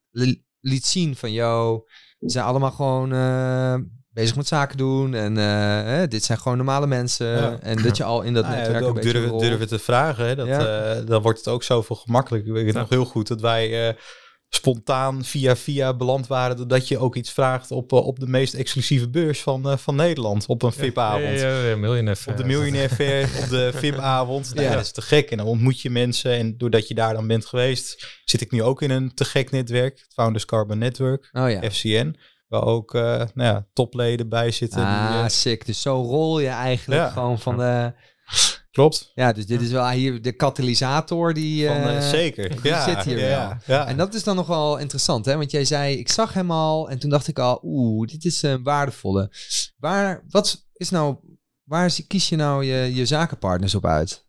liet 0.60 0.86
zien 0.86 1.16
van 1.16 1.32
jou. 1.32 1.82
Ze 2.18 2.30
zijn 2.30 2.44
allemaal 2.44 2.70
gewoon 2.70 3.12
uh, 3.12 3.74
bezig 4.08 4.36
met 4.36 4.46
zaken 4.46 4.76
doen. 4.76 5.14
En 5.14 5.36
uh, 5.36 6.08
dit 6.08 6.24
zijn 6.24 6.38
gewoon 6.38 6.56
normale 6.56 6.86
mensen. 6.86 7.62
En 7.62 7.82
dat 7.82 7.96
je 7.96 8.04
al 8.04 8.22
in 8.22 8.34
dat 8.34 8.44
nou, 8.48 8.56
netwerk 8.56 8.84
ook 8.84 9.02
durven, 9.02 9.38
durven 9.38 9.68
te 9.68 9.78
vragen. 9.78 10.26
Hè, 10.26 10.34
dat, 10.34 10.46
ja. 10.46 10.96
uh, 10.96 11.06
dan 11.06 11.22
wordt 11.22 11.38
het 11.38 11.48
ook 11.48 11.62
zoveel 11.62 11.96
gemakkelijker. 11.96 12.48
Ik 12.48 12.54
weet 12.54 12.66
het 12.66 12.74
nog 12.76 12.88
heel 12.88 13.04
goed 13.04 13.28
dat 13.28 13.40
wij 13.40 13.96
spontaan 14.48 15.24
via 15.24 15.56
via 15.56 15.94
beland 15.94 16.26
waren... 16.26 16.56
doordat 16.56 16.88
je 16.88 16.98
ook 16.98 17.16
iets 17.16 17.32
vraagt 17.32 17.70
op, 17.70 17.92
op 17.92 18.20
de 18.20 18.26
meest 18.26 18.54
exclusieve 18.54 19.08
beurs 19.08 19.40
van, 19.40 19.78
van 19.78 19.96
Nederland. 19.96 20.46
Op 20.46 20.62
een 20.62 20.72
VIP-avond. 20.72 21.40
Ja, 21.40 21.64
ja, 21.64 21.76
miljonair 21.76 22.24
op 22.26 22.36
de 22.36 22.44
miljonair 22.44 22.88
fair, 23.00 23.28
op 23.42 23.48
de 23.48 23.70
VIP-avond. 23.74 24.54
Nou, 24.54 24.70
dat 24.70 24.80
is 24.80 24.92
te 24.92 25.02
gek. 25.02 25.30
En 25.30 25.36
dan 25.36 25.46
ontmoet 25.46 25.80
je 25.80 25.90
mensen. 25.90 26.32
En 26.32 26.58
doordat 26.58 26.88
je 26.88 26.94
daar 26.94 27.14
dan 27.14 27.26
bent 27.26 27.46
geweest... 27.46 28.20
zit 28.24 28.40
ik 28.40 28.50
nu 28.50 28.62
ook 28.62 28.82
in 28.82 28.90
een 28.90 29.14
te 29.14 29.24
gek 29.24 29.50
netwerk. 29.50 30.06
Founders 30.14 30.44
Carbon 30.44 30.78
Network, 30.78 31.28
oh, 31.32 31.62
FCN... 31.70 32.16
Waar 32.48 32.64
ook 32.64 32.94
uh, 32.94 33.02
nou 33.02 33.28
ja, 33.34 33.66
topleden 33.72 34.28
bij 34.28 34.50
zitten. 34.50 34.82
Ah, 34.82 35.12
die, 35.12 35.22
uh, 35.22 35.28
sick. 35.28 35.66
Dus 35.66 35.82
zo 35.82 36.02
rol 36.02 36.40
je 36.40 36.48
eigenlijk 36.48 37.00
ja. 37.00 37.08
gewoon 37.08 37.38
van 37.38 37.56
de... 37.56 37.92
Klopt. 38.78 39.12
Ja, 39.14 39.32
dus 39.32 39.46
dit 39.46 39.60
is 39.60 39.70
wel 39.70 39.88
hier 39.88 40.22
de 40.22 40.32
katalysator 40.32 41.34
die... 41.34 41.66
Van, 41.66 41.76
uh, 41.76 42.08
zeker. 42.08 42.48
Die 42.48 42.58
ja, 42.62 42.84
zit 42.84 43.04
hier 43.04 43.18
ja, 43.18 43.26
wel. 43.26 43.76
Ja. 43.76 43.86
En 43.86 43.96
dat 43.96 44.14
is 44.14 44.24
dan 44.24 44.36
nog 44.36 44.46
wel 44.46 44.78
interessant, 44.78 45.24
hè? 45.24 45.36
Want 45.36 45.50
jij 45.50 45.64
zei, 45.64 45.96
ik 45.96 46.08
zag 46.08 46.32
hem 46.32 46.50
al 46.50 46.90
en 46.90 46.98
toen 46.98 47.10
dacht 47.10 47.28
ik 47.28 47.38
al, 47.38 47.60
oeh, 47.62 48.08
dit 48.08 48.24
is 48.24 48.42
een 48.42 48.62
waardevolle. 48.62 49.30
Waar, 49.76 50.24
wat 50.28 50.66
is 50.72 50.90
nou, 50.90 51.16
waar 51.64 51.96
kies 52.06 52.28
je 52.28 52.36
nou 52.36 52.64
je, 52.64 52.94
je 52.94 53.06
zakenpartners 53.06 53.74
op 53.74 53.86
uit? 53.86 54.26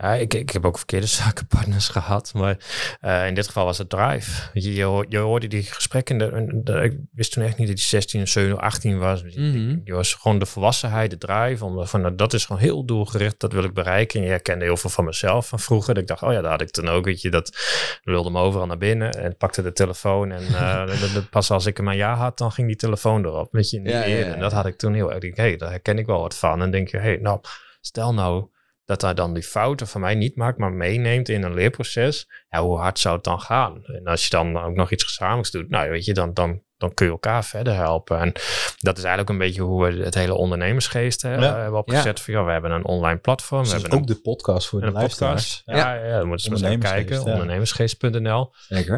Ja, 0.00 0.14
ik, 0.14 0.34
ik 0.34 0.50
heb 0.50 0.64
ook 0.64 0.76
verkeerde 0.76 1.06
zakenpartners 1.22 1.88
gehad, 1.88 2.34
maar 2.34 2.56
uh, 3.00 3.26
in 3.26 3.34
dit 3.34 3.46
geval 3.46 3.64
was 3.64 3.78
het 3.78 3.88
Drive. 3.88 4.50
Je, 4.52 4.74
je, 4.74 5.06
je 5.08 5.18
hoorde 5.18 5.46
die 5.46 5.62
gesprekken, 5.62 6.18
de, 6.18 6.60
de, 6.64 6.82
ik 6.82 6.98
wist 7.12 7.32
toen 7.32 7.44
echt 7.44 7.58
niet 7.58 7.68
dat 7.68 7.76
hij 7.76 7.86
16, 7.86 8.28
17, 8.28 8.58
18 8.58 8.98
was. 8.98 9.22
Mm 9.22 9.30
-hmm. 9.32 9.80
Je 9.84 9.92
was 9.92 10.14
gewoon 10.14 10.38
de 10.38 10.46
volwassenheid, 10.46 11.10
de 11.10 11.18
drive, 11.18 11.64
om, 11.64 11.86
van, 11.86 12.00
nou, 12.00 12.14
dat 12.14 12.32
is 12.32 12.44
gewoon 12.44 12.62
heel 12.62 12.84
doelgericht, 12.84 13.40
dat 13.40 13.52
wil 13.52 13.64
ik 13.64 13.74
bereiken. 13.74 14.18
En 14.18 14.24
je 14.24 14.30
herkende 14.30 14.64
heel 14.64 14.76
veel 14.76 14.90
van 14.90 15.04
mezelf 15.04 15.48
van 15.48 15.60
vroeger. 15.60 15.94
Dat 15.94 16.02
ik 16.02 16.08
dacht, 16.08 16.22
oh 16.22 16.32
ja, 16.32 16.40
daar 16.40 16.50
had 16.50 16.60
ik 16.60 16.70
toen 16.70 16.88
ook, 16.88 17.04
weet 17.04 17.20
je, 17.20 17.30
dat 17.30 17.58
wilde 18.04 18.30
me 18.30 18.40
overal 18.40 18.66
naar 18.66 18.78
binnen 18.78 19.12
en 19.12 19.36
pakte 19.36 19.62
de 19.62 19.72
telefoon. 19.72 20.30
En 20.32 20.42
uh, 20.88 21.16
pas 21.30 21.50
als 21.50 21.66
ik 21.66 21.76
hem 21.76 21.88
een 21.88 21.96
ja 21.96 22.14
had, 22.14 22.38
dan 22.38 22.52
ging 22.52 22.66
die 22.66 22.76
telefoon 22.76 23.24
erop, 23.24 23.52
weet 23.52 23.70
je, 23.70 23.80
niet 23.80 23.90
ja, 23.90 24.04
ja, 24.04 24.16
ja, 24.16 24.34
En 24.34 24.40
dat 24.40 24.52
had 24.52 24.66
ik 24.66 24.76
toen 24.76 24.94
heel 24.94 25.12
erg, 25.12 25.22
hé, 25.22 25.30
hey, 25.34 25.56
daar 25.56 25.70
herken 25.70 25.98
ik 25.98 26.06
wel 26.06 26.20
wat 26.20 26.36
van. 26.36 26.62
En 26.62 26.70
denk 26.70 26.88
je, 26.88 26.96
hé, 26.96 27.02
hey, 27.02 27.16
nou, 27.16 27.40
stel 27.80 28.14
nou 28.14 28.48
dat 28.88 29.02
hij 29.02 29.14
dan 29.14 29.34
die 29.34 29.42
fouten 29.42 29.86
van 29.86 30.00
mij 30.00 30.14
niet 30.14 30.36
maakt, 30.36 30.58
maar 30.58 30.72
meeneemt 30.72 31.28
in 31.28 31.42
een 31.42 31.54
leerproces. 31.54 32.28
Ja, 32.48 32.62
hoe 32.62 32.78
hard 32.78 32.98
zou 32.98 33.14
het 33.14 33.24
dan 33.24 33.40
gaan? 33.40 33.84
En 33.84 34.04
als 34.04 34.24
je 34.24 34.30
dan 34.30 34.58
ook 34.58 34.74
nog 34.74 34.90
iets 34.90 35.04
gezamenlijks 35.04 35.50
doet, 35.50 35.68
nou 35.68 35.90
weet 35.90 36.04
je, 36.04 36.14
dan, 36.14 36.34
dan, 36.34 36.62
dan 36.76 36.94
kun 36.94 37.06
je 37.06 37.12
elkaar 37.12 37.44
verder 37.44 37.74
helpen. 37.74 38.18
En 38.18 38.32
dat 38.78 38.96
is 38.98 39.04
eigenlijk 39.04 39.28
een 39.28 39.38
beetje 39.38 39.62
hoe 39.62 39.86
we 39.86 40.02
het 40.04 40.14
hele 40.14 40.34
ondernemersgeest 40.34 41.22
hè, 41.22 41.34
ja. 41.34 41.58
hebben 41.58 41.78
opgezet. 41.78 42.22
Ja. 42.26 42.44
we 42.44 42.52
hebben 42.52 42.70
een 42.70 42.84
online 42.84 43.18
platform. 43.18 43.62
Dus 43.62 43.72
we 43.72 43.80
hebben 43.80 43.98
ook 43.98 44.06
de 44.06 44.20
podcast 44.20 44.68
voor 44.68 44.80
de 44.80 44.90
luisteraars. 44.90 45.62
Ja, 45.64 45.76
ja, 45.76 46.04
ja, 46.04 46.24
moeten 46.24 46.56
ze 46.56 46.62
maar 46.62 46.70
even 46.70 46.80
kijken. 46.80 47.22
Ondernemersgeest.nl. 47.22 48.52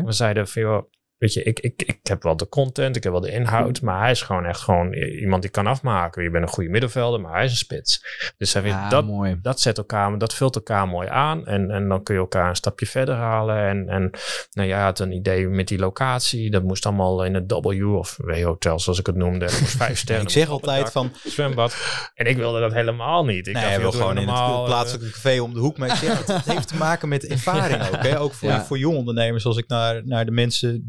We 0.05 0.13
zeiden 0.13 0.49
van, 0.49 0.87
weet 1.21 1.33
je, 1.33 1.43
ik, 1.43 1.61
ik, 1.61 1.83
ik 1.83 1.99
heb 2.03 2.23
wel 2.23 2.37
de 2.37 2.49
content, 2.49 2.97
ik 2.97 3.03
heb 3.03 3.13
wel 3.13 3.21
de 3.21 3.31
inhoud, 3.31 3.81
maar 3.81 4.01
hij 4.01 4.11
is 4.11 4.23
gewoon 4.23 4.45
echt 4.45 4.61
gewoon 4.61 4.93
iemand 4.93 5.43
die 5.43 5.51
kan 5.51 5.67
afmaken. 5.67 6.23
Je 6.23 6.31
bent 6.31 6.45
een 6.45 6.51
goede 6.51 6.71
middenvelder, 6.71 7.21
maar 7.21 7.33
hij 7.33 7.45
is 7.45 7.51
een 7.51 7.57
spits. 7.57 8.05
Dus 8.37 8.53
hij 8.53 8.63
vindt, 8.63 8.91
dat, 8.91 9.07
mooi. 9.07 9.39
dat 9.43 9.61
zet 9.61 9.79
elkaar, 9.79 10.19
dat 10.19 10.35
vult 10.35 10.55
elkaar 10.55 10.89
mooi 10.89 11.09
aan 11.09 11.47
en, 11.47 11.71
en 11.71 11.89
dan 11.89 12.03
kun 12.03 12.15
je 12.15 12.21
elkaar 12.21 12.49
een 12.49 12.57
stapje 12.57 12.87
verder 12.87 13.15
halen. 13.15 13.69
En, 13.69 13.89
en 13.89 14.11
nou 14.53 14.69
ja, 14.69 14.85
had 14.85 14.99
een 14.99 15.13
idee 15.13 15.49
met 15.49 15.69
die 15.69 15.79
locatie, 15.79 16.51
dat 16.51 16.63
moest 16.63 16.87
allemaal 16.87 17.25
in 17.25 17.35
het 17.35 17.53
W 17.53 17.97
of 17.97 18.17
W-hotel, 18.23 18.79
zoals 18.79 18.99
ik 18.99 19.07
het 19.07 19.17
noemde. 19.17 19.49
vijf 19.49 19.99
sterren. 20.03 20.25
ik 20.25 20.31
zeg 20.31 20.49
altijd 20.49 20.91
van... 20.91 21.13
Zwembad. 21.25 21.77
En 22.15 22.27
ik 22.27 22.37
wilde 22.37 22.61
dat 22.61 22.73
helemaal 22.73 23.25
niet. 23.25 23.47
Ik 23.47 23.55
nee, 23.55 23.63
dacht, 23.63 23.77
wil 23.77 23.93
gewoon 23.93 24.19
in 24.19 24.29
het 24.29 24.65
plaatselijke 24.65 25.11
café 25.11 25.41
om 25.41 25.55
de 25.55 25.61
hoek. 25.61 25.79
Maar 25.79 25.89
het, 25.89 26.27
het, 26.27 26.45
heeft 26.45 26.69
te 26.69 26.77
maken 26.77 27.09
met 27.09 27.27
ervaring 27.37 27.83
ook. 27.83 28.03
Hè? 28.03 28.21
Ook 28.21 28.33
voor, 28.33 28.53
voor 28.53 28.79
jonge 28.79 28.97
ondernemers, 28.97 29.47
als 29.47 29.57
ik 29.57 29.69
naar, 29.69 30.03
naar 30.05 30.25
de 30.25 30.31
mensen 30.31 30.85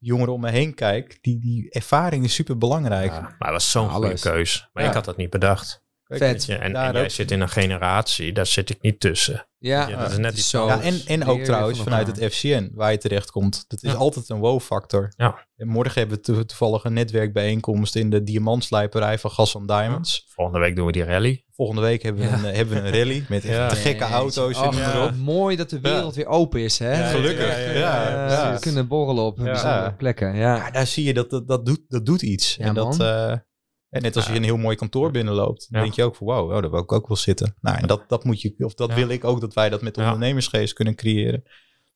jongeren 0.00 0.32
om 0.34 0.40
me 0.40 0.50
heen 0.50 0.74
kijk, 0.74 1.18
die, 1.20 1.38
die 1.40 1.70
ervaring 1.70 2.24
is 2.24 2.34
super 2.34 2.58
belangrijk. 2.58 3.12
maar 3.12 3.36
dat 3.38 3.50
was 3.50 3.70
zo'n 3.70 3.88
goede 3.90 4.20
keus. 4.20 4.68
Maar 4.72 4.84
ik 4.84 4.92
had 4.92 5.04
dat 5.04 5.16
niet 5.16 5.30
bedacht. 5.30 5.82
Vet. 6.18 6.48
en, 6.48 6.74
en 6.74 6.92
jij 6.92 7.08
zit 7.08 7.30
in 7.30 7.40
een 7.40 7.48
generatie, 7.48 8.32
daar 8.32 8.46
zit 8.46 8.70
ik 8.70 8.82
niet 8.82 9.00
tussen. 9.00 9.46
Ja, 9.58 9.86
dat 9.86 10.10
is 10.10 10.16
net 10.18 10.38
iets 10.38 10.50
zo. 10.50 10.66
Ja, 10.66 10.80
en, 10.80 11.00
en 11.06 11.24
ook 11.26 11.42
trouwens 11.42 11.80
vanuit 11.80 12.06
het 12.06 12.34
FCN, 12.34 12.70
waar 12.74 12.92
je 12.92 12.98
terecht 12.98 13.30
komt. 13.30 13.64
Dat 13.68 13.82
is 13.82 13.94
altijd 13.94 14.28
een 14.28 14.38
wow-factor. 14.38 15.12
Ja. 15.16 15.46
En 15.56 15.68
morgen 15.68 16.00
hebben 16.00 16.18
we 16.22 16.44
toevallig 16.46 16.84
een 16.84 16.92
netwerkbijeenkomst 16.92 17.96
in 17.96 18.10
de 18.10 18.22
diamantslijperij 18.22 19.18
van 19.18 19.30
Gas 19.30 19.52
Diamonds. 19.66 20.24
Volgende 20.28 20.60
week 20.60 20.76
doen 20.76 20.86
we 20.86 20.92
die 20.92 21.04
rally. 21.04 21.44
Volgende 21.50 21.80
week 21.80 22.02
hebben 22.02 22.22
we, 22.22 22.28
een, 22.28 22.44
eh, 22.44 22.56
hebben 22.56 22.82
we 22.82 22.88
een 22.88 22.94
rally 22.94 23.24
met 23.28 23.44
echt 23.44 23.78
gekke 23.78 24.04
auto's. 24.04 24.56
Oh, 24.56 25.12
mooi 25.12 25.56
dat 25.56 25.70
de 25.70 25.80
wereld 25.80 26.14
weer 26.14 26.26
open 26.26 26.60
is. 26.60 26.78
Hè? 26.78 27.08
Gelukkig. 27.10 27.74
Ja, 27.74 28.52
We 28.52 28.60
kunnen 28.60 28.88
borrelen 28.88 29.24
op 29.24 29.36
bijzondere 29.36 29.94
plekken. 29.94 30.36
Ja. 30.36 30.70
daar 30.70 30.86
zie 30.86 31.04
je 31.04 31.14
dat 31.14 31.30
dat, 31.30 31.48
dat, 31.48 31.66
doet, 31.66 31.80
dat 31.88 32.06
doet 32.06 32.22
iets. 32.22 32.58
en 32.58 32.74
dat, 32.74 33.00
uh, 33.00 33.32
en 33.90 34.02
net 34.02 34.16
als 34.16 34.26
je 34.26 34.34
een 34.34 34.44
heel 34.44 34.56
mooi 34.56 34.76
kantoor 34.76 35.10
binnenloopt, 35.10 35.66
dan 35.70 35.82
denk 35.82 35.94
je 35.94 36.04
ook 36.04 36.16
van 36.16 36.26
wow, 36.26 36.50
oh, 36.50 36.60
daar 36.60 36.70
wil 36.70 36.80
ik 36.80 36.92
ook 36.92 37.08
wel 37.08 37.16
zitten. 37.16 37.54
Nou, 37.60 37.78
en 37.78 37.86
dat, 37.86 38.04
dat 38.08 38.24
moet 38.24 38.40
je, 38.40 38.54
of 38.58 38.74
dat 38.74 38.94
wil 38.94 39.08
ik 39.08 39.24
ook 39.24 39.40
dat 39.40 39.54
wij 39.54 39.68
dat 39.68 39.82
met 39.82 39.96
ondernemersgeest 39.96 40.72
kunnen 40.72 40.94
creëren. 40.94 41.42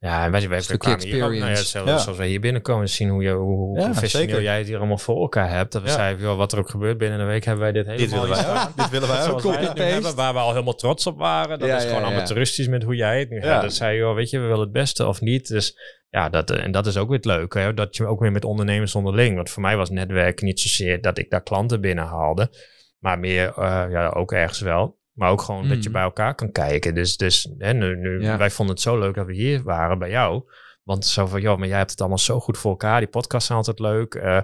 Ja, 0.05 0.25
en 0.25 0.31
wij, 0.31 0.49
wij, 0.49 0.63
wij 0.69 0.77
kwamen 0.77 1.07
hier 1.07 1.25
ook, 1.25 1.33
nou 1.33 1.51
ja, 1.51 1.55
zelfs 1.55 2.07
als 2.07 2.17
wij 2.17 2.29
hier 2.29 2.41
binnenkomen, 2.41 2.89
zien 2.89 3.09
hoe, 3.09 3.23
je, 3.23 3.31
hoe 3.31 3.79
ja, 3.79 3.85
professioneel 3.85 4.41
jij 4.41 4.59
het 4.59 4.67
hier 4.67 4.77
allemaal 4.77 4.99
voor 4.99 5.21
elkaar 5.21 5.51
hebt. 5.51 5.73
Dat 5.73 5.83
we 5.83 5.91
zeiden, 5.91 6.23
joh, 6.23 6.37
wat 6.37 6.53
er 6.53 6.59
ook 6.59 6.71
gebeurt 6.71 6.99
binnen 6.99 7.21
een 7.21 7.27
week, 7.27 7.45
hebben 7.45 7.63
wij 7.63 7.73
dit 7.73 7.87
helemaal 7.87 8.07
dit 8.07 8.21
willen 8.21 8.45
wij 8.45 8.63
ook. 8.63 8.77
dit 8.77 8.91
willen 8.91 9.09
wij 9.09 9.29
ook. 9.29 9.43
Wij 9.75 9.91
hebben, 9.91 10.15
waar 10.15 10.33
we 10.33 10.39
al 10.39 10.51
helemaal 10.51 10.75
trots 10.75 11.07
op 11.07 11.19
waren. 11.19 11.59
Dat 11.59 11.69
is 11.69 11.85
gewoon 11.85 12.05
amateuristisch 12.05 12.69
met 12.69 12.83
hoe 12.83 12.97
jij 12.97 13.19
het 13.19 13.31
nu 13.31 13.41
gaat. 13.41 13.63
Dat 13.63 13.75
zei, 13.75 13.99
joh, 13.99 14.15
weet 14.15 14.31
je, 14.31 14.39
we 14.39 14.47
willen 14.47 14.61
het 14.61 14.73
beste 14.73 15.07
of 15.07 15.21
niet. 15.21 15.49
Dus 15.49 15.79
ja, 16.11 16.29
dat, 16.29 16.51
en 16.51 16.73
dat 16.73 16.87
is 16.87 16.97
ook 16.97 17.09
weer 17.09 17.17
het 17.17 17.27
leuke. 17.27 17.59
Hè? 17.59 17.75
Dat 17.75 17.97
je 17.97 18.07
ook 18.07 18.21
weer 18.21 18.33
met 18.33 18.45
ondernemers 18.45 18.95
onderling. 18.95 19.37
Want 19.37 19.51
voor 19.51 19.63
mij 19.63 19.77
was 19.77 19.91
netwerken 19.91 20.47
niet 20.47 20.61
zozeer 20.61 21.01
dat 21.01 21.19
ik 21.19 21.31
daar 21.31 21.43
klanten 21.43 21.81
binnenhaalde. 21.81 22.51
Maar 22.99 23.19
meer, 23.19 23.53
uh, 23.59 23.85
ja, 23.91 24.09
ook 24.09 24.33
ergens 24.33 24.61
wel. 24.61 25.03
Maar 25.15 25.31
ook 25.31 25.43
gewoon 25.43 25.69
dat 25.69 25.83
je 25.83 25.89
mm. 25.89 25.93
bij 25.93 26.03
elkaar 26.03 26.35
kan 26.35 26.53
kijken. 26.53 26.95
Dus, 26.95 27.17
dus 27.17 27.49
hè, 27.59 27.73
nu, 27.73 27.97
nu 27.97 28.37
wij 28.37 28.51
vonden 28.51 28.75
het 28.75 28.85
zo 28.85 28.99
leuk 28.99 29.15
dat 29.15 29.27
we 29.27 29.35
hier 29.35 29.63
waren 29.63 29.99
bij 29.99 30.11
jou. 30.11 30.43
Want 30.83 31.07
zo 31.07 31.27
van, 31.27 31.41
joh, 31.41 31.59
maar 31.59 31.69
jij 31.69 31.79
hebt 31.79 31.91
het 31.91 32.01
allemaal 32.01 32.19
zo 32.19 32.41
goed 32.41 32.59
voor 32.59 32.71
elkaar. 32.71 32.99
Die 32.99 33.09
podcasts 33.09 33.47
zijn 33.47 33.59
altijd 33.59 33.79
leuk. 33.79 34.15
Uh, 34.15 34.39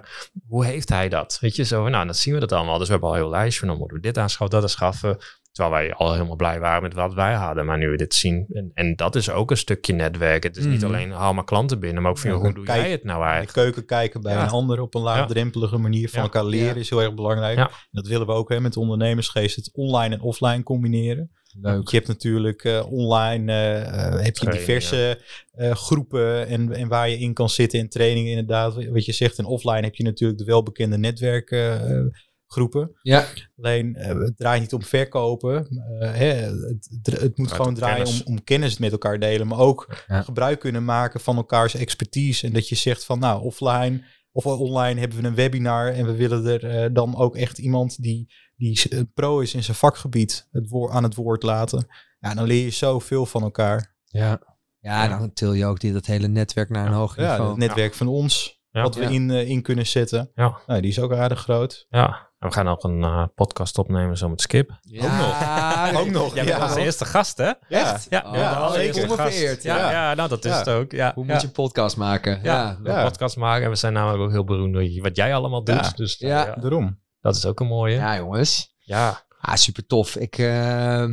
hoe 0.47 0.65
heeft 0.65 0.89
hij 0.89 1.09
dat? 1.09 1.37
Weet 1.41 1.55
je, 1.55 1.63
zo 1.63 1.81
van, 1.81 1.91
nou, 1.91 2.05
dan 2.05 2.15
zien 2.15 2.33
we 2.33 2.39
dat 2.39 2.51
allemaal. 2.51 2.77
Dus 2.77 2.85
we 2.85 2.91
hebben 2.91 3.09
al 3.09 3.15
een 3.15 3.21
heel 3.21 3.31
lijstje 3.31 3.59
van, 3.59 3.67
dan 3.67 3.77
moeten 3.77 3.97
we 3.97 4.03
dit 4.03 4.17
aanschaffen, 4.17 4.59
dat 4.59 4.69
aanschaffen. 4.69 5.17
Terwijl 5.51 5.75
wij 5.75 5.93
al 5.93 6.13
helemaal 6.13 6.35
blij 6.35 6.59
waren 6.59 6.81
met 6.81 6.93
wat 6.93 7.13
wij 7.13 7.33
hadden. 7.33 7.65
Maar 7.65 7.77
nu 7.77 7.89
we 7.89 7.97
dit 7.97 8.13
zien. 8.13 8.45
En, 8.53 8.71
en 8.73 8.95
dat 8.95 9.15
is 9.15 9.29
ook 9.29 9.51
een 9.51 9.57
stukje 9.57 9.93
netwerk. 9.93 10.43
Het 10.43 10.57
is 10.57 10.65
niet 10.65 10.81
mhm. 10.81 10.85
alleen 10.85 11.11
haal 11.11 11.33
maar 11.33 11.43
klanten 11.43 11.79
binnen. 11.79 12.01
Maar 12.01 12.11
ook 12.11 12.17
van 12.17 12.31
hoe 12.31 12.53
doe 12.53 12.65
jij 12.65 12.91
het 12.91 13.03
nou 13.03 13.23
eigenlijk? 13.23 13.53
De 13.53 13.61
keuken 13.61 13.85
kijken 13.85 14.21
bij 14.21 14.35
een 14.35 14.49
ander 14.49 14.81
op 14.81 14.95
een 14.95 15.01
laagdrempelige 15.01 15.77
manier 15.77 16.09
van 16.09 16.21
elkaar 16.21 16.45
leren 16.45 16.75
is 16.75 16.89
heel 16.89 17.01
erg 17.01 17.13
belangrijk. 17.13 17.71
Dat 17.91 18.07
willen 18.07 18.27
we 18.27 18.33
ook 18.33 18.49
hè, 18.49 18.59
met 18.59 18.77
ondernemersgeest. 18.77 19.55
Het 19.55 19.69
online 19.73 20.15
en 20.15 20.21
offline 20.21 20.63
combineren. 20.63 21.31
Leuk. 21.61 21.89
Je 21.89 21.95
hebt 21.95 22.07
natuurlijk 22.07 22.63
uh, 22.63 22.91
online 22.91 23.53
uh, 23.53 24.23
heb 24.23 24.37
je 24.37 24.49
diverse 24.49 25.19
uh, 25.55 25.71
groepen 25.71 26.47
en, 26.47 26.73
en 26.73 26.87
waar 26.87 27.09
je 27.09 27.17
in 27.17 27.33
kan 27.33 27.49
zitten 27.49 27.79
in 27.79 27.89
trainingen 27.89 28.29
inderdaad. 28.29 28.85
Wat 28.85 29.05
je 29.05 29.11
zegt, 29.11 29.37
en 29.37 29.45
offline 29.45 29.81
heb 29.81 29.95
je 29.95 30.03
natuurlijk 30.03 30.39
de 30.39 30.45
welbekende 30.45 30.97
netwerken 30.97 32.11
groepen. 32.51 32.91
Ja. 33.01 33.25
Alleen 33.57 33.95
uh, 33.97 34.05
het 34.05 34.37
draait 34.37 34.61
niet 34.61 34.73
om 34.73 34.83
verkopen. 34.83 35.67
Uh, 35.71 36.13
hè, 36.13 36.33
het, 36.33 36.89
het, 37.03 37.37
moet 37.37 37.51
gewoon 37.51 37.75
draaien 37.75 38.07
om, 38.07 38.21
om, 38.25 38.43
kennis 38.43 38.77
met 38.77 38.91
elkaar 38.91 39.19
delen. 39.19 39.47
Maar 39.47 39.57
ook 39.57 40.03
gebruik 40.07 40.59
kunnen 40.59 40.85
maken 40.85 41.19
van 41.19 41.35
elkaars 41.35 41.75
expertise. 41.75 42.47
En 42.47 42.53
dat 42.53 42.69
je 42.69 42.75
zegt 42.75 43.05
van 43.05 43.19
nou 43.19 43.43
offline 43.43 44.03
of 44.31 44.45
online 44.45 44.99
hebben 44.99 45.21
we 45.21 45.27
een 45.27 45.35
webinar. 45.35 45.87
En 45.87 46.05
we 46.05 46.15
willen 46.15 46.45
er 46.45 46.83
uh, 46.83 46.93
dan 46.93 47.15
ook 47.15 47.35
echt 47.35 47.57
iemand 47.57 48.01
die, 48.01 48.33
die 48.55 49.05
pro 49.13 49.39
is 49.39 49.53
in 49.53 49.63
zijn 49.63 49.77
vakgebied 49.77 50.47
het 50.51 50.69
woord, 50.69 50.91
aan 50.91 51.03
het 51.03 51.15
woord 51.15 51.43
laten. 51.43 51.87
Ja, 52.19 52.33
dan 52.33 52.45
leer 52.45 52.63
je 52.63 52.69
zoveel 52.69 53.25
van 53.25 53.41
elkaar. 53.41 53.95
Ja, 54.05 54.41
ja, 54.79 55.07
dan 55.07 55.33
til 55.33 55.53
je 55.53 55.65
ook 55.65 55.79
die, 55.79 55.93
dat 55.93 56.05
hele 56.05 56.27
netwerk 56.27 56.69
naar 56.69 56.85
een 56.85 56.93
hoger 56.93 57.21
niveau. 57.21 57.43
Ja, 57.43 57.49
het 57.49 57.57
netwerk 57.57 57.93
van 57.93 58.07
ons. 58.07 58.59
Wat 58.71 58.95
we 58.95 59.03
in, 59.03 59.29
in 59.29 59.61
kunnen 59.61 59.87
zetten. 59.87 60.31
Ja. 60.33 60.61
Nou, 60.65 60.81
die 60.81 60.89
is 60.89 60.99
ook 60.99 61.13
aardig 61.13 61.39
groot. 61.39 61.85
Ja, 61.89 62.30
we 62.49 62.53
gaan 62.53 62.67
ook 62.67 62.83
een 62.83 63.01
uh, 63.01 63.25
podcast 63.35 63.77
opnemen 63.77 64.17
zo 64.17 64.29
met 64.29 64.41
Skip. 64.41 64.71
Ja, 64.81 65.03
ook 65.03 65.91
nog. 65.91 66.01
ook 66.01 66.09
nog. 66.09 66.35
Jij 66.35 66.45
bent 66.45 66.61
onze 66.61 66.81
eerste 66.81 67.05
gast, 67.05 67.37
hè? 67.37 67.51
Echt? 67.69 68.07
Ja, 68.09 68.23
oh, 68.25 68.35
ja 68.35 68.53
allereerste 68.53 69.09
gast. 69.09 69.63
Ja, 69.63 69.91
ja. 69.91 70.13
nou 70.13 70.29
dat 70.29 70.45
is 70.45 70.55
het 70.55 70.69
ook. 70.69 70.91
Ja. 70.91 71.11
Hoe 71.15 71.25
moet 71.25 71.41
je 71.41 71.47
een 71.47 71.53
podcast 71.53 71.97
maken? 71.97 72.39
Ja, 72.43 72.77
een 72.83 73.03
podcast 73.03 73.37
maken. 73.37 73.63
En 73.63 73.69
we 73.69 73.75
zijn 73.75 73.93
namelijk 73.93 74.23
ook 74.23 74.31
heel 74.31 74.43
beroemd 74.43 74.73
door 74.73 75.01
wat 75.01 75.15
jij 75.15 75.35
allemaal 75.35 75.63
doet. 75.63 75.97
Dus 75.97 76.17
ja, 76.17 76.55
daarom. 76.55 76.99
Dat 77.21 77.35
is 77.35 77.45
ook 77.45 77.59
een 77.59 77.67
mooie. 77.67 77.95
Ja, 77.95 78.15
jongens. 78.15 78.75
Ja. 78.77 79.21
Ah, 79.39 79.55
super 79.55 79.85
tof. 79.85 80.15
Ik, 80.15 80.37
uh, 80.37 81.05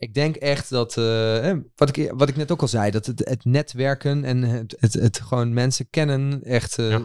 ik 0.00 0.14
denk 0.14 0.36
echt 0.36 0.70
dat, 0.70 0.96
uh, 0.96 1.52
wat, 1.76 1.96
ik, 1.96 2.12
wat 2.14 2.28
ik 2.28 2.36
net 2.36 2.50
ook 2.50 2.60
al 2.60 2.68
zei, 2.68 2.90
dat 2.90 3.06
het, 3.06 3.28
het 3.28 3.44
netwerken 3.44 4.24
en 4.24 4.42
het, 4.42 4.76
het, 4.78 4.92
het, 4.92 5.20
gewoon 5.20 5.52
mensen 5.52 5.86
kennen 5.90 6.42
echt 6.42 6.78
uh, 6.78 6.96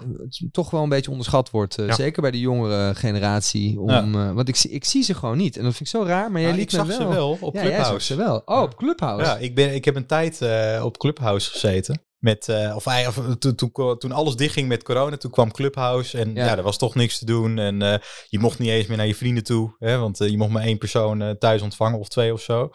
toch 0.51 0.69
wel 0.69 0.83
een 0.83 0.89
beetje 0.89 1.11
onderschat 1.11 1.49
wordt. 1.49 1.79
Uh, 1.79 1.93
Zeker 1.93 2.21
bij 2.21 2.31
de 2.31 2.39
jongere 2.39 2.95
generatie. 2.95 3.79
Om, 3.79 3.89
ja. 3.89 4.33
want 4.33 4.47
ik, 4.47 4.63
ik 4.63 4.85
zie 4.85 5.03
ze 5.03 5.13
gewoon 5.13 5.37
niet. 5.37 5.57
En 5.57 5.63
dat 5.63 5.75
vind 5.75 5.89
ik 5.89 5.95
zo 5.95 6.03
raar, 6.03 6.31
maar 6.31 6.41
jij 6.41 6.49
nou, 6.49 6.61
liet 6.61 6.71
me 6.71 6.85
wel. 6.85 6.97
ze 6.97 7.07
wel 7.07 7.37
op 7.41 7.53
Clubhouse. 7.53 8.05
ze 8.05 8.15
wel. 8.15 8.41
Oh, 8.45 8.61
op 8.61 8.77
Clubhouse. 8.77 9.25
Ja, 9.25 9.37
ik, 9.37 9.55
ben, 9.55 9.73
ik 9.73 9.85
heb 9.85 9.95
een 9.95 10.05
tijd 10.05 10.41
op 10.81 10.97
Clubhouse 10.97 11.51
gezeten. 11.51 12.01
Met, 12.19 12.47
uh, 12.47 12.75
of, 12.75 12.87
of 12.87 13.35
toen, 13.39 13.55
toen, 13.55 13.97
toen 13.97 14.11
alles 14.11 14.35
dichtging 14.35 14.67
met 14.67 14.83
corona, 14.83 15.17
toen 15.17 15.31
kwam 15.31 15.51
Clubhouse 15.51 16.17
en 16.17 16.33
ja, 16.33 16.57
er 16.57 16.63
was 16.63 16.77
toch 16.77 16.95
niks 16.95 17.19
te 17.19 17.25
doen. 17.25 17.59
En 17.59 17.81
uh, 17.81 17.95
je 18.27 18.39
mocht 18.39 18.59
niet 18.59 18.69
eens 18.69 18.87
meer 18.87 18.97
naar 18.97 19.07
je 19.07 19.15
vrienden 19.15 19.43
toe, 19.43 19.75
hè, 19.79 19.97
want 19.97 20.21
uh, 20.21 20.29
je 20.29 20.37
mocht 20.37 20.51
maar 20.51 20.63
één 20.63 20.77
persoon 20.77 21.35
thuis 21.39 21.61
ontvangen 21.61 21.99
of 21.99 22.07
twee 22.07 22.33
of 22.33 22.41
zo. 22.41 22.71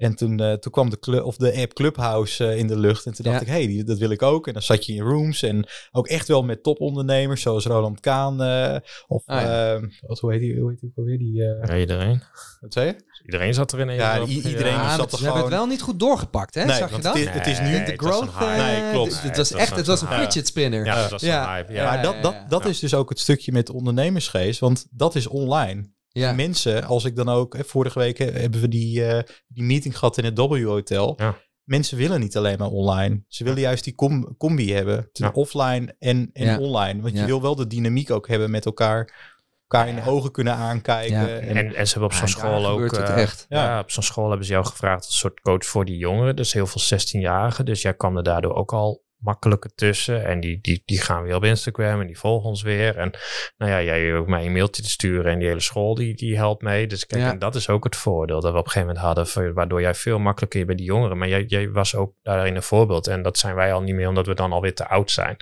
En 0.00 0.14
toen, 0.14 0.42
uh, 0.42 0.52
toen 0.52 0.72
kwam 0.72 0.90
de, 0.90 0.98
club, 0.98 1.24
of 1.24 1.36
de 1.36 1.54
app 1.54 1.72
Clubhouse 1.72 2.44
uh, 2.44 2.58
in 2.58 2.66
de 2.66 2.78
lucht. 2.78 3.06
En 3.06 3.14
toen 3.14 3.24
dacht 3.24 3.40
ik, 3.40 3.46
hé, 3.46 3.74
hey, 3.74 3.84
dat 3.84 3.98
wil 3.98 4.10
ik 4.10 4.22
ook. 4.22 4.46
En 4.46 4.52
dan 4.52 4.62
zat 4.62 4.86
je 4.86 4.92
in 4.92 5.02
rooms. 5.02 5.42
En 5.42 5.66
ook 5.92 6.08
echt 6.08 6.28
wel 6.28 6.42
met 6.42 6.62
topondernemers, 6.62 7.42
zoals 7.42 7.66
Roland 7.66 8.00
Kaan. 8.00 8.42
Uh, 8.42 8.76
of, 9.06 9.22
ah, 9.26 9.42
ja. 9.42 9.80
wat, 10.00 10.18
hoe 10.18 10.32
heet 10.32 10.40
die, 10.40 10.60
hoe 10.60 10.70
heet 10.70 10.80
die 10.80 10.88
ook 10.90 10.96
alweer? 10.96 11.18
Die, 11.18 11.34
ja, 11.34 11.76
iedereen. 11.76 12.22
Wat 12.60 12.72
zei 12.72 12.86
je? 12.86 12.96
Iedereen 13.24 13.54
zat 13.54 13.72
erin. 13.72 13.90
Ja, 13.90 14.24
iedereen 14.24 14.72
ja, 14.72 14.96
zat 14.96 15.12
er 15.12 15.18
gewoon... 15.18 15.32
hebben 15.32 15.50
het 15.50 15.60
wel 15.60 15.70
niet 15.70 15.82
goed 15.82 16.00
doorgepakt, 16.00 16.54
hè? 16.54 16.64
Nee, 16.64 16.76
Zag 16.76 16.96
je 16.96 17.02
dat? 17.02 17.18
Het 17.18 17.26
is, 17.26 17.32
het 17.32 17.46
is 17.46 17.58
nu 17.58 17.70
nee, 17.70 17.84
de 17.84 17.96
growth. 17.96 18.40
nee, 18.40 18.92
klopt. 18.92 19.22
Het 19.22 19.36
was 19.36 19.52
echt, 19.52 19.76
het 19.76 19.86
was 19.86 20.02
een 20.02 20.08
fidget 20.08 20.46
spinner. 20.46 20.84
Ja, 20.84 21.00
dat 21.00 21.10
was 21.10 21.22
ja. 21.22 21.54
hype. 21.54 21.72
Ja. 21.72 21.84
Maar 21.84 22.02
dat, 22.02 22.22
dat, 22.22 22.34
dat 22.48 22.64
is 22.64 22.78
dus 22.78 22.94
ook 22.94 23.08
het 23.08 23.18
stukje 23.18 23.52
met 23.52 23.70
ondernemersgeest. 23.70 24.60
Want 24.60 24.86
dat 24.90 25.14
is 25.14 25.26
online. 25.26 25.98
Ja. 26.12 26.32
Mensen, 26.32 26.84
als 26.84 27.04
ik 27.04 27.16
dan 27.16 27.28
ook, 27.28 27.56
vorige 27.66 27.98
week 27.98 28.18
hebben 28.18 28.60
we 28.60 28.68
die, 28.68 29.00
uh, 29.00 29.18
die 29.46 29.64
meeting 29.64 29.98
gehad 29.98 30.18
in 30.18 30.24
het 30.24 30.38
W-hotel. 30.38 31.14
Ja. 31.16 31.36
Mensen 31.64 31.96
willen 31.96 32.20
niet 32.20 32.36
alleen 32.36 32.58
maar 32.58 32.68
online. 32.68 33.22
Ze 33.28 33.44
willen 33.44 33.60
juist 33.60 33.84
die 33.84 33.94
com 33.94 34.36
combi 34.36 34.72
hebben. 34.72 35.08
Ja. 35.12 35.30
Offline 35.32 35.94
en, 35.98 36.30
en 36.32 36.58
online. 36.58 37.00
Want 37.02 37.18
je 37.18 37.24
wil 37.24 37.42
wel 37.42 37.54
de 37.54 37.66
dynamiek 37.66 38.10
ook 38.10 38.28
hebben 38.28 38.50
met 38.50 38.64
elkaar. 38.64 39.28
Elkaar 39.68 39.88
in 39.88 39.94
de 39.94 40.10
ogen 40.10 40.30
kunnen 40.30 40.54
aankijken. 40.54 41.40
En, 41.40 41.56
en, 41.56 41.74
en, 41.74 41.86
ze 41.86 41.92
hebben 41.92 42.10
op 42.10 42.12
zo'n 42.12 42.28
school 42.28 42.66
ook. 42.66 42.92
Uh, 42.92 43.16
echt. 43.16 43.46
Ja. 43.48 43.80
op 43.80 43.90
zo'n 43.90 44.02
school 44.02 44.28
hebben 44.28 44.46
ze 44.46 44.52
jou 44.52 44.66
gevraagd 44.66 45.06
als 45.06 45.18
soort 45.18 45.40
coach 45.40 45.64
voor 45.64 45.84
die 45.84 45.96
jongeren. 45.96 46.36
Dus 46.36 46.52
heel 46.52 46.66
veel 46.66 46.98
16-jarigen. 46.98 47.64
Dus 47.64 47.82
jij 47.82 47.94
kwam 47.94 48.16
er 48.16 48.22
daardoor 48.22 48.54
ook 48.54 48.72
al 48.72 49.02
makkelijker 49.20 49.70
tussen. 49.74 50.24
En 50.24 50.40
die, 50.40 50.58
die, 50.62 50.82
die 50.84 51.00
gaan 51.00 51.22
weer 51.22 51.34
op 51.34 51.44
Instagram 51.44 52.00
en 52.00 52.06
die 52.06 52.18
volgen 52.18 52.48
ons 52.48 52.62
weer. 52.62 52.96
En 52.96 53.10
nou 53.58 53.70
ja, 53.70 53.82
jij 53.82 54.16
hoeft 54.16 54.28
mij 54.28 54.46
een 54.46 54.52
mailtje 54.52 54.82
te 54.82 54.90
sturen 54.90 55.32
en 55.32 55.38
die 55.38 55.48
hele 55.48 55.60
school 55.60 55.94
die, 55.94 56.14
die 56.14 56.36
helpt 56.36 56.62
mee. 56.62 56.86
Dus 56.86 57.06
kijk, 57.06 57.22
en 57.22 57.38
dat 57.38 57.54
is 57.54 57.68
ook 57.68 57.84
het 57.84 57.96
voordeel 57.96 58.40
dat 58.40 58.52
we 58.52 58.58
op 58.58 58.64
een 58.64 58.70
gegeven 58.70 58.94
moment 58.94 59.16
hadden, 59.16 59.54
waardoor 59.54 59.80
jij 59.80 59.94
veel 59.94 60.18
makkelijker 60.18 60.66
bij 60.66 60.74
die 60.74 60.86
jongeren. 60.86 61.18
Maar 61.18 61.28
jij, 61.28 61.44
jij 61.44 61.70
was 61.70 61.94
ook 61.94 62.14
daarin 62.22 62.56
een 62.56 62.62
voorbeeld. 62.62 63.06
En 63.06 63.22
dat 63.22 63.38
zijn 63.38 63.54
wij 63.54 63.72
al 63.72 63.80
niet 63.80 63.94
meer, 63.94 64.08
omdat 64.08 64.26
we 64.26 64.34
dan 64.34 64.52
alweer 64.52 64.74
te 64.74 64.88
oud 64.88 65.10
zijn. 65.10 65.36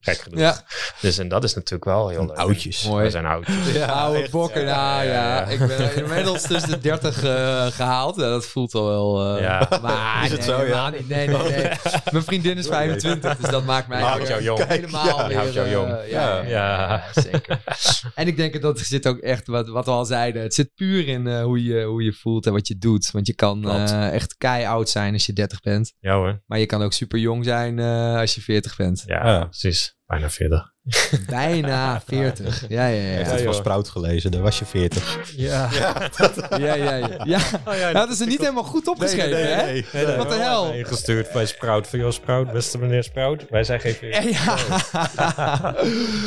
Kijk 0.00 0.18
genoeg. 0.18 0.40
Ja. 0.40 0.62
Dus 1.00 1.18
en 1.18 1.28
dat 1.28 1.44
is 1.44 1.54
natuurlijk 1.54 1.84
wel 1.84 2.08
heel 2.08 2.26
leuk. 2.26 2.36
Oudjes. 2.36 2.86
Mooi. 2.88 3.04
We 3.04 3.10
zijn 3.10 3.26
oudjes. 3.26 3.72
Ja, 3.72 3.86
oude 3.86 4.28
bokken. 4.30 4.64
Nou 4.64 5.04
ja, 5.04 5.46
ik 5.46 5.58
ben 5.58 5.96
inmiddels 5.96 6.42
tussen 6.42 6.70
de 6.70 6.78
30 6.78 7.24
uh, 7.24 7.66
gehaald. 7.66 8.16
Ja, 8.16 8.28
dat 8.28 8.46
voelt 8.46 8.74
al 8.74 8.86
wel. 8.86 9.36
Uh, 9.36 9.42
ja. 9.42 9.68
Maar, 9.82 10.24
is 10.24 10.30
het 10.30 10.44
zo? 10.44 10.64
Ja. 10.64 10.90
Nee, 10.90 11.02
nee, 11.06 11.28
nee. 11.28 11.70
Mijn 12.12 12.24
vriendin 12.24 12.58
is 12.58 12.66
25. 12.66 13.11
28, 13.12 13.40
dus 13.40 13.50
dat 13.50 13.64
maakt 13.64 13.88
mij 13.88 14.00
houdt 14.00 14.28
jou 14.28 14.42
jong. 14.42 14.66
helemaal 14.66 15.06
ja, 15.06 15.26
weer... 15.28 15.36
houdt 15.36 15.52
jou 15.52 15.70
jong. 15.70 15.90
Uh, 15.90 16.10
ja, 16.10 16.42
ja, 16.42 17.04
zeker. 17.14 17.62
en 18.14 18.26
ik 18.26 18.36
denk 18.36 18.62
dat 18.62 18.78
er 18.78 18.84
zit 18.84 19.06
ook 19.06 19.18
echt, 19.18 19.46
wat, 19.46 19.68
wat 19.68 19.84
we 19.84 19.90
al 19.90 20.04
zeiden, 20.04 20.42
het 20.42 20.54
zit 20.54 20.74
puur 20.74 21.08
in 21.08 21.26
uh, 21.26 21.42
hoe, 21.42 21.64
je, 21.64 21.82
hoe 21.82 22.02
je 22.02 22.12
voelt 22.12 22.46
en 22.46 22.52
wat 22.52 22.68
je 22.68 22.78
doet. 22.78 23.10
Want 23.10 23.26
je 23.26 23.34
kan 23.34 23.66
uh, 23.66 24.12
echt 24.12 24.36
kei 24.36 24.66
oud 24.66 24.88
zijn 24.88 25.12
als 25.12 25.26
je 25.26 25.32
30 25.32 25.60
bent. 25.60 25.94
Ja 26.00 26.14
hoor. 26.14 26.42
Maar 26.46 26.58
je 26.58 26.66
kan 26.66 26.82
ook 26.82 26.92
super 26.92 27.18
jong 27.18 27.44
zijn 27.44 27.78
als 28.18 28.34
je 28.34 28.40
40 28.40 28.76
bent. 28.76 29.02
Ja, 29.06 29.44
precies. 29.44 29.96
Bijna 30.06 30.30
40. 30.30 30.72
Bijna 31.28 32.00
40. 32.06 32.64
Ja, 32.68 32.86
ja, 32.86 32.94
ja. 32.94 33.02
Heeft 33.02 33.30
het 33.30 33.42
van 33.42 33.54
Sprout 33.54 33.88
gelezen, 33.88 34.30
daar 34.30 34.42
was 34.42 34.58
je 34.58 34.64
40. 34.64 35.32
Ja. 35.36 35.68
Ja, 35.72 36.10
ja, 36.58 36.74
ja. 36.74 36.94
ja. 36.94 37.08
ja. 37.24 37.40
Oh, 37.66 37.76
ja 37.76 37.92
dat 37.92 38.10
is 38.10 38.20
er 38.20 38.26
niet 38.26 38.40
helemaal 38.40 38.64
goed 38.64 38.88
opgeschreven, 38.88 39.30
nee, 39.30 39.44
nee, 39.44 39.64
nee, 39.64 39.84
hè? 39.90 40.06
Nee, 40.06 40.16
Wat 40.16 40.28
de 40.28 40.34
hel? 40.34 40.72
Ingestuurd 40.72 41.32
bij 41.32 41.46
Sprout. 41.46 41.86
Van, 41.86 41.98
joh, 41.98 42.10
Sprout, 42.10 42.52
beste 42.52 42.78
meneer 42.78 43.04
Sprout. 43.04 43.44
Wij 43.50 43.64
zijn 43.64 43.80
geen 43.80 43.94
40. 43.94 44.30
Ja, 44.30 44.54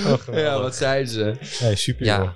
oh, 0.08 0.36
ja 0.46 0.62
wat 0.62 0.76
zeiden 0.76 1.12
ze? 1.12 1.34
Nee, 1.62 1.76
super. 1.76 2.06
Ja. 2.06 2.34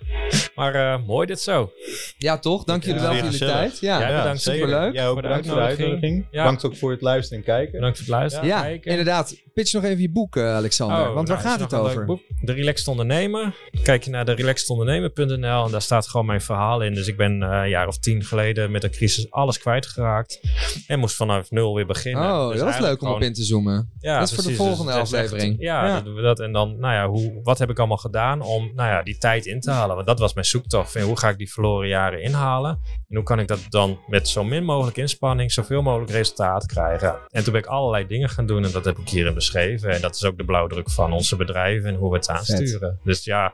Maar 0.55 0.75
uh, 0.75 1.07
mooi 1.07 1.27
dit 1.27 1.39
zo. 1.39 1.71
Ja, 2.17 2.37
toch? 2.37 2.63
Dank 2.63 2.83
jullie 2.83 3.01
wel 3.01 3.13
voor 3.13 3.23
jullie 3.23 3.39
tijd. 3.39 3.79
Ja, 3.79 3.99
ja 3.99 4.17
bedankt. 4.17 4.41
Superleuk. 4.41 4.93
Jij 4.93 5.07
ook 5.07 5.13
voor 5.13 5.21
de 5.21 5.27
bedankt 5.27 5.47
voor 5.47 5.55
de 5.55 5.61
uitnodiging. 5.61 6.27
Ja. 6.31 6.41
Bedankt 6.41 6.65
ook 6.65 6.75
voor 6.75 6.91
het 6.91 7.01
luisteren 7.01 7.39
en 7.39 7.45
kijken. 7.45 7.71
Bedankt 7.71 7.97
voor 7.97 8.05
het 8.05 8.15
luisteren 8.15 8.47
ja, 8.47 8.65
inderdaad. 8.81 9.35
Pitch 9.53 9.73
nog 9.73 9.83
even 9.83 10.01
je 10.01 10.09
boek, 10.09 10.35
uh, 10.35 10.55
Alexander. 10.55 11.07
Oh, 11.07 11.13
want 11.13 11.27
nou, 11.27 11.38
gaat 11.39 11.59
het 11.59 11.73
over? 11.73 12.19
De 12.41 12.53
Relaxed 12.53 12.87
Ondernemer. 12.87 13.55
Kijk 13.83 14.03
je 14.03 14.09
naar 14.09 14.25
de 14.25 14.31
relaxedondernemer.nl 14.31 15.65
en 15.65 15.71
daar 15.71 15.81
staat 15.81 16.07
gewoon 16.07 16.25
mijn 16.25 16.41
verhaal 16.41 16.81
in. 16.81 16.93
Dus 16.93 17.07
ik 17.07 17.17
ben 17.17 17.41
uh, 17.41 17.49
een 17.49 17.69
jaar 17.69 17.87
of 17.87 17.97
tien 17.97 18.23
geleden 18.23 18.71
met 18.71 18.81
de 18.81 18.89
crisis 18.89 19.31
alles 19.31 19.59
kwijtgeraakt. 19.59 20.39
En 20.87 20.99
moest 20.99 21.15
vanaf 21.15 21.51
nul 21.51 21.75
weer 21.75 21.85
beginnen. 21.85 22.23
Oh, 22.23 22.49
dus 22.49 22.59
dat 22.59 22.69
is 22.69 22.79
leuk 22.79 22.99
gewoon... 22.99 23.13
om 23.13 23.19
op 23.19 23.25
in 23.25 23.33
te 23.33 23.43
zoomen. 23.43 23.91
Ja, 23.99 24.19
dat 24.19 24.27
is 24.27 24.33
precies, 24.33 24.55
voor 24.57 24.65
de 24.65 24.75
volgende 24.75 24.99
dus 24.99 25.13
aflevering. 25.13 25.53
Echt, 25.53 25.61
ja, 25.61 25.85
ja. 25.85 25.93
Dat 25.93 26.05
doen 26.05 26.15
we 26.15 26.21
dat. 26.21 26.39
En 26.39 26.51
dan, 26.51 26.79
nou 26.79 26.93
ja, 26.93 27.07
hoe, 27.07 27.39
wat 27.43 27.57
heb 27.57 27.69
ik 27.69 27.77
allemaal 27.79 27.97
gedaan 27.97 28.41
om 28.41 28.71
nou 28.75 28.89
ja, 28.89 29.03
die 29.03 29.17
tijd 29.17 29.45
in 29.45 29.59
te 29.59 29.71
halen? 29.71 29.95
Want 29.95 30.07
dat 30.07 30.19
was 30.19 30.33
mijn 30.33 30.45
zoektocht. 30.45 30.91
Van, 30.91 31.01
hoe 31.01 31.17
ga 31.17 31.29
ik 31.29 31.37
die 31.37 31.51
verloren 31.51 31.87
jaren 31.87 32.21
inhalen? 32.21 32.79
En 33.09 33.15
hoe 33.15 33.23
kan 33.23 33.39
ik 33.39 33.47
dat 33.47 33.65
dan 33.69 33.99
met 34.07 34.27
zo 34.27 34.43
min 34.43 34.63
mogelijk 34.63 34.97
inspanning, 34.97 35.51
zoveel 35.51 35.81
mogelijk 35.81 36.11
resultaat 36.11 36.65
krijgen? 36.65 37.19
En 37.29 37.43
toen 37.43 37.53
ben 37.53 37.61
ik 37.61 37.67
allerlei 37.67 38.07
dingen 38.07 38.29
gaan 38.29 38.45
doen 38.45 38.65
en 38.65 38.71
dat 38.71 38.85
heb 38.85 38.97
ik 38.97 39.09
hierin 39.09 39.33
beschreven. 39.33 39.89
En 39.89 40.01
dat 40.01 40.15
is 40.15 40.25
ook 40.25 40.37
de 40.37 40.45
blauwdruk 40.45 40.89
van 40.89 41.13
onze 41.19 41.35
bedrijven 41.35 41.89
en 41.89 41.95
hoe 41.95 42.09
we 42.09 42.15
het 42.17 42.29
aansturen. 42.29 42.79
Vet. 42.79 43.03
Dus 43.03 43.23
ja, 43.23 43.53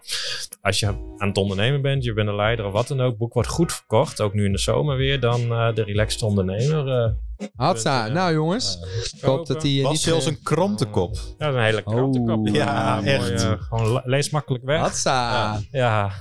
als 0.62 0.80
je 0.80 0.88
aan 1.18 1.28
het 1.28 1.38
ondernemen 1.38 1.82
bent, 1.82 2.04
je 2.04 2.14
bent 2.14 2.28
een 2.28 2.36
leider 2.36 2.66
of 2.66 2.74
wat 2.74 2.88
dan 2.88 3.02
ook, 3.02 3.18
boek 3.18 3.34
wordt 3.34 3.50
goed 3.50 3.74
verkocht, 3.74 4.22
ook 4.22 4.34
nu 4.34 4.46
in 4.46 4.52
de 4.52 4.58
zomer 4.58 4.98
weer, 4.98 5.20
dan 5.20 5.42
uh, 5.42 5.74
de 5.74 5.84
Relaxed 5.84 6.22
Ondernemer. 6.22 6.88
Uh, 6.88 7.12
Hatsa. 7.56 8.08
Nou 8.08 8.34
jongens, 8.34 8.80
ik 9.16 9.22
hoop 9.22 9.48
dat 9.48 9.64
hij 9.64 9.82
Was 9.82 9.92
niet... 9.92 10.02
zelfs 10.02 10.26
een 10.26 10.44
krantenkop. 10.44 11.18
Ja, 11.38 11.48
een 11.48 11.64
hele 11.64 11.84
krantenkop. 11.84 12.48
Oh, 12.48 12.54
ja, 12.54 13.04
echt. 13.04 13.44
uh, 13.44 13.52
gewoon 13.60 14.02
lees 14.04 14.30
makkelijk 14.30 14.64
weg. 14.64 14.80
Hatsa. 14.80 15.54
Ja, 15.54 15.62
ja. 15.72 16.12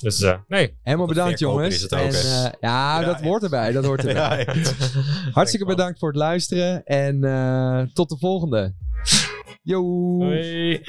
dus 0.00 0.20
uh, 0.20 0.34
nee. 0.48 0.78
Helemaal 0.82 1.06
bedankt 1.06 1.38
jongens. 1.38 1.74
Is 1.74 1.82
het 1.82 1.94
ook, 1.94 2.00
en, 2.00 2.12
uh, 2.12 2.42
ja, 2.60 3.00
ja, 3.00 3.04
dat 3.04 3.20
hoort 3.20 3.42
erbij. 3.42 3.72
Dat 3.72 3.84
hoort 3.84 4.04
erbij. 4.06 4.48
Ja, 4.52 4.72
Hartstikke 5.32 5.66
bedankt 5.66 5.98
voor 5.98 6.08
het 6.08 6.18
luisteren 6.18 6.84
en 6.84 7.90
tot 7.94 8.08
de 8.08 8.16
volgende. 8.18 8.74
Yo. 9.66 9.80
Hoi. 10.20 10.84